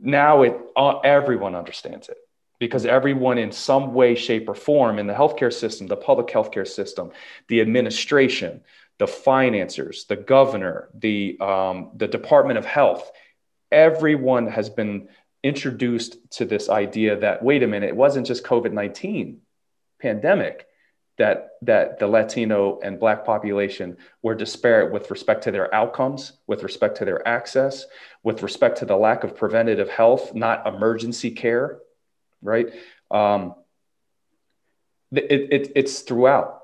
now 0.01 0.43
it 0.43 0.59
uh, 0.77 0.99
everyone 0.99 1.55
understands 1.55 2.09
it 2.09 2.17
because 2.59 2.87
everyone 2.87 3.39
in 3.39 3.53
some 3.53 3.95
way 3.95 4.15
shape 4.15 4.49
or 4.49 4.55
form 4.55 4.99
in 4.99 5.07
the 5.07 5.13
healthcare 5.13 5.53
system 5.53 5.87
the 5.87 5.97
public 5.97 6.29
healthcare 6.29 6.67
system 6.67 7.11
the 7.49 7.61
administration 7.61 8.63
the 8.99 9.07
financiers 9.07 10.07
the 10.07 10.17
governor 10.17 10.89
the 10.95 11.37
um, 11.41 11.91
the 11.97 12.09
department 12.09 12.59
of 12.59 12.65
health 12.65 13.11
everyone 13.71 14.47
has 14.47 14.71
been 14.71 15.09
introduced 15.43 16.17
to 16.31 16.45
this 16.45 16.69
idea 16.69 17.17
that 17.17 17.43
wait 17.43 17.63
a 17.63 17.67
minute 17.67 17.89
it 17.89 17.97
wasn't 17.97 18.27
just 18.27 18.45
covid-19 18.45 19.37
pandemic 20.01 20.67
that 21.19 21.51
that 21.63 21.99
the 21.99 22.07
latino 22.07 22.81
and 22.83 22.99
black 22.99 23.25
population 23.25 23.97
were 24.23 24.35
disparate 24.35 24.93
with 24.93 25.11
respect 25.11 25.45
to 25.45 25.51
their 25.51 25.73
outcomes 25.75 26.33
with 26.47 26.63
respect 26.63 26.97
to 26.97 27.05
their 27.05 27.27
access 27.27 27.85
with 28.23 28.43
respect 28.43 28.79
to 28.79 28.85
the 28.85 28.97
lack 28.97 29.25
of 29.25 29.37
preventative 29.37 29.89
health 29.89 30.35
not 30.35 30.67
emergency 30.67 31.31
care 31.31 31.79
right 32.41 32.73
um, 33.11 33.55
it, 35.13 35.53
it, 35.53 35.73
it's 35.77 36.01
throughout 36.01 36.63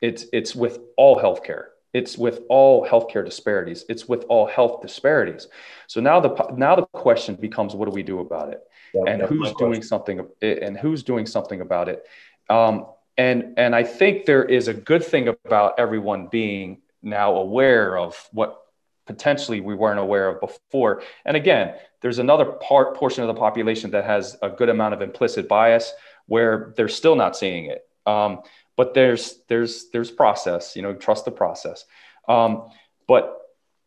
it's 0.00 0.26
it's 0.32 0.54
with 0.54 0.80
all 0.96 1.16
healthcare 1.16 1.66
it's 1.96 2.18
with 2.18 2.40
all 2.50 2.86
healthcare 2.86 3.24
disparities. 3.24 3.86
It's 3.88 4.06
with 4.06 4.24
all 4.24 4.46
health 4.46 4.82
disparities. 4.82 5.48
So 5.86 5.98
now 6.02 6.20
the 6.20 6.54
now 6.54 6.76
the 6.76 6.84
question 6.84 7.36
becomes, 7.36 7.74
what 7.74 7.86
do 7.86 7.90
we 7.90 8.02
do 8.02 8.20
about 8.20 8.50
it? 8.50 8.60
Yeah, 8.92 9.04
and 9.06 9.22
who's 9.22 9.50
doing 9.54 9.82
something? 9.82 10.20
And 10.42 10.76
who's 10.76 11.02
doing 11.02 11.24
something 11.24 11.62
about 11.62 11.88
it? 11.88 12.04
Um, 12.50 12.84
and 13.18 13.54
and 13.56 13.74
I 13.74 13.82
think 13.82 14.26
there 14.26 14.44
is 14.44 14.68
a 14.68 14.74
good 14.74 15.04
thing 15.04 15.28
about 15.28 15.78
everyone 15.78 16.28
being 16.28 16.82
now 17.02 17.36
aware 17.36 17.98
of 17.98 18.28
what 18.32 18.58
potentially 19.06 19.60
we 19.60 19.74
weren't 19.74 20.00
aware 20.00 20.28
of 20.28 20.40
before. 20.40 21.02
And 21.24 21.36
again, 21.36 21.74
there's 22.02 22.18
another 22.18 22.44
part 22.44 22.96
portion 22.96 23.22
of 23.22 23.28
the 23.28 23.38
population 23.38 23.92
that 23.92 24.04
has 24.04 24.36
a 24.42 24.50
good 24.50 24.68
amount 24.68 24.94
of 24.94 25.02
implicit 25.02 25.48
bias 25.48 25.92
where 26.26 26.74
they're 26.76 26.88
still 26.88 27.14
not 27.14 27.36
seeing 27.36 27.66
it. 27.66 27.86
Um, 28.04 28.40
but 28.76 28.94
there's 28.94 29.38
there's 29.48 29.88
there's 29.90 30.10
process 30.10 30.76
you 30.76 30.82
know 30.82 30.94
trust 30.94 31.24
the 31.24 31.30
process 31.30 31.84
um, 32.28 32.68
but 33.08 33.40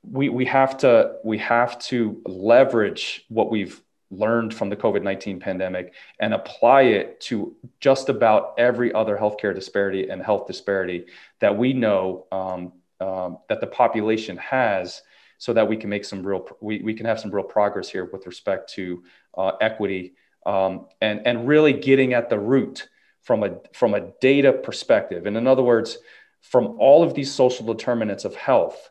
we 0.04 0.30
we 0.30 0.46
have 0.46 0.78
to 0.78 1.16
we 1.24 1.38
have 1.38 1.80
to 1.80 2.22
leverage 2.26 3.26
what 3.30 3.52
we've 3.52 3.82
learned 4.12 4.54
from 4.54 4.70
the 4.70 4.76
covid-19 4.76 5.40
pandemic 5.40 5.94
and 6.20 6.34
apply 6.34 6.82
it 6.82 7.20
to 7.22 7.56
just 7.80 8.10
about 8.10 8.54
every 8.58 8.94
other 8.94 9.18
healthcare 9.18 9.54
disparity 9.54 10.10
and 10.10 10.22
health 10.22 10.48
disparity 10.48 11.06
that 11.40 11.56
we 11.56 11.74
know 11.74 12.26
um, 12.32 12.74
um, 13.00 13.38
that 13.50 13.62
the 13.62 13.68
population 13.68 14.38
has 14.38 15.02
so 15.38 15.54
that 15.54 15.68
we 15.68 15.78
can 15.78 15.90
make 15.90 16.04
some 16.04 16.24
real 16.24 16.48
we, 16.60 16.82
we 16.82 16.94
can 16.94 17.06
have 17.06 17.20
some 17.20 17.32
real 17.32 17.44
progress 17.44 17.90
here 17.90 18.06
with 18.06 18.26
respect 18.26 18.74
to 18.74 19.04
uh, 19.38 19.52
equity 19.62 20.14
um, 20.46 20.88
and 21.02 21.26
and 21.26 21.48
really 21.48 21.74
getting 21.74 22.14
at 22.14 22.30
the 22.30 22.40
root 22.40 22.90
from 23.22 23.44
a, 23.44 23.58
from 23.74 23.94
a 23.94 24.02
data 24.22 24.52
perspective. 24.52 25.26
And 25.26 25.38
in 25.38 25.48
other 25.48 25.62
words, 25.62 25.98
from 26.42 26.78
all 26.80 27.04
of 27.04 27.14
these 27.14 27.32
social 27.32 27.66
determinants 27.66 28.26
of 28.26 28.36
health 28.36 28.90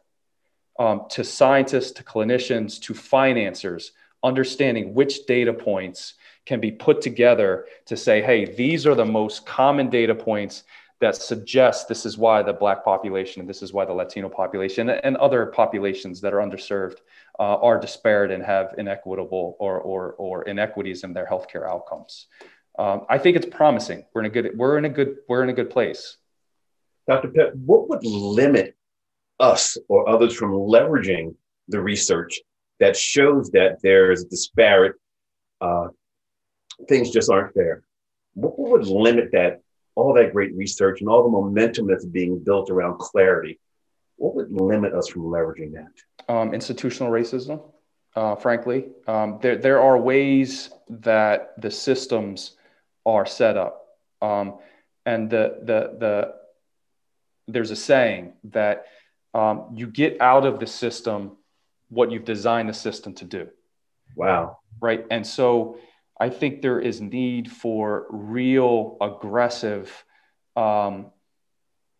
um, 0.78 1.06
to 1.10 1.24
scientists, 1.24 1.92
to 1.92 2.04
clinicians, 2.04 2.80
to 2.82 2.94
financiers, 2.94 3.92
understanding 4.22 4.94
which 4.94 5.26
data 5.26 5.52
points 5.52 6.14
can 6.46 6.60
be 6.60 6.70
put 6.70 7.00
together 7.00 7.66
to 7.86 7.96
say, 7.96 8.22
hey, 8.22 8.44
these 8.54 8.86
are 8.86 8.94
the 8.94 9.04
most 9.04 9.46
common 9.46 9.90
data 9.90 10.14
points 10.14 10.64
that 11.00 11.14
suggest 11.14 11.86
this 11.86 12.04
is 12.04 12.18
why 12.18 12.42
the 12.42 12.52
Black 12.52 12.84
population, 12.84 13.40
and 13.40 13.48
this 13.48 13.62
is 13.62 13.72
why 13.72 13.84
the 13.84 13.92
Latino 13.92 14.28
population, 14.28 14.90
and 14.90 15.16
other 15.18 15.46
populations 15.46 16.20
that 16.20 16.34
are 16.34 16.38
underserved 16.38 16.96
uh, 17.38 17.42
are 17.42 17.78
disparate 17.78 18.32
and 18.32 18.42
have 18.42 18.74
inequitable 18.78 19.56
or, 19.60 19.78
or, 19.78 20.12
or 20.14 20.42
inequities 20.42 21.04
in 21.04 21.12
their 21.12 21.26
healthcare 21.26 21.68
outcomes 21.68 22.26
um, 22.78 23.04
I 23.08 23.18
think 23.18 23.36
it's 23.36 23.46
promising. 23.46 24.04
We're 24.14 24.22
in 24.22 24.26
a 24.26 24.30
good 24.30 24.52
we're 24.56 24.78
in 24.78 24.84
a 24.84 24.88
good 24.88 25.16
we're 25.28 25.42
in 25.42 25.50
a 25.50 25.52
good 25.52 25.70
place. 25.70 26.16
Dr. 27.08 27.28
Pitt, 27.28 27.56
what 27.56 27.88
would 27.88 28.04
limit 28.04 28.76
us 29.40 29.76
or 29.88 30.08
others 30.08 30.34
from 30.34 30.52
leveraging 30.52 31.34
the 31.68 31.80
research 31.80 32.40
that 32.80 32.96
shows 32.96 33.50
that 33.50 33.78
there's 33.82 34.24
disparate 34.24 34.96
uh, 35.60 35.88
things 36.88 37.10
just 37.10 37.30
aren't 37.30 37.54
fair? 37.54 37.82
What 38.34 38.58
would 38.58 38.86
limit 38.86 39.30
that 39.32 39.60
all 39.94 40.14
that 40.14 40.32
great 40.32 40.54
research 40.54 41.00
and 41.00 41.08
all 41.08 41.24
the 41.24 41.28
momentum 41.28 41.86
that's 41.86 42.06
being 42.06 42.38
built 42.38 42.70
around 42.70 42.98
clarity? 42.98 43.58
What 44.16 44.34
would 44.36 44.52
limit 44.52 44.94
us 44.94 45.08
from 45.08 45.22
leveraging 45.22 45.72
that? 45.74 46.32
Um, 46.32 46.54
institutional 46.54 47.10
racism, 47.10 47.60
uh, 48.14 48.36
frankly. 48.36 48.86
Um, 49.06 49.38
there, 49.40 49.56
there 49.56 49.80
are 49.82 49.98
ways 49.98 50.70
that 50.88 51.60
the 51.60 51.70
systems 51.70 52.52
are 53.06 53.26
set 53.26 53.56
up. 53.56 53.86
Um, 54.20 54.58
and 55.06 55.30
the, 55.30 55.58
the, 55.62 55.96
the, 55.98 56.34
there's 57.46 57.70
a 57.70 57.76
saying 57.76 58.34
that 58.44 58.86
um, 59.34 59.70
you 59.74 59.86
get 59.86 60.20
out 60.20 60.44
of 60.46 60.60
the 60.60 60.66
system 60.66 61.36
what 61.88 62.10
you've 62.10 62.24
designed 62.24 62.68
the 62.68 62.74
system 62.74 63.14
to 63.14 63.24
do. 63.24 63.48
Wow. 64.16 64.58
Right. 64.80 65.06
And 65.10 65.26
so 65.26 65.78
I 66.18 66.30
think 66.30 66.62
there 66.62 66.80
is 66.80 67.00
need 67.00 67.50
for 67.50 68.06
real 68.10 68.96
aggressive, 69.00 70.04
um, 70.56 71.06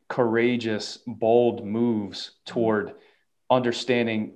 courageous, 0.09 0.99
bold 1.07 1.65
moves 1.65 2.33
toward 2.45 2.95
understanding 3.51 4.33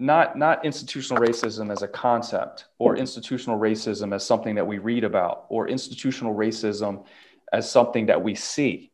not 0.00 0.36
not 0.36 0.64
institutional 0.64 1.22
racism 1.22 1.70
as 1.70 1.82
a 1.82 1.88
concept 1.88 2.64
or 2.78 2.96
institutional 2.96 3.58
racism 3.58 4.14
as 4.14 4.26
something 4.26 4.54
that 4.54 4.66
we 4.66 4.78
read 4.78 5.04
about 5.04 5.44
or 5.50 5.68
institutional 5.68 6.34
racism 6.34 7.04
as 7.52 7.70
something 7.70 8.06
that 8.06 8.22
we 8.22 8.34
see 8.34 8.90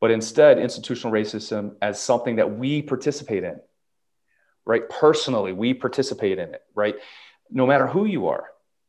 but 0.00 0.10
instead 0.10 0.58
institutional 0.58 1.12
racism 1.12 1.74
as 1.82 2.00
something 2.00 2.36
that 2.36 2.58
we 2.58 2.80
participate 2.80 3.44
in 3.44 3.60
right 4.68 4.88
personally 4.88 5.52
we 5.52 5.74
participate 5.74 6.38
in 6.38 6.54
it 6.54 6.62
right 6.74 6.94
no 7.50 7.66
matter 7.66 7.86
who 7.86 8.04
you 8.04 8.28
are 8.28 8.44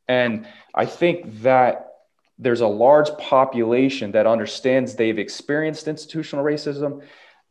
and 0.06 0.46
i 0.74 0.86
think 0.86 1.42
that 1.42 1.86
there's 2.38 2.60
a 2.60 2.66
large 2.66 3.10
population 3.18 4.12
that 4.12 4.26
understands 4.26 4.94
they've 4.94 5.18
experienced 5.18 5.88
institutional 5.88 6.44
racism 6.44 7.02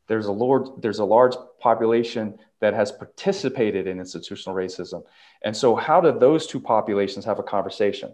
there's 0.07 0.27
a 0.27 0.31
large 0.31 0.67
there's 0.77 0.99
a 0.99 1.05
large 1.05 1.35
population 1.59 2.39
that 2.61 2.73
has 2.73 2.91
participated 2.91 3.87
in 3.87 3.99
institutional 3.99 4.55
racism. 4.55 5.03
And 5.43 5.55
so, 5.55 5.75
how 5.75 6.01
do 6.01 6.17
those 6.17 6.47
two 6.47 6.59
populations 6.59 7.25
have 7.25 7.39
a 7.39 7.43
conversation? 7.43 8.13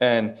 And 0.00 0.38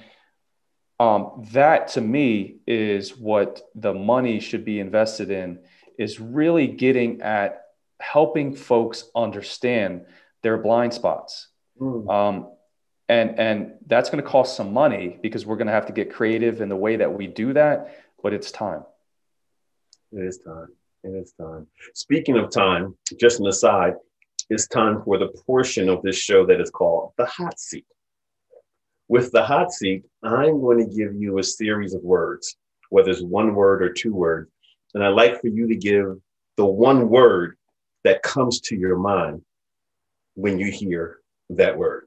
um, 1.00 1.46
that 1.52 1.88
to 1.88 2.00
me 2.00 2.58
is 2.66 3.16
what 3.16 3.62
the 3.74 3.92
money 3.92 4.40
should 4.40 4.64
be 4.64 4.80
invested 4.80 5.30
in 5.30 5.58
is 5.98 6.20
really 6.20 6.66
getting 6.66 7.22
at 7.22 7.65
helping 8.00 8.54
folks 8.54 9.04
understand 9.14 10.04
their 10.42 10.58
blind 10.58 10.92
spots. 10.94 11.48
Mm. 11.80 12.08
Um, 12.08 12.48
and, 13.08 13.38
and 13.38 13.72
that's 13.86 14.10
going 14.10 14.22
to 14.22 14.28
cost 14.28 14.56
some 14.56 14.72
money 14.72 15.18
because 15.22 15.46
we're 15.46 15.56
going 15.56 15.68
to 15.68 15.72
have 15.72 15.86
to 15.86 15.92
get 15.92 16.12
creative 16.12 16.60
in 16.60 16.68
the 16.68 16.76
way 16.76 16.96
that 16.96 17.12
we 17.12 17.26
do 17.26 17.52
that, 17.52 17.96
but 18.22 18.32
it's 18.32 18.50
time. 18.50 18.84
It 20.12 20.24
is 20.24 20.38
time. 20.38 20.68
It 21.04 21.10
is 21.10 21.32
time. 21.40 21.66
Speaking 21.94 22.36
of 22.36 22.50
time, 22.50 22.96
just 23.20 23.38
an 23.40 23.46
aside, 23.46 23.94
it's 24.50 24.66
time 24.66 25.02
for 25.04 25.18
the 25.18 25.28
portion 25.46 25.88
of 25.88 26.02
this 26.02 26.16
show 26.16 26.46
that 26.46 26.60
is 26.60 26.70
called 26.70 27.12
the 27.16 27.26
hot 27.26 27.58
seat. 27.58 27.86
With 29.08 29.30
the 29.30 29.44
hot 29.44 29.72
seat, 29.72 30.04
I'm 30.24 30.60
going 30.60 30.78
to 30.78 30.96
give 30.96 31.14
you 31.14 31.38
a 31.38 31.42
series 31.44 31.94
of 31.94 32.02
words. 32.02 32.56
whether 32.90 33.10
it's 33.10 33.22
one 33.22 33.54
word 33.54 33.82
or 33.82 33.92
two 33.92 34.14
words. 34.14 34.50
And 34.94 35.04
I'd 35.04 35.10
like 35.10 35.40
for 35.40 35.48
you 35.48 35.68
to 35.68 35.76
give 35.76 36.16
the 36.56 36.64
one 36.64 37.08
word 37.08 37.56
that 38.06 38.22
comes 38.22 38.60
to 38.60 38.76
your 38.76 38.96
mind 38.96 39.42
when 40.34 40.60
you 40.60 40.70
hear 40.70 41.18
that 41.50 41.76
word. 41.76 42.06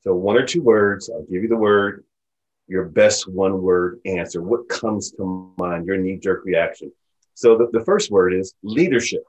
So, 0.00 0.16
one 0.16 0.36
or 0.36 0.44
two 0.44 0.62
words, 0.62 1.08
I'll 1.08 1.22
give 1.22 1.44
you 1.44 1.48
the 1.48 1.56
word, 1.56 2.04
your 2.66 2.86
best 2.86 3.28
one 3.28 3.62
word 3.62 4.00
answer. 4.04 4.42
What 4.42 4.68
comes 4.68 5.12
to 5.12 5.54
mind, 5.58 5.86
your 5.86 5.96
knee 5.96 6.16
jerk 6.16 6.44
reaction? 6.44 6.90
So, 7.34 7.56
the, 7.56 7.68
the 7.72 7.84
first 7.84 8.10
word 8.10 8.34
is 8.34 8.52
leadership. 8.64 9.22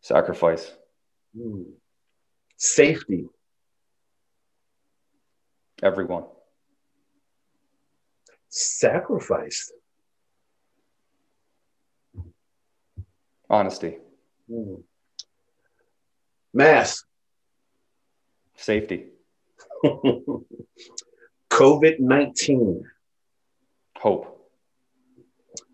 Sacrifice. 0.00 0.72
Hmm. 1.36 1.64
Safety. 2.56 3.26
Everyone. 5.82 6.24
Sacrifice. 8.48 9.70
Honesty. 13.52 13.98
Hmm. 14.50 14.76
Mask. 16.54 17.06
Safety. 18.56 19.08
COVID 21.50 22.00
19. 22.00 22.82
Hope. 23.98 24.48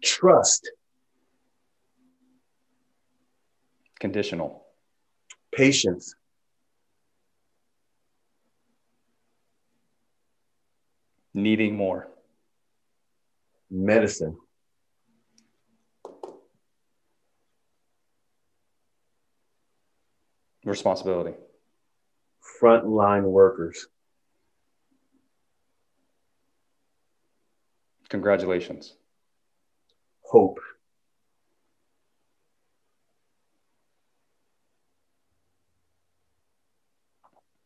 Trust. 0.02 0.72
Conditional. 4.00 4.64
Patience. 5.52 6.16
Needing 11.32 11.76
more. 11.76 12.08
Medicine. 13.70 14.36
Responsibility. 20.68 21.34
Frontline 22.60 23.22
workers. 23.22 23.86
Congratulations. 28.10 28.94
Hope. 30.20 30.60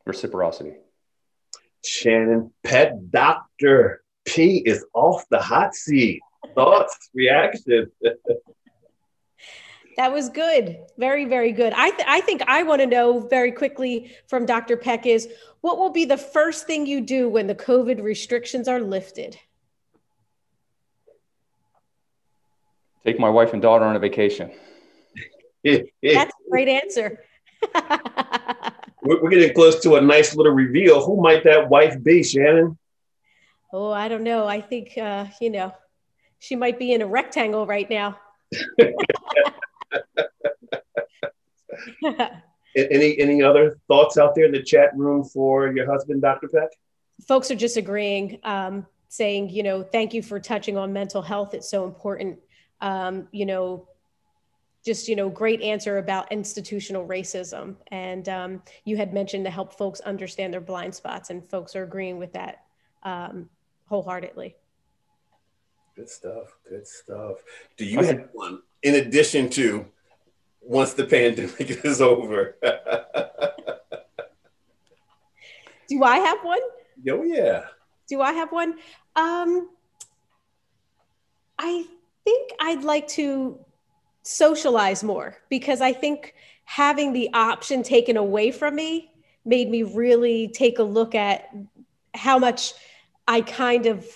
Reciprocity. 0.07 0.75
Shannon, 1.85 2.53
pet 2.63 3.11
doctor 3.11 4.05
P 4.25 4.63
is 4.65 4.85
off 4.95 5.25
the 5.29 5.41
hot 5.41 5.75
seat. 5.75 6.21
Thoughts, 6.55 7.11
reactions. 7.15 7.89
That 9.97 10.13
was 10.13 10.29
good. 10.29 10.79
Very, 10.99 11.25
very 11.25 11.53
good. 11.53 11.73
I, 11.75 11.91
th- 11.91 12.05
I 12.09 12.21
think 12.21 12.43
I 12.47 12.63
want 12.63 12.81
to 12.81 12.87
know 12.87 13.21
very 13.21 13.53
quickly 13.53 14.13
from 14.27 14.47
Dr. 14.47 14.77
Peck 14.77 15.07
is 15.07 15.29
what 15.61 15.79
will 15.79 15.91
be 15.91 16.05
the 16.05 16.17
first 16.17 16.67
thing 16.67 16.87
you 16.87 17.01
do 17.01 17.29
when 17.29 17.47
the 17.47 17.55
COVID 17.55 18.03
restrictions 18.03 18.69
are 18.69 18.81
lifted? 18.81 19.39
Take 23.05 23.19
my 23.19 23.29
wife 23.29 23.53
and 23.53 23.61
daughter 23.61 23.85
on 23.85 23.97
a 23.97 23.99
vacation. 23.99 24.53
That's 25.65 25.89
a 26.03 26.51
great 26.51 26.69
answer. 26.69 27.25
we're, 29.03 29.23
we're 29.23 29.31
getting 29.31 29.55
close 29.55 29.81
to 29.81 29.97
a 29.97 30.01
nice 30.01 30.35
little 30.35 30.53
reveal. 30.53 31.05
Who 31.05 31.21
might 31.21 31.45
that 31.45 31.69
wife 31.69 32.03
be, 32.03 32.23
Shannon? 32.23 32.79
Oh, 33.73 33.91
I 33.91 34.09
don't 34.09 34.23
know. 34.23 34.47
I 34.47 34.61
think, 34.61 34.97
uh, 34.99 35.27
you 35.41 35.51
know, 35.51 35.73
she 36.39 36.57
might 36.57 36.79
be 36.79 36.93
in 36.93 37.03
a 37.03 37.07
rectangle 37.07 37.67
right 37.67 37.89
now. 37.89 38.19
any 42.77 43.19
any 43.21 43.43
other 43.43 43.79
thoughts 43.89 44.19
out 44.19 44.35
there 44.35 44.45
in 44.45 44.53
the 44.53 44.63
chat 44.63 44.97
room 44.97 45.25
for 45.25 45.73
your 45.73 45.91
husband, 45.91 46.23
Dr. 46.23 46.49
Peck? 46.49 46.71
Folks 47.27 47.51
are 47.51 47.57
just 47.57 47.77
agreeing, 47.77 48.39
um, 48.45 48.87
saying, 49.09 49.51
you 49.51 49.63
know, 49.63 49.83
thank 49.83 50.15
you 50.15 50.23
for 50.23 50.41
touching 50.41 50.77
on 50.77 50.93
mental 50.93 51.23
health. 51.23 51.55
It's 51.55 51.71
so 51.71 51.85
important. 51.85 52.39
Um, 52.81 53.29
you 53.31 53.47
know, 53.47 53.89
just 54.85 55.09
you 55.09 55.17
know, 55.17 55.29
great 55.29 55.63
answer 55.63 55.99
about 55.99 56.33
institutional 56.33 57.07
racism, 57.07 57.77
and 57.89 58.29
um, 58.29 58.63
you 58.85 58.97
had 58.97 59.15
mentioned 59.15 59.45
to 59.45 59.51
help 59.51 59.79
folks 59.79 60.01
understand 60.01 60.53
their 60.53 60.61
blind 60.61 60.95
spots, 60.95 61.31
and 61.31 61.49
folks 61.49 61.77
are 61.77 61.85
agreeing 61.85 62.19
with 62.19 62.33
that 62.33 62.65
um, 63.05 63.49
wholeheartedly. 63.87 64.57
Good 65.95 66.09
stuff. 66.09 66.57
Good 66.69 66.87
stuff. 66.87 67.37
Do 67.77 67.85
you 67.85 68.03
have 68.03 68.29
one 68.33 68.63
in 68.83 68.95
addition 68.95 69.49
to 69.51 69.87
once 70.61 70.95
the 70.95 71.05
pandemic 71.05 71.61
is 71.85 72.01
over? 72.01 72.57
Do 75.89 76.03
I 76.03 76.19
have 76.19 76.39
one? 76.43 76.61
Oh 77.11 77.23
yeah. 77.23 77.65
Do 78.09 78.21
I 78.21 78.33
have 78.33 78.53
one? 78.53 78.75
Um, 79.17 79.69
I 81.59 81.85
think 82.25 82.53
I'd 82.61 82.83
like 82.83 83.09
to 83.09 83.59
socialize 84.23 85.03
more 85.03 85.37
because 85.49 85.81
I 85.81 85.93
think 85.93 86.35
having 86.65 87.13
the 87.13 87.29
option 87.35 87.83
taken 87.83 88.17
away 88.17 88.51
from 88.51 88.75
me 88.75 89.11
made 89.45 89.69
me 89.69 89.83
really 89.83 90.49
take 90.49 90.79
a 90.79 90.83
look 90.83 91.15
at 91.15 91.51
how 92.15 92.39
much 92.39 92.73
I 93.27 93.41
kind 93.41 93.87
of 93.87 94.07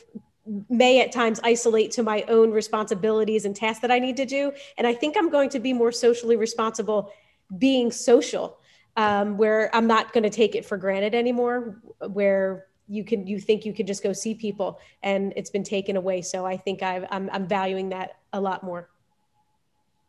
may 0.68 1.00
at 1.00 1.12
times 1.12 1.40
isolate 1.42 1.90
to 1.92 2.02
my 2.02 2.22
own 2.28 2.50
responsibilities 2.50 3.44
and 3.44 3.54
tasks 3.54 3.80
that 3.80 3.90
I 3.90 3.98
need 3.98 4.16
to 4.16 4.26
do. 4.26 4.52
And 4.78 4.86
I 4.86 4.94
think 4.94 5.16
I'm 5.16 5.30
going 5.30 5.50
to 5.50 5.60
be 5.60 5.72
more 5.72 5.92
socially 5.92 6.36
responsible 6.36 7.12
being 7.58 7.90
social, 7.90 8.58
um, 8.96 9.36
where 9.36 9.74
I'm 9.74 9.86
not 9.86 10.12
going 10.12 10.24
to 10.24 10.30
take 10.30 10.54
it 10.54 10.64
for 10.64 10.76
granted 10.76 11.14
anymore, 11.14 11.80
where 12.08 12.66
you 12.88 13.04
can 13.04 13.26
you 13.26 13.40
think 13.40 13.64
you 13.64 13.72
could 13.72 13.86
just 13.86 14.02
go 14.02 14.12
see 14.12 14.34
people 14.34 14.78
and 15.02 15.32
it's 15.36 15.50
been 15.50 15.64
taken 15.64 15.96
away. 15.96 16.22
So 16.22 16.46
I 16.46 16.56
think 16.56 16.82
i 16.82 17.06
I'm, 17.10 17.28
I'm 17.32 17.46
valuing 17.46 17.88
that 17.90 18.18
a 18.32 18.40
lot 18.40 18.62
more. 18.62 18.88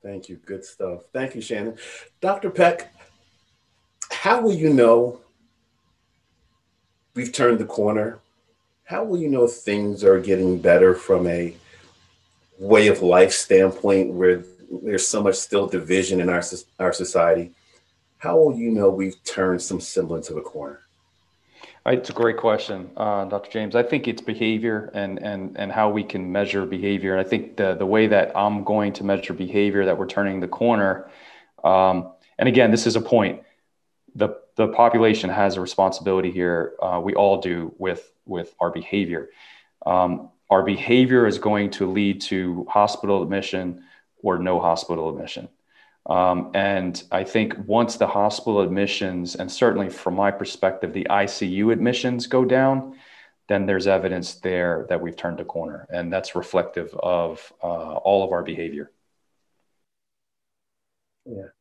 Thank 0.04 0.30
you. 0.30 0.38
Good 0.38 0.64
stuff. 0.64 1.02
Thank 1.12 1.34
you, 1.36 1.42
Shannon. 1.42 1.78
Dr. 2.22 2.52
Peck, 2.52 2.94
how 4.12 4.42
will 4.42 4.54
you 4.54 4.72
know 4.72 5.22
we've 7.16 7.34
turned 7.34 7.60
the 7.60 7.66
corner 7.66 8.20
how 8.88 9.04
will 9.04 9.18
you 9.18 9.28
know 9.28 9.48
things 9.48 10.02
are 10.06 10.18
getting 10.18 10.60
better 10.60 10.96
from 10.96 11.28
a 11.28 11.54
way 12.58 12.88
of 12.88 13.02
life 13.02 13.34
standpoint 13.34 14.14
where 14.14 14.44
there's 14.82 15.06
so 15.06 15.22
much 15.22 15.36
still 15.36 15.68
division 15.68 16.22
in 16.22 16.30
our, 16.30 16.42
our 16.80 16.94
society? 16.94 17.52
How 18.18 18.38
will 18.38 18.56
you 18.56 18.72
know 18.72 18.90
we've 18.90 19.22
turned 19.26 19.62
some 19.62 19.82
semblance 19.82 20.30
of 20.30 20.38
a 20.38 20.42
corner? 20.42 20.80
It's 21.86 22.10
a 22.10 22.14
great 22.14 22.38
question, 22.38 22.90
uh, 22.96 23.26
Dr. 23.26 23.52
James. 23.52 23.76
I 23.76 23.84
think 23.84 24.08
it's 24.08 24.22
behavior 24.22 24.90
and 24.94 25.20
and 25.20 25.58
and 25.58 25.72
how 25.72 25.90
we 25.90 26.04
can 26.04 26.32
measure 26.32 26.66
behavior. 26.66 27.16
And 27.16 27.26
I 27.26 27.30
think 27.30 27.56
the 27.56 27.76
the 27.76 27.86
way 27.86 28.08
that 28.08 28.36
I'm 28.36 28.64
going 28.64 28.92
to 28.94 29.06
measure 29.06 29.34
behavior 29.34 29.86
that 29.86 29.98
we're 29.98 30.08
turning 30.08 30.40
the 30.42 30.50
corner. 30.50 31.10
Um, 31.64 32.12
and 32.38 32.50
again, 32.50 32.72
this 32.72 32.88
is 32.88 32.96
a 32.98 33.02
point. 33.02 33.42
The 34.58 34.68
population 34.68 35.30
has 35.30 35.56
a 35.56 35.62
responsibility 35.62 36.32
here. 36.32 36.74
Uh, 36.82 37.00
we 37.02 37.14
all 37.14 37.40
do 37.40 37.74
with 37.78 38.12
with 38.26 38.54
our 38.60 38.72
behavior. 38.72 39.30
Um, 39.86 40.30
our 40.50 40.64
behavior 40.64 41.28
is 41.28 41.38
going 41.38 41.70
to 41.72 41.90
lead 41.90 42.22
to 42.22 42.66
hospital 42.70 43.24
admission 43.24 43.84
or 44.22 44.40
no 44.40 44.60
hospital 44.60 45.10
admission. 45.10 45.48
Um, 46.08 46.52
and 46.54 47.02
I 47.12 47.24
think 47.24 47.54
once 47.66 47.98
the 47.98 48.08
hospital 48.08 48.62
admissions, 48.62 49.36
and 49.36 49.52
certainly 49.52 49.90
from 49.90 50.16
my 50.16 50.32
perspective, 50.32 50.94
the 50.94 51.08
ICU 51.10 51.72
admissions 51.72 52.28
go 52.28 52.46
down, 52.46 52.98
then 53.50 53.66
there's 53.66 53.88
evidence 53.88 54.36
there 54.36 54.86
that 54.90 55.02
we've 55.02 55.16
turned 55.16 55.40
a 55.40 55.46
corner. 55.46 55.86
And 55.90 56.12
that's 56.12 56.36
reflective 56.36 56.94
of 56.96 57.54
uh, 57.62 57.96
all 57.96 58.24
of 58.26 58.32
our 58.32 58.44
behavior. 58.44 58.92
Yeah. 61.26 61.57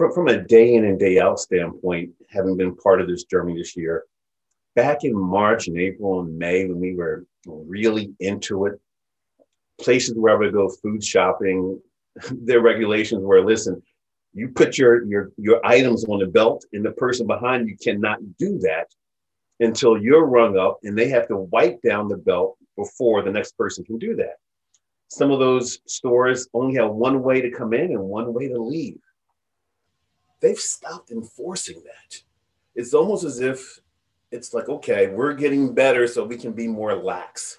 From, 0.00 0.12
from 0.14 0.28
a 0.28 0.42
day 0.42 0.76
in 0.76 0.86
and 0.86 0.98
day 0.98 1.20
out 1.20 1.38
standpoint, 1.38 2.12
having 2.30 2.56
been 2.56 2.74
part 2.74 3.02
of 3.02 3.06
this 3.06 3.24
journey 3.24 3.54
this 3.54 3.76
year, 3.76 4.04
back 4.74 5.04
in 5.04 5.14
March 5.14 5.68
and 5.68 5.78
April 5.78 6.20
and 6.20 6.38
May 6.38 6.64
when 6.64 6.80
we 6.80 6.94
were 6.94 7.26
really 7.46 8.10
into 8.18 8.64
it, 8.64 8.80
places 9.78 10.16
where 10.16 10.34
I 10.34 10.38
would 10.38 10.54
go 10.54 10.70
food 10.70 11.04
shopping, 11.04 11.78
their 12.30 12.62
regulations 12.62 13.22
were 13.22 13.44
listen, 13.44 13.82
you 14.32 14.48
put 14.48 14.78
your 14.78 15.04
your 15.04 15.32
your 15.36 15.60
items 15.66 16.06
on 16.06 16.20
the 16.20 16.26
belt 16.28 16.64
and 16.72 16.82
the 16.82 16.92
person 16.92 17.26
behind 17.26 17.68
you 17.68 17.76
cannot 17.76 18.20
do 18.38 18.58
that 18.60 18.86
until 19.58 19.98
you're 19.98 20.24
rung 20.24 20.56
up 20.56 20.78
and 20.82 20.96
they 20.96 21.10
have 21.10 21.28
to 21.28 21.36
wipe 21.36 21.78
down 21.82 22.08
the 22.08 22.16
belt 22.16 22.56
before 22.74 23.20
the 23.20 23.30
next 23.30 23.54
person 23.54 23.84
can 23.84 23.98
do 23.98 24.16
that. 24.16 24.36
Some 25.08 25.30
of 25.30 25.40
those 25.40 25.80
stores 25.86 26.48
only 26.54 26.76
have 26.76 26.90
one 26.90 27.22
way 27.22 27.42
to 27.42 27.50
come 27.50 27.74
in 27.74 27.90
and 27.90 28.00
one 28.00 28.32
way 28.32 28.48
to 28.48 28.58
leave. 28.58 28.98
They've 30.40 30.58
stopped 30.58 31.10
enforcing 31.10 31.82
that. 31.84 32.22
It's 32.74 32.94
almost 32.94 33.24
as 33.24 33.40
if 33.40 33.80
it's 34.30 34.54
like, 34.54 34.68
okay, 34.68 35.08
we're 35.08 35.34
getting 35.34 35.74
better 35.74 36.06
so 36.06 36.24
we 36.24 36.36
can 36.36 36.52
be 36.52 36.66
more 36.66 36.94
lax. 36.94 37.58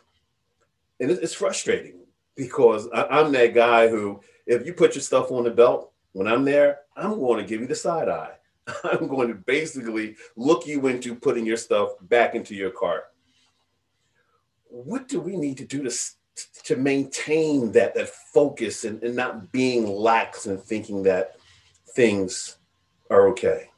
And 1.00 1.12
it's 1.12 1.34
frustrating 1.34 2.00
because 2.36 2.88
I'm 2.94 3.32
that 3.34 3.54
guy 3.54 3.88
who, 3.88 4.22
if 4.46 4.66
you 4.66 4.74
put 4.74 4.96
your 4.96 5.02
stuff 5.02 5.32
on 5.32 5.44
the 5.44 5.52
belt, 5.52 5.92
when 6.14 6.28
I'm 6.28 6.46
there, 6.46 6.80
I'm 6.96 7.20
going 7.20 7.42
to 7.42 7.48
give 7.48 7.62
you 7.62 7.68
the 7.68 7.76
side 7.76 8.10
eye. 8.10 8.34
I'm 8.84 9.08
going 9.08 9.28
to 9.28 9.36
basically 9.36 10.16
look 10.36 10.68
you 10.68 10.88
into 10.88 11.16
putting 11.16 11.46
your 11.46 11.58
stuff 11.58 11.92
back 12.02 12.36
into 12.36 12.56
your 12.56 12.72
cart. 12.72 13.06
What 14.70 15.08
do 15.08 15.20
we 15.20 15.36
need 15.36 15.58
to 15.58 15.66
do 15.66 15.84
to, 15.84 15.94
to 16.64 16.76
maintain 16.78 17.72
that, 17.74 17.94
that 17.96 18.10
focus 18.10 18.86
and, 18.86 19.02
and 19.04 19.16
not 19.16 19.52
being 19.52 19.88
lax 19.88 20.46
and 20.46 20.62
thinking 20.62 21.04
that 21.04 21.36
things 21.94 22.58
are 23.12 23.28
okay? 23.30 23.70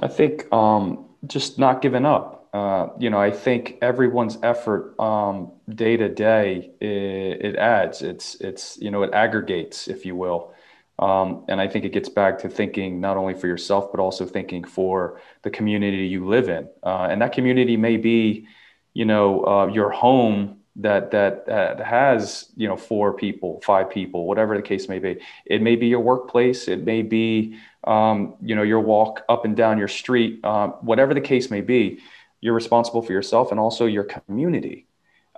I 0.00 0.08
think 0.08 0.52
um, 0.52 1.06
just 1.26 1.58
not 1.58 1.82
giving 1.82 2.06
up. 2.06 2.48
Uh, 2.52 2.88
you 3.00 3.10
know, 3.10 3.18
I 3.18 3.32
think 3.32 3.78
everyone's 3.82 4.38
effort 4.42 4.98
um, 5.00 5.52
day 5.68 5.96
to 5.96 6.08
day 6.08 6.70
it, 6.80 7.44
it, 7.44 7.56
adds. 7.56 8.00
It's 8.02 8.36
it's 8.36 8.78
you 8.80 8.90
know 8.90 9.02
it 9.02 9.12
aggregates, 9.12 9.88
if 9.88 10.06
you 10.06 10.14
will. 10.14 10.54
Um, 11.00 11.44
and 11.48 11.60
I 11.60 11.66
think 11.66 11.84
it 11.84 11.92
gets 11.92 12.08
back 12.08 12.38
to 12.40 12.48
thinking 12.48 13.00
not 13.00 13.16
only 13.16 13.34
for 13.34 13.48
yourself 13.48 13.90
but 13.90 13.98
also 13.98 14.24
thinking 14.24 14.62
for 14.62 15.20
the 15.42 15.50
community 15.50 16.06
you 16.06 16.24
live 16.26 16.48
in. 16.48 16.68
Uh, 16.84 17.08
and 17.10 17.20
that 17.20 17.32
community 17.32 17.76
may 17.76 17.96
be, 17.96 18.46
you 18.92 19.04
know, 19.04 19.44
uh, 19.44 19.66
your 19.66 19.90
home 19.90 20.58
that 20.76 21.12
that 21.12 21.46
that 21.46 21.80
has 21.80 22.50
you 22.56 22.66
know 22.66 22.76
four 22.76 23.12
people, 23.12 23.60
five 23.64 23.90
people, 23.90 24.26
whatever 24.26 24.56
the 24.56 24.62
case 24.62 24.88
may 24.88 24.98
be. 24.98 25.20
It 25.46 25.62
may 25.62 25.76
be 25.76 25.86
your 25.86 26.00
workplace. 26.00 26.68
It 26.68 26.84
may 26.84 27.02
be 27.02 27.58
um, 27.84 28.34
you 28.42 28.54
know 28.54 28.62
your 28.62 28.80
walk 28.80 29.24
up 29.28 29.44
and 29.44 29.56
down 29.56 29.78
your 29.78 29.88
street. 29.88 30.44
Um, 30.44 30.70
whatever 30.80 31.14
the 31.14 31.20
case 31.20 31.50
may 31.50 31.60
be, 31.60 32.00
you're 32.40 32.54
responsible 32.54 33.02
for 33.02 33.12
yourself 33.12 33.50
and 33.50 33.60
also 33.60 33.86
your 33.86 34.04
community. 34.04 34.86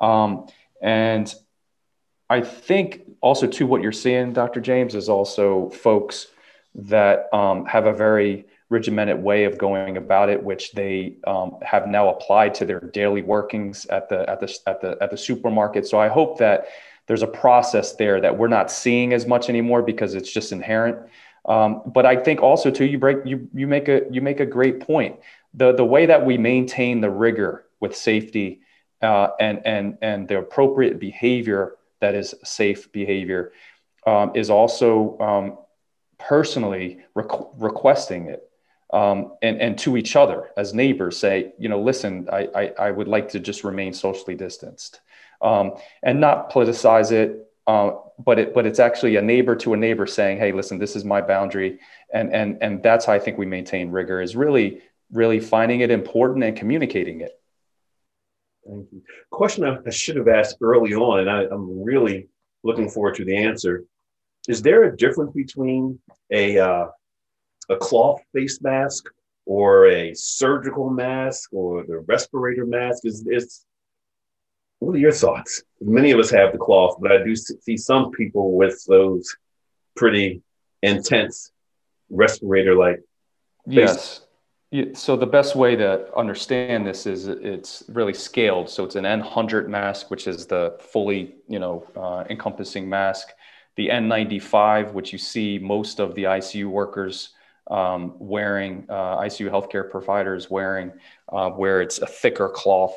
Um, 0.00 0.46
and 0.80 1.32
I 2.28 2.40
think 2.40 3.02
also 3.20 3.46
to 3.46 3.66
what 3.66 3.82
you're 3.82 3.92
seeing, 3.92 4.32
Dr. 4.32 4.60
James, 4.60 4.94
is 4.94 5.08
also 5.08 5.70
folks 5.70 6.28
that 6.74 7.32
um, 7.32 7.64
have 7.66 7.86
a 7.86 7.92
very 7.92 8.46
regimented 8.68 9.22
way 9.22 9.44
of 9.44 9.58
going 9.58 9.96
about 9.96 10.28
it, 10.28 10.42
which 10.42 10.72
they 10.72 11.16
um, 11.26 11.56
have 11.62 11.86
now 11.86 12.08
applied 12.08 12.54
to 12.54 12.64
their 12.64 12.80
daily 12.80 13.22
workings 13.22 13.86
at 13.86 14.08
the 14.08 14.28
at 14.28 14.40
the 14.40 14.58
at 14.66 14.80
the 14.80 14.98
at 15.00 15.10
the 15.10 15.16
supermarket. 15.16 15.86
So 15.86 15.98
I 15.98 16.08
hope 16.08 16.38
that 16.38 16.66
there's 17.06 17.22
a 17.22 17.28
process 17.28 17.92
there 17.92 18.20
that 18.20 18.36
we're 18.36 18.48
not 18.48 18.70
seeing 18.70 19.12
as 19.12 19.26
much 19.26 19.48
anymore 19.48 19.82
because 19.82 20.14
it's 20.14 20.32
just 20.32 20.50
inherent. 20.52 20.98
Um, 21.44 21.82
but 21.86 22.04
I 22.04 22.16
think 22.16 22.42
also 22.42 22.70
too, 22.70 22.84
you 22.84 22.98
break 22.98 23.18
you 23.24 23.48
you 23.54 23.66
make 23.66 23.88
a 23.88 24.02
you 24.10 24.20
make 24.20 24.40
a 24.40 24.46
great 24.46 24.80
point. 24.80 25.20
The 25.54 25.72
the 25.72 25.84
way 25.84 26.06
that 26.06 26.26
we 26.26 26.36
maintain 26.36 27.00
the 27.00 27.10
rigor 27.10 27.66
with 27.78 27.96
safety 27.96 28.62
uh, 29.00 29.28
and 29.38 29.62
and 29.64 29.98
and 30.02 30.26
the 30.26 30.38
appropriate 30.38 30.98
behavior 30.98 31.76
that 32.00 32.14
is 32.14 32.34
safe 32.42 32.90
behavior 32.90 33.52
um, 34.06 34.32
is 34.34 34.50
also 34.50 35.18
um, 35.20 35.58
personally 36.18 37.04
requ- 37.14 37.52
requesting 37.58 38.26
it 38.26 38.45
um, 38.92 39.32
and, 39.42 39.60
and 39.60 39.78
to 39.78 39.96
each 39.96 40.16
other 40.16 40.50
as 40.56 40.72
neighbors 40.72 41.18
say, 41.18 41.52
you 41.58 41.68
know, 41.68 41.80
listen, 41.80 42.28
I, 42.32 42.48
I, 42.54 42.72
I 42.78 42.90
would 42.90 43.08
like 43.08 43.30
to 43.30 43.40
just 43.40 43.64
remain 43.64 43.92
socially 43.92 44.36
distanced 44.36 45.00
um, 45.40 45.74
and 46.02 46.20
not 46.20 46.50
politicize 46.50 47.12
it. 47.12 47.42
Uh, 47.66 47.96
but 48.18 48.38
it, 48.38 48.54
but 48.54 48.64
it's 48.64 48.78
actually 48.78 49.16
a 49.16 49.22
neighbor 49.22 49.56
to 49.56 49.74
a 49.74 49.76
neighbor 49.76 50.06
saying, 50.06 50.38
"Hey, 50.38 50.52
listen, 50.52 50.78
this 50.78 50.94
is 50.96 51.04
my 51.04 51.20
boundary," 51.20 51.80
and 52.14 52.32
and 52.32 52.58
and 52.62 52.82
that's 52.82 53.04
how 53.04 53.12
I 53.12 53.18
think 53.18 53.36
we 53.38 53.44
maintain 53.44 53.90
rigor 53.90 54.22
is 54.22 54.36
really 54.36 54.82
really 55.12 55.40
finding 55.40 55.80
it 55.80 55.90
important 55.90 56.44
and 56.44 56.56
communicating 56.56 57.20
it. 57.20 57.32
Thank 58.66 58.88
you. 58.92 59.02
Question 59.30 59.64
I, 59.64 59.90
should 59.90 60.16
have 60.16 60.28
asked 60.28 60.56
early 60.60 60.94
on, 60.94 61.20
and 61.20 61.30
I, 61.30 61.44
I'm 61.44 61.82
really 61.82 62.28
looking 62.64 62.88
forward 62.88 63.14
to 63.16 63.24
the 63.24 63.36
answer. 63.36 63.84
Is 64.48 64.62
there 64.62 64.84
a 64.84 64.96
difference 64.96 65.32
between 65.32 66.00
a 66.30 66.58
uh, 66.58 66.86
a 67.68 67.76
cloth 67.76 68.20
face 68.32 68.60
mask 68.62 69.04
or 69.44 69.86
a 69.88 70.14
surgical 70.14 70.90
mask 70.90 71.52
or 71.52 71.84
the 71.84 71.98
respirator 72.00 72.66
mask? 72.66 73.04
Is 73.04 73.24
it's 73.26 73.66
what 74.78 74.94
are 74.94 74.98
your 74.98 75.12
thoughts? 75.12 75.62
Many 75.80 76.10
of 76.10 76.18
us 76.18 76.30
have 76.30 76.52
the 76.52 76.58
cloth, 76.58 76.96
but 77.00 77.12
I 77.12 77.22
do 77.22 77.34
see 77.34 77.76
some 77.76 78.10
people 78.10 78.52
with 78.52 78.84
those 78.86 79.34
pretty 79.96 80.42
intense 80.82 81.50
respirator 82.10 82.74
like. 82.74 83.00
Yes. 83.66 84.22
So 84.94 85.16
the 85.16 85.26
best 85.26 85.56
way 85.56 85.76
to 85.76 86.14
understand 86.14 86.86
this 86.86 87.06
is 87.06 87.28
it's 87.28 87.84
really 87.88 88.12
scaled. 88.12 88.68
So 88.68 88.84
it's 88.84 88.96
an 88.96 89.04
N100 89.04 89.68
mask, 89.68 90.10
which 90.10 90.26
is 90.26 90.46
the 90.46 90.76
fully, 90.80 91.36
you 91.48 91.58
know, 91.58 91.86
uh, 91.96 92.24
encompassing 92.28 92.88
mask. 92.88 93.28
The 93.76 93.88
N95, 93.88 94.92
which 94.92 95.12
you 95.12 95.18
see 95.18 95.58
most 95.58 96.00
of 96.00 96.14
the 96.14 96.24
ICU 96.24 96.66
workers 96.66 97.30
um, 97.70 98.14
wearing, 98.18 98.86
uh, 98.88 99.18
ICU 99.18 99.50
healthcare 99.50 99.90
providers 99.90 100.50
wearing, 100.50 100.92
uh, 101.32 101.50
where 101.50 101.80
it's 101.80 101.98
a 101.98 102.06
thicker 102.06 102.48
cloth. 102.48 102.94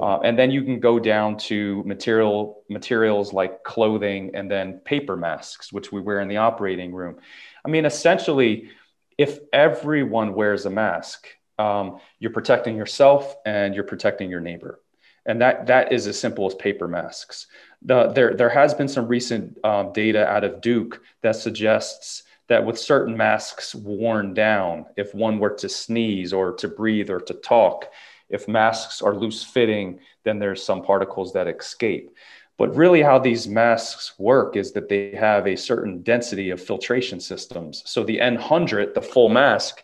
Uh, 0.00 0.20
and 0.20 0.38
then 0.38 0.50
you 0.50 0.62
can 0.62 0.78
go 0.78 0.98
down 0.98 1.38
to 1.38 1.82
material 1.86 2.62
materials 2.68 3.32
like 3.32 3.64
clothing 3.64 4.30
and 4.34 4.50
then 4.50 4.78
paper 4.84 5.16
masks, 5.16 5.72
which 5.72 5.90
we 5.90 6.00
wear 6.00 6.20
in 6.20 6.28
the 6.28 6.36
operating 6.36 6.92
room. 6.92 7.16
I 7.64 7.68
mean, 7.68 7.86
essentially, 7.86 8.68
if 9.16 9.38
everyone 9.52 10.34
wears 10.34 10.66
a 10.66 10.70
mask, 10.70 11.26
um, 11.58 11.98
you're 12.18 12.32
protecting 12.32 12.76
yourself 12.76 13.34
and 13.46 13.74
you're 13.74 13.84
protecting 13.84 14.30
your 14.30 14.40
neighbor. 14.40 14.80
And 15.24 15.40
that, 15.40 15.66
that 15.66 15.92
is 15.92 16.06
as 16.06 16.18
simple 16.18 16.46
as 16.46 16.54
paper 16.54 16.86
masks. 16.86 17.46
The, 17.82 18.08
there, 18.08 18.34
there 18.34 18.50
has 18.50 18.74
been 18.74 18.88
some 18.88 19.08
recent 19.08 19.58
um, 19.64 19.92
data 19.92 20.26
out 20.26 20.44
of 20.44 20.60
Duke 20.60 21.02
that 21.22 21.36
suggests 21.36 22.22
that 22.48 22.64
with 22.64 22.78
certain 22.78 23.16
masks 23.16 23.74
worn 23.74 24.34
down, 24.34 24.86
if 24.96 25.14
one 25.14 25.38
were 25.38 25.50
to 25.50 25.68
sneeze 25.68 26.32
or 26.32 26.52
to 26.54 26.68
breathe 26.68 27.10
or 27.10 27.20
to 27.20 27.34
talk, 27.34 27.90
if 28.28 28.48
masks 28.48 29.02
are 29.02 29.14
loose 29.14 29.42
fitting, 29.42 30.00
then 30.24 30.38
there's 30.38 30.62
some 30.62 30.82
particles 30.82 31.32
that 31.32 31.48
escape. 31.48 32.10
But 32.58 32.74
really, 32.74 33.02
how 33.02 33.18
these 33.18 33.46
masks 33.46 34.14
work 34.18 34.56
is 34.56 34.72
that 34.72 34.88
they 34.88 35.14
have 35.14 35.46
a 35.46 35.56
certain 35.56 36.02
density 36.02 36.50
of 36.50 36.62
filtration 36.62 37.20
systems. 37.20 37.82
So 37.84 38.02
the 38.02 38.18
N100, 38.18 38.94
the 38.94 39.02
full 39.02 39.28
mask, 39.28 39.82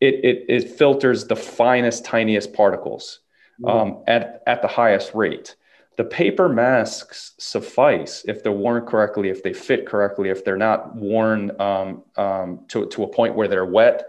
it, 0.00 0.14
it, 0.24 0.44
it 0.48 0.70
filters 0.70 1.26
the 1.26 1.36
finest, 1.36 2.04
tiniest 2.04 2.52
particles 2.52 3.20
um, 3.66 4.04
at, 4.06 4.42
at 4.46 4.62
the 4.62 4.68
highest 4.68 5.12
rate. 5.14 5.56
The 5.98 6.04
paper 6.04 6.48
masks 6.48 7.34
suffice 7.38 8.24
if 8.28 8.44
they're 8.44 8.52
worn 8.52 8.86
correctly, 8.86 9.30
if 9.30 9.42
they 9.42 9.52
fit 9.52 9.84
correctly, 9.84 10.28
if 10.28 10.44
they're 10.44 10.56
not 10.56 10.94
worn 10.94 11.60
um, 11.60 12.04
um, 12.16 12.60
to, 12.68 12.86
to 12.86 13.02
a 13.02 13.08
point 13.08 13.34
where 13.34 13.48
they're 13.48 13.66
wet. 13.66 14.06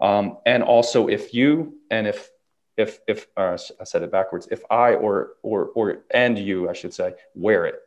Um, 0.00 0.38
and 0.46 0.62
also, 0.62 1.08
if 1.08 1.34
you 1.34 1.78
and 1.90 2.06
if 2.06 2.30
if 2.76 3.00
if 3.08 3.26
uh, 3.36 3.58
I 3.80 3.84
said 3.84 4.02
it 4.02 4.12
backwards, 4.12 4.46
if 4.52 4.62
I 4.70 4.94
or 4.94 5.32
or 5.42 5.70
or 5.74 6.04
and 6.12 6.38
you, 6.38 6.70
I 6.70 6.74
should 6.74 6.94
say, 6.94 7.14
wear 7.34 7.66
it. 7.66 7.80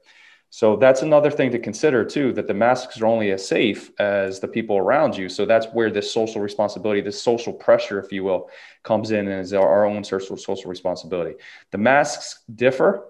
So 0.50 0.76
that's 0.76 1.02
another 1.02 1.32
thing 1.32 1.52
to 1.52 1.60
consider 1.60 2.04
too. 2.04 2.34
That 2.34 2.48
the 2.48 2.54
masks 2.54 3.00
are 3.00 3.06
only 3.06 3.32
as 3.32 3.48
safe 3.48 3.90
as 4.00 4.42
the 4.42 4.50
people 4.50 4.78
around 4.78 5.16
you. 5.16 5.30
So 5.30 5.46
that's 5.46 5.68
where 5.68 5.90
this 5.90 6.12
social 6.12 6.42
responsibility, 6.42 7.00
this 7.00 7.22
social 7.22 7.54
pressure, 7.54 8.00
if 8.00 8.12
you 8.12 8.26
will, 8.26 8.50
comes 8.84 9.12
in 9.12 9.30
and 9.30 9.40
is 9.40 9.54
our, 9.54 9.86
own 9.86 10.04
social 10.04 10.36
social 10.36 10.70
responsibility. 10.70 11.36
The 11.72 11.78
masks 11.78 12.42
differ 12.54 13.06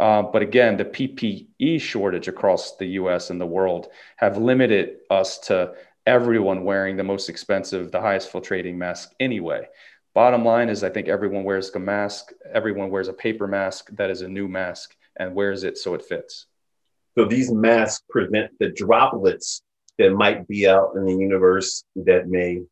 uh, 0.00 0.22
but 0.22 0.40
again, 0.40 0.78
the 0.78 0.84
PPE 0.86 1.78
shortage 1.78 2.26
across 2.26 2.76
the 2.76 2.86
US 2.86 3.28
and 3.28 3.38
the 3.38 3.46
world 3.46 3.88
have 4.16 4.38
limited 4.38 4.96
us 5.10 5.38
to 5.40 5.74
everyone 6.06 6.64
wearing 6.64 6.96
the 6.96 7.04
most 7.04 7.28
expensive, 7.28 7.92
the 7.92 8.00
highest 8.00 8.32
filtrating 8.32 8.76
mask 8.76 9.12
anyway. 9.20 9.68
Bottom 10.14 10.42
line 10.42 10.70
is, 10.70 10.82
I 10.82 10.88
think 10.88 11.08
everyone 11.08 11.44
wears 11.44 11.70
a 11.74 11.78
mask, 11.78 12.32
everyone 12.50 12.90
wears 12.90 13.08
a 13.08 13.12
paper 13.12 13.46
mask 13.46 13.90
that 13.92 14.10
is 14.10 14.22
a 14.22 14.28
new 14.28 14.48
mask 14.48 14.96
and 15.18 15.34
wears 15.34 15.64
it 15.64 15.76
so 15.76 15.92
it 15.92 16.02
fits. 16.02 16.46
So 17.18 17.26
these 17.26 17.52
masks 17.52 18.02
prevent 18.08 18.52
the 18.58 18.70
droplets 18.70 19.60
that 19.98 20.12
might 20.12 20.48
be 20.48 20.66
out 20.66 20.92
in 20.96 21.04
the 21.04 21.14
universe 21.14 21.84
that 21.94 22.26
may 22.26 22.62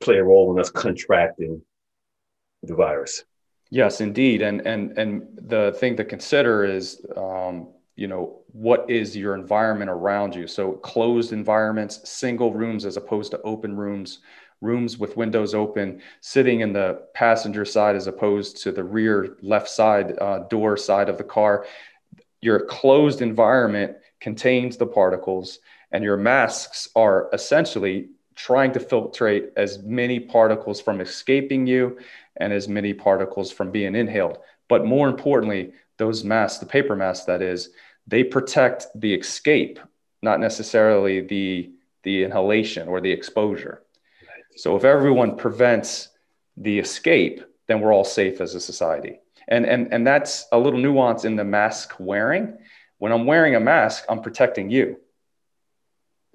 play 0.00 0.16
a 0.16 0.24
role 0.24 0.50
in 0.54 0.58
us 0.58 0.70
contracting 0.70 1.60
the 2.62 2.74
virus. 2.74 3.24
Yes, 3.70 4.00
indeed, 4.00 4.42
and 4.42 4.66
and 4.66 4.98
and 4.98 5.28
the 5.36 5.72
thing 5.78 5.96
to 5.96 6.04
consider 6.04 6.64
is, 6.64 7.04
um, 7.16 7.68
you 7.94 8.08
know, 8.08 8.40
what 8.52 8.90
is 8.90 9.16
your 9.16 9.34
environment 9.34 9.90
around 9.90 10.34
you? 10.34 10.46
So 10.48 10.72
closed 10.72 11.32
environments, 11.32 12.08
single 12.08 12.52
rooms 12.52 12.84
as 12.84 12.96
opposed 12.96 13.30
to 13.30 13.40
open 13.42 13.76
rooms, 13.76 14.18
rooms 14.60 14.98
with 14.98 15.16
windows 15.16 15.54
open, 15.54 16.02
sitting 16.20 16.60
in 16.60 16.72
the 16.72 17.02
passenger 17.14 17.64
side 17.64 17.94
as 17.94 18.08
opposed 18.08 18.60
to 18.64 18.72
the 18.72 18.82
rear 18.82 19.36
left 19.40 19.68
side 19.68 20.18
uh, 20.20 20.40
door 20.48 20.76
side 20.76 21.08
of 21.08 21.16
the 21.16 21.24
car. 21.24 21.64
Your 22.40 22.60
closed 22.66 23.22
environment 23.22 23.96
contains 24.20 24.76
the 24.76 24.86
particles, 24.86 25.58
and 25.92 26.02
your 26.02 26.16
masks 26.16 26.88
are 26.96 27.28
essentially 27.32 28.08
trying 28.34 28.72
to 28.72 28.80
filtrate 28.80 29.50
as 29.56 29.82
many 29.82 30.18
particles 30.18 30.80
from 30.80 31.00
escaping 31.00 31.66
you 31.66 31.98
and 32.40 32.52
as 32.52 32.68
many 32.68 32.92
particles 32.94 33.52
from 33.52 33.70
being 33.70 33.94
inhaled. 33.94 34.38
But 34.68 34.84
more 34.84 35.08
importantly, 35.08 35.72
those 35.98 36.24
masks, 36.24 36.58
the 36.58 36.66
paper 36.66 36.96
masks 36.96 37.26
that 37.26 37.42
is, 37.42 37.70
they 38.06 38.24
protect 38.24 38.86
the 38.94 39.14
escape, 39.14 39.78
not 40.22 40.40
necessarily 40.40 41.20
the, 41.20 41.70
the 42.02 42.24
inhalation 42.24 42.88
or 42.88 43.00
the 43.00 43.10
exposure. 43.10 43.82
So 44.56 44.76
if 44.76 44.84
everyone 44.84 45.36
prevents 45.36 46.08
the 46.56 46.78
escape, 46.78 47.42
then 47.68 47.80
we're 47.80 47.92
all 47.92 48.04
safe 48.04 48.40
as 48.40 48.54
a 48.54 48.60
society. 48.60 49.20
And, 49.48 49.64
and, 49.66 49.92
and 49.92 50.06
that's 50.06 50.46
a 50.52 50.58
little 50.58 50.80
nuance 50.80 51.24
in 51.24 51.36
the 51.36 51.44
mask 51.44 51.94
wearing. 51.98 52.58
When 52.98 53.12
I'm 53.12 53.26
wearing 53.26 53.54
a 53.54 53.60
mask, 53.60 54.04
I'm 54.08 54.22
protecting 54.22 54.70
you 54.70 54.98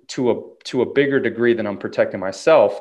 to 0.07 0.31
a, 0.31 0.41
to 0.65 0.81
a 0.81 0.93
bigger 0.93 1.19
degree 1.19 1.53
than 1.53 1.67
I'm 1.67 1.77
protecting 1.77 2.19
myself 2.19 2.79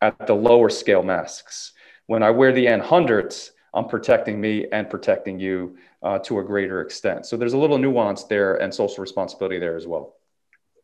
at 0.00 0.26
the 0.26 0.34
lower 0.34 0.68
scale 0.68 1.02
masks. 1.02 1.72
When 2.06 2.22
I 2.22 2.30
wear 2.30 2.52
the 2.52 2.66
N100s, 2.66 3.50
I'm 3.74 3.86
protecting 3.88 4.40
me 4.40 4.66
and 4.72 4.88
protecting 4.88 5.38
you 5.38 5.76
uh, 6.02 6.18
to 6.20 6.38
a 6.38 6.44
greater 6.44 6.80
extent. 6.80 7.26
So 7.26 7.36
there's 7.36 7.52
a 7.52 7.58
little 7.58 7.78
nuance 7.78 8.24
there 8.24 8.56
and 8.56 8.72
social 8.72 9.02
responsibility 9.02 9.58
there 9.58 9.76
as 9.76 9.86
well. 9.86 10.14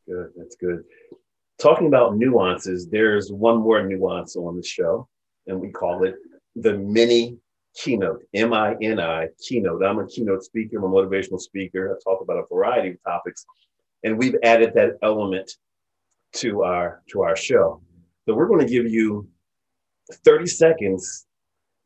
Good, 0.07 0.33
that's 0.37 0.57
good. 0.57 0.85
Talking 1.59 1.87
about 1.87 2.17
nuances, 2.17 2.89
there's 2.89 3.31
one 3.33 3.59
more 3.59 3.83
nuance 3.83 4.37
on 4.37 4.57
the 4.57 4.63
show, 4.63 5.09
and 5.47 5.61
we 5.61 5.71
call 5.71 6.05
it 6.05 6.17
the 6.57 6.77
mini 6.77 7.39
keynote, 7.75 8.25
M 8.35 8.53
I 8.53 8.75
N 8.83 9.01
I 9.01 9.29
keynote. 9.41 9.83
I'm 9.85 9.99
a 10.01 10.07
keynote 10.07 10.45
speaker, 10.45 10.79
I'm 10.79 10.85
a 10.85 10.89
motivational 10.89 11.41
speaker. 11.41 11.97
I 11.97 12.03
talk 12.03 12.21
about 12.21 12.39
a 12.39 12.55
variety 12.55 12.91
of 12.91 13.03
topics, 13.05 13.47
and 14.03 14.19
we've 14.19 14.37
added 14.43 14.75
that 14.75 14.99
element 15.03 15.51
to 16.35 16.63
our 16.63 17.03
to 17.11 17.23
our 17.23 17.37
show. 17.37 17.81
So 18.27 18.35
we're 18.35 18.49
going 18.49 18.67
to 18.67 18.73
give 18.73 18.91
you 18.91 19.29
30 20.11 20.47
seconds 20.47 21.27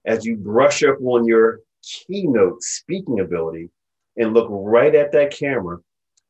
as 0.07 0.25
you 0.25 0.37
brush 0.37 0.83
up 0.83 0.97
on 1.03 1.27
your 1.27 1.61
keynote 1.83 2.63
speaking 2.63 3.21
ability 3.21 3.71
and 4.17 4.35
look 4.35 4.49
right 4.51 4.95
at 4.95 5.13
that 5.13 5.31
camera 5.31 5.79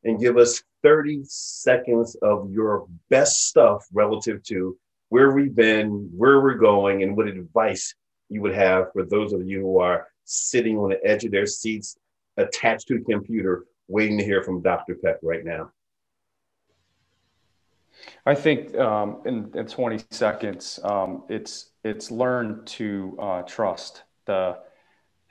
and 0.05 0.21
give 0.21 0.37
us 0.37 0.63
30 0.83 1.23
seconds 1.25 2.17
of 2.23 2.51
your 2.51 2.87
best 3.11 3.49
stuff 3.49 3.87
relative 3.93 4.43
to 4.45 4.77
where 5.09 5.33
we've 5.33 5.55
been, 5.55 6.11
where 6.17 6.41
we're 6.41 6.55
going, 6.55 7.03
and 7.03 7.17
what 7.17 7.29
advice 7.29 7.95
you 8.29 8.43
would 8.43 8.55
have 8.55 8.93
for 8.93 9.05
those 9.05 9.33
of 9.33 9.47
you 9.47 9.61
who 9.61 9.79
are 9.79 10.09
sitting 10.25 10.79
on 10.79 10.91
the 10.91 11.05
edge 11.05 11.25
of 11.25 11.31
their 11.31 11.47
seats 11.47 11.97
attached 12.37 12.89
to 12.89 12.97
a 12.97 13.01
computer 13.01 13.65
waiting 13.89 14.19
to 14.19 14.25
hear 14.25 14.43
from 14.43 14.63
Dr. 14.63 14.97
Peck 14.97 15.17
right 15.23 15.45
now. 15.45 15.71
I 18.25 18.35
think 18.35 18.77
um, 18.77 19.23
in, 19.25 19.51
in 19.55 19.67
20 19.67 20.05
seconds, 20.11 20.81
um, 20.83 21.25
it's 21.29 21.71
it's 21.87 22.11
learn 22.11 22.65
to 22.65 23.17
uh, 23.21 23.43
trust 23.43 24.03
the 24.25 24.59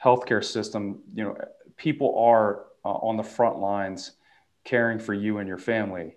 healthcare 0.03 0.43
system. 0.43 0.99
You 1.13 1.23
know, 1.25 1.37
people 1.75 2.17
are 2.17 2.67
uh, 2.83 2.89
on 2.89 3.17
the 3.17 3.23
front 3.23 3.59
lines 3.59 4.11
caring 4.63 4.99
for 4.99 5.13
you 5.13 5.39
and 5.39 5.47
your 5.47 5.57
family, 5.57 6.15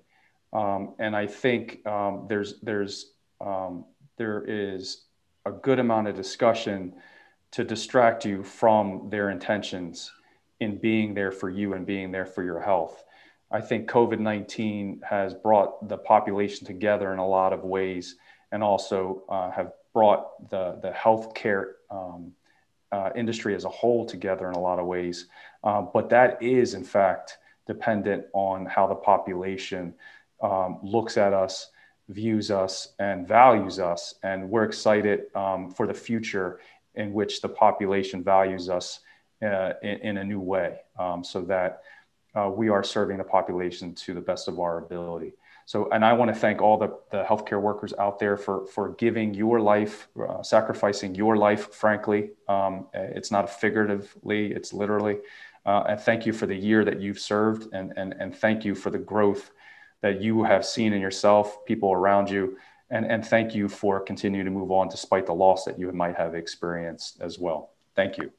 um, 0.52 0.94
and 0.98 1.16
I 1.16 1.26
think 1.26 1.84
um, 1.86 2.26
there's 2.28 2.60
there's 2.60 3.12
um, 3.40 3.84
there 4.16 4.44
is 4.46 5.04
a 5.44 5.50
good 5.50 5.78
amount 5.78 6.08
of 6.08 6.14
discussion 6.14 6.94
to 7.50 7.64
distract 7.64 8.24
you 8.24 8.42
from 8.42 9.08
their 9.10 9.30
intentions 9.30 10.12
in 10.60 10.76
being 10.78 11.14
there 11.14 11.32
for 11.32 11.50
you 11.50 11.74
and 11.74 11.86
being 11.86 12.10
there 12.12 12.26
for 12.26 12.42
your 12.42 12.60
health. 12.60 13.04
I 13.50 13.60
think 13.60 13.88
COVID 13.88 14.18
19 14.18 15.00
has 15.08 15.34
brought 15.34 15.88
the 15.88 15.96
population 15.96 16.66
together 16.66 17.12
in 17.12 17.18
a 17.18 17.26
lot 17.26 17.52
of 17.52 17.64
ways 17.64 18.16
and 18.52 18.62
also 18.62 19.22
uh, 19.28 19.50
have 19.50 19.72
brought 19.98 20.48
the, 20.48 20.78
the 20.80 20.92
healthcare 20.92 21.72
um, 21.90 22.30
uh, 22.92 23.10
industry 23.16 23.56
as 23.56 23.64
a 23.64 23.68
whole 23.68 24.06
together 24.06 24.48
in 24.48 24.54
a 24.54 24.60
lot 24.60 24.78
of 24.78 24.86
ways. 24.86 25.26
Uh, 25.64 25.82
but 25.82 26.08
that 26.08 26.40
is, 26.40 26.74
in 26.74 26.84
fact, 26.84 27.38
dependent 27.66 28.24
on 28.32 28.64
how 28.64 28.86
the 28.86 28.94
population 28.94 29.92
um, 30.40 30.78
looks 30.84 31.16
at 31.16 31.32
us, 31.32 31.72
views 32.10 32.48
us, 32.48 32.94
and 33.00 33.26
values 33.26 33.80
us. 33.80 34.14
And 34.22 34.48
we're 34.48 34.62
excited 34.62 35.34
um, 35.34 35.68
for 35.68 35.88
the 35.88 35.94
future 35.94 36.60
in 36.94 37.12
which 37.12 37.40
the 37.40 37.48
population 37.48 38.22
values 38.22 38.68
us 38.68 39.00
uh, 39.42 39.72
in, 39.82 39.98
in, 39.98 40.16
a 40.18 40.24
new 40.24 40.38
way 40.38 40.78
um, 40.96 41.24
so 41.24 41.40
that 41.42 41.82
uh, 42.36 42.48
we 42.48 42.68
are 42.68 42.84
serving 42.84 43.18
the 43.18 43.24
population 43.24 43.96
to 43.96 44.14
the 44.14 44.20
best 44.20 44.46
of 44.46 44.60
our 44.60 44.78
ability. 44.78 45.32
So, 45.68 45.90
and 45.90 46.02
I 46.02 46.14
want 46.14 46.34
to 46.34 46.34
thank 46.34 46.62
all 46.62 46.78
the, 46.78 46.98
the 47.10 47.22
healthcare 47.24 47.60
workers 47.60 47.92
out 47.98 48.18
there 48.18 48.38
for, 48.38 48.64
for 48.68 48.94
giving 48.94 49.34
your 49.34 49.60
life, 49.60 50.08
uh, 50.18 50.42
sacrificing 50.42 51.14
your 51.14 51.36
life, 51.36 51.74
frankly. 51.74 52.30
Um, 52.48 52.86
it's 52.94 53.30
not 53.30 53.50
figuratively, 53.50 54.50
it's 54.50 54.72
literally. 54.72 55.18
Uh, 55.66 55.84
and 55.90 56.00
thank 56.00 56.24
you 56.24 56.32
for 56.32 56.46
the 56.46 56.54
year 56.54 56.86
that 56.86 57.02
you've 57.02 57.18
served, 57.18 57.68
and, 57.74 57.92
and, 57.98 58.14
and 58.18 58.34
thank 58.34 58.64
you 58.64 58.74
for 58.74 58.88
the 58.88 58.96
growth 58.96 59.50
that 60.00 60.22
you 60.22 60.42
have 60.42 60.64
seen 60.64 60.94
in 60.94 61.02
yourself, 61.02 61.66
people 61.66 61.92
around 61.92 62.30
you. 62.30 62.56
And, 62.88 63.04
and 63.04 63.22
thank 63.22 63.54
you 63.54 63.68
for 63.68 64.00
continuing 64.00 64.46
to 64.46 64.50
move 64.50 64.70
on 64.70 64.88
despite 64.88 65.26
the 65.26 65.34
loss 65.34 65.66
that 65.66 65.78
you 65.78 65.92
might 65.92 66.16
have 66.16 66.34
experienced 66.34 67.20
as 67.20 67.38
well. 67.38 67.72
Thank 67.94 68.16
you. 68.16 68.32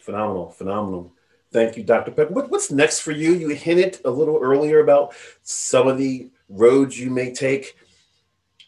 Phenomenal, 0.00 0.50
phenomenal. 0.50 1.12
Thank 1.52 1.76
you, 1.76 1.82
Dr. 1.82 2.12
Peck. 2.12 2.30
What, 2.30 2.50
what's 2.50 2.70
next 2.70 3.00
for 3.00 3.10
you? 3.10 3.32
You 3.32 3.48
hinted 3.48 4.00
a 4.04 4.10
little 4.10 4.38
earlier 4.40 4.80
about 4.80 5.14
some 5.42 5.88
of 5.88 5.98
the 5.98 6.30
roads 6.48 6.98
you 6.98 7.10
may 7.10 7.32
take. 7.32 7.76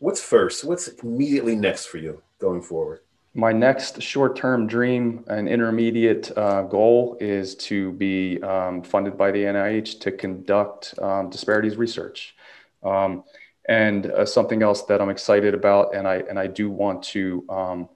What's 0.01 0.21
first? 0.21 0.65
What's 0.65 0.89
immediately 0.89 1.55
next 1.55 1.87
for 1.87 1.99
you 1.99 2.23
going 2.41 2.61
forward? 2.61 3.01
My 3.35 3.53
next 3.53 4.03
short 4.03 4.37
term 4.37 4.67
dream 4.67 5.25
and 5.29 5.49
intermediate 5.49 6.37
uh, 6.37 6.63
goal 6.63 7.17
is 7.21 7.55
to 7.57 7.93
be 7.93 8.43
um, 8.43 8.83
funded 8.83 9.17
by 9.17 9.31
the 9.31 9.45
NIH 9.45 10.01
to 10.01 10.13
conduct 10.13 10.95
um, 11.01 11.31
disparities 11.31 11.77
research. 11.77 12.35
Um, 12.83 13.23
and 13.69 14.07
uh, 14.07 14.27
something 14.27 14.61
else 14.63 14.83
that 14.87 15.01
I'm 15.01 15.09
excited 15.09 15.55
about, 15.55 15.95
and 15.95 16.07
I, 16.07 16.17
and 16.17 16.37
I 16.37 16.49
do 16.49 16.69
want 16.69 17.05
to 17.05 17.45
um, 17.49 17.89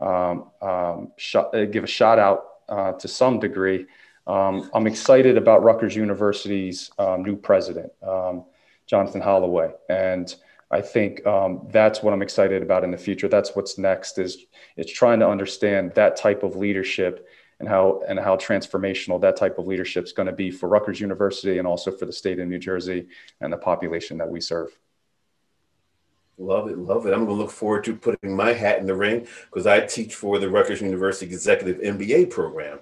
um, 0.00 0.50
um, 0.60 1.12
uh, 1.34 1.64
give 1.64 1.82
a 1.82 1.88
shout 1.88 2.18
out 2.18 2.44
uh, 2.68 2.92
to 2.92 3.08
some 3.08 3.40
degree 3.40 3.86
um, 4.28 4.70
I'm 4.74 4.86
excited 4.86 5.36
about 5.36 5.62
Rutgers 5.64 5.96
University's 5.96 6.90
um, 6.98 7.22
new 7.22 7.36
president, 7.36 7.90
um, 8.06 8.44
Jonathan 8.86 9.22
Holloway, 9.22 9.72
and 9.88 10.34
I 10.70 10.82
think 10.82 11.26
um, 11.26 11.66
that's 11.70 12.02
what 12.02 12.12
I'm 12.12 12.20
excited 12.20 12.62
about 12.62 12.84
in 12.84 12.90
the 12.90 12.98
future. 12.98 13.26
That's 13.26 13.56
what's 13.56 13.78
next 13.78 14.18
is 14.18 14.44
it's 14.76 14.92
trying 14.92 15.20
to 15.20 15.28
understand 15.28 15.92
that 15.94 16.16
type 16.16 16.42
of 16.42 16.56
leadership 16.56 17.26
and 17.58 17.68
how 17.68 18.02
and 18.06 18.18
how 18.18 18.36
transformational 18.36 19.20
that 19.22 19.36
type 19.36 19.58
of 19.58 19.66
leadership 19.66 20.04
is 20.04 20.12
going 20.12 20.26
to 20.26 20.32
be 20.32 20.50
for 20.50 20.68
Rutgers 20.68 21.00
University 21.00 21.58
and 21.58 21.66
also 21.66 21.90
for 21.90 22.04
the 22.04 22.12
state 22.12 22.38
of 22.38 22.48
New 22.48 22.58
Jersey 22.58 23.08
and 23.40 23.52
the 23.52 23.56
population 23.56 24.18
that 24.18 24.28
we 24.28 24.40
serve. 24.40 24.78
Love 26.36 26.68
it, 26.68 26.78
love 26.78 27.06
it. 27.06 27.12
I'm 27.12 27.24
going 27.24 27.36
to 27.36 27.42
look 27.42 27.50
forward 27.50 27.82
to 27.84 27.96
putting 27.96 28.36
my 28.36 28.52
hat 28.52 28.78
in 28.78 28.86
the 28.86 28.94
ring 28.94 29.26
because 29.46 29.66
I 29.66 29.80
teach 29.80 30.14
for 30.14 30.38
the 30.38 30.48
Rutgers 30.48 30.80
University 30.80 31.26
Executive 31.26 31.78
MBA 31.78 32.30
program 32.30 32.78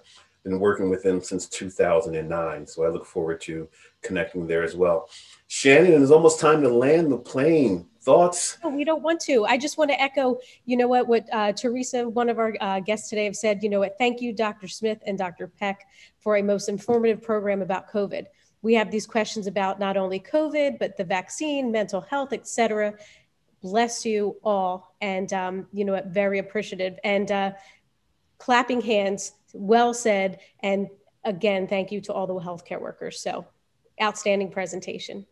been 0.46 0.60
working 0.60 0.88
with 0.88 1.02
them 1.02 1.20
since 1.20 1.46
2009. 1.48 2.66
So 2.66 2.84
I 2.84 2.88
look 2.88 3.04
forward 3.04 3.40
to 3.42 3.68
connecting 4.02 4.46
there 4.46 4.62
as 4.62 4.76
well. 4.76 5.08
Shannon, 5.48 5.92
it 5.92 6.00
is 6.00 6.12
almost 6.12 6.38
time 6.38 6.62
to 6.62 6.68
land 6.68 7.10
the 7.10 7.18
plane. 7.18 7.88
Thoughts? 8.00 8.58
we 8.64 8.84
don't 8.84 9.02
want 9.02 9.18
to. 9.22 9.44
I 9.46 9.58
just 9.58 9.78
want 9.78 9.90
to 9.90 10.00
echo, 10.00 10.38
you 10.64 10.76
know 10.76 10.86
what, 10.86 11.08
what 11.08 11.26
uh, 11.32 11.52
Teresa, 11.52 12.08
one 12.08 12.28
of 12.28 12.38
our 12.38 12.54
uh, 12.60 12.78
guests 12.78 13.10
today, 13.10 13.24
have 13.24 13.34
said. 13.34 13.64
You 13.64 13.68
know 13.68 13.80
what? 13.80 13.98
Thank 13.98 14.20
you, 14.20 14.32
Dr. 14.32 14.68
Smith 14.68 14.98
and 15.06 15.18
Dr. 15.18 15.48
Peck, 15.48 15.88
for 16.20 16.36
a 16.36 16.42
most 16.42 16.68
informative 16.68 17.20
program 17.20 17.62
about 17.62 17.90
COVID. 17.90 18.26
We 18.62 18.74
have 18.74 18.92
these 18.92 19.08
questions 19.08 19.48
about 19.48 19.80
not 19.80 19.96
only 19.96 20.20
COVID, 20.20 20.78
but 20.78 20.96
the 20.96 21.02
vaccine, 21.02 21.72
mental 21.72 22.00
health, 22.00 22.32
etc. 22.32 22.94
Bless 23.60 24.06
you 24.06 24.36
all, 24.44 24.94
and 25.00 25.32
um, 25.32 25.66
you 25.72 25.84
know? 25.84 26.00
Very 26.06 26.38
appreciative. 26.38 27.00
And 27.02 27.32
uh, 27.32 27.52
clapping 28.38 28.80
hands 28.80 29.32
well 29.52 29.94
said. 29.94 30.40
And 30.60 30.88
again, 31.24 31.66
thank 31.66 31.92
you 31.92 32.00
to 32.02 32.12
all 32.12 32.26
the 32.26 32.34
healthcare 32.34 32.80
workers. 32.80 33.20
So, 33.20 33.46
outstanding 34.00 34.50
presentation. 34.50 35.26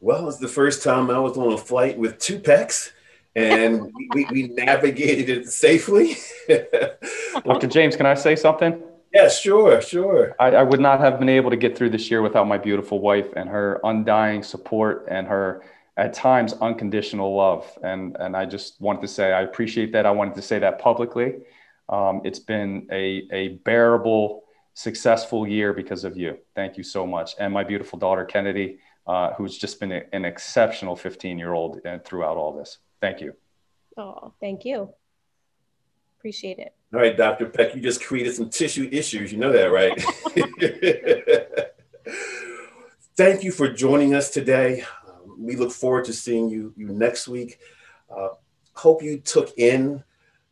Well, 0.00 0.28
it's 0.28 0.38
the 0.38 0.48
first 0.48 0.84
time 0.84 1.10
I 1.10 1.18
was 1.18 1.36
on 1.36 1.52
a 1.52 1.58
flight 1.58 1.98
with 1.98 2.18
two 2.18 2.38
Pecks 2.38 2.92
and 3.34 3.92
we, 4.14 4.26
we, 4.30 4.48
navigated 4.48 5.28
it 5.28 5.48
safely. 5.48 6.16
Dr. 7.44 7.66
James, 7.66 7.96
can 7.96 8.06
I 8.06 8.14
say 8.14 8.36
something? 8.36 8.80
Yeah, 9.12 9.28
sure, 9.28 9.80
sure. 9.80 10.36
I, 10.38 10.48
I, 10.48 10.62
would 10.62 10.80
not 10.80 11.00
have 11.00 11.18
been 11.18 11.30
able 11.30 11.50
to 11.50 11.56
get 11.56 11.76
through 11.76 11.90
this 11.90 12.10
year 12.10 12.20
without 12.20 12.46
my 12.46 12.58
beautiful 12.58 13.00
wife 13.00 13.32
and 13.36 13.48
her 13.48 13.80
undying 13.84 14.42
support 14.42 15.06
and 15.10 15.26
her 15.26 15.62
at 15.96 16.12
times 16.12 16.52
unconditional 16.60 17.34
love. 17.34 17.66
And, 17.82 18.16
and 18.20 18.36
I 18.36 18.44
just 18.44 18.80
wanted 18.80 19.00
to 19.02 19.08
say 19.08 19.32
I 19.32 19.42
appreciate 19.42 19.92
that. 19.92 20.04
I 20.04 20.10
wanted 20.10 20.34
to 20.34 20.42
say 20.42 20.58
that 20.58 20.78
publicly. 20.78 21.36
Um, 21.88 22.20
it's 22.24 22.38
been 22.38 22.86
a, 22.92 23.26
a 23.32 23.48
bearable, 23.64 24.44
successful 24.74 25.46
year 25.46 25.72
because 25.72 26.04
of 26.04 26.16
you. 26.16 26.38
Thank 26.54 26.76
you 26.76 26.84
so 26.84 27.06
much. 27.06 27.34
And 27.38 27.52
my 27.52 27.64
beautiful 27.64 27.98
daughter, 27.98 28.24
Kennedy. 28.24 28.78
uh, 29.08 29.32
who's 29.34 29.56
just 29.56 29.80
been 29.80 29.90
a, 29.90 30.02
an 30.12 30.24
exceptional 30.24 30.94
15 30.94 31.38
year 31.38 31.54
old 31.54 31.80
uh, 31.86 31.98
throughout 32.04 32.36
all 32.36 32.52
this. 32.52 32.78
Thank 33.00 33.20
you. 33.20 33.34
Oh, 33.96 34.34
thank 34.38 34.64
you. 34.64 34.92
Appreciate 36.18 36.58
it. 36.58 36.74
All 36.92 37.00
right, 37.00 37.16
Dr. 37.16 37.46
Peck, 37.46 37.74
you 37.74 37.80
just 37.80 38.04
created 38.04 38.34
some 38.34 38.50
tissue 38.50 38.88
issues. 38.92 39.32
You 39.32 39.38
know 39.38 39.52
that, 39.52 39.66
right? 39.66 39.92
Thank 43.16 43.42
you 43.42 43.50
for 43.50 43.72
joining 43.72 44.14
us 44.14 44.30
today. 44.30 44.84
Um, 45.06 45.36
we 45.38 45.56
look 45.56 45.72
forward 45.72 46.04
to 46.04 46.12
seeing 46.12 46.48
you, 46.48 46.72
you 46.76 46.88
next 46.88 47.28
week. 47.28 47.58
Uh, 48.14 48.28
hope 48.74 49.02
you 49.02 49.18
took 49.18 49.56
in 49.58 50.04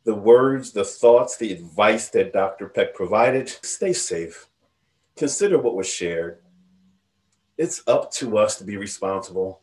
the 0.07 0.15
words, 0.15 0.71
the 0.71 0.85
thoughts, 0.85 1.37
the 1.37 1.53
advice 1.53 2.09
that 2.11 2.33
Dr. 2.33 2.69
Peck 2.69 2.95
provided. 2.95 3.49
Stay 3.49 3.93
safe. 3.93 4.47
Consider 5.17 5.59
what 5.59 5.75
was 5.75 5.89
shared. 5.89 6.39
It's 7.59 7.83
up 7.89 8.13
to 8.13 8.39
us 8.39 8.57
to 8.59 8.65
be 8.65 8.77
responsible. 8.77 9.63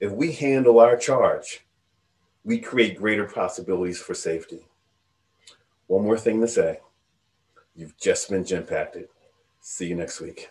If 0.00 0.10
we 0.10 0.32
handle 0.32 0.80
our 0.80 0.96
charge, 0.96 1.64
we 2.42 2.58
create 2.58 2.98
greater 2.98 3.26
possibilities 3.26 4.00
for 4.00 4.12
safety. 4.12 4.66
One 5.86 6.02
more 6.02 6.18
thing 6.18 6.40
to 6.40 6.48
say. 6.48 6.80
You've 7.76 7.96
just 7.96 8.30
been 8.30 8.42
Genpacted. 8.42 9.06
See 9.60 9.86
you 9.86 9.94
next 9.94 10.20
week. 10.20 10.50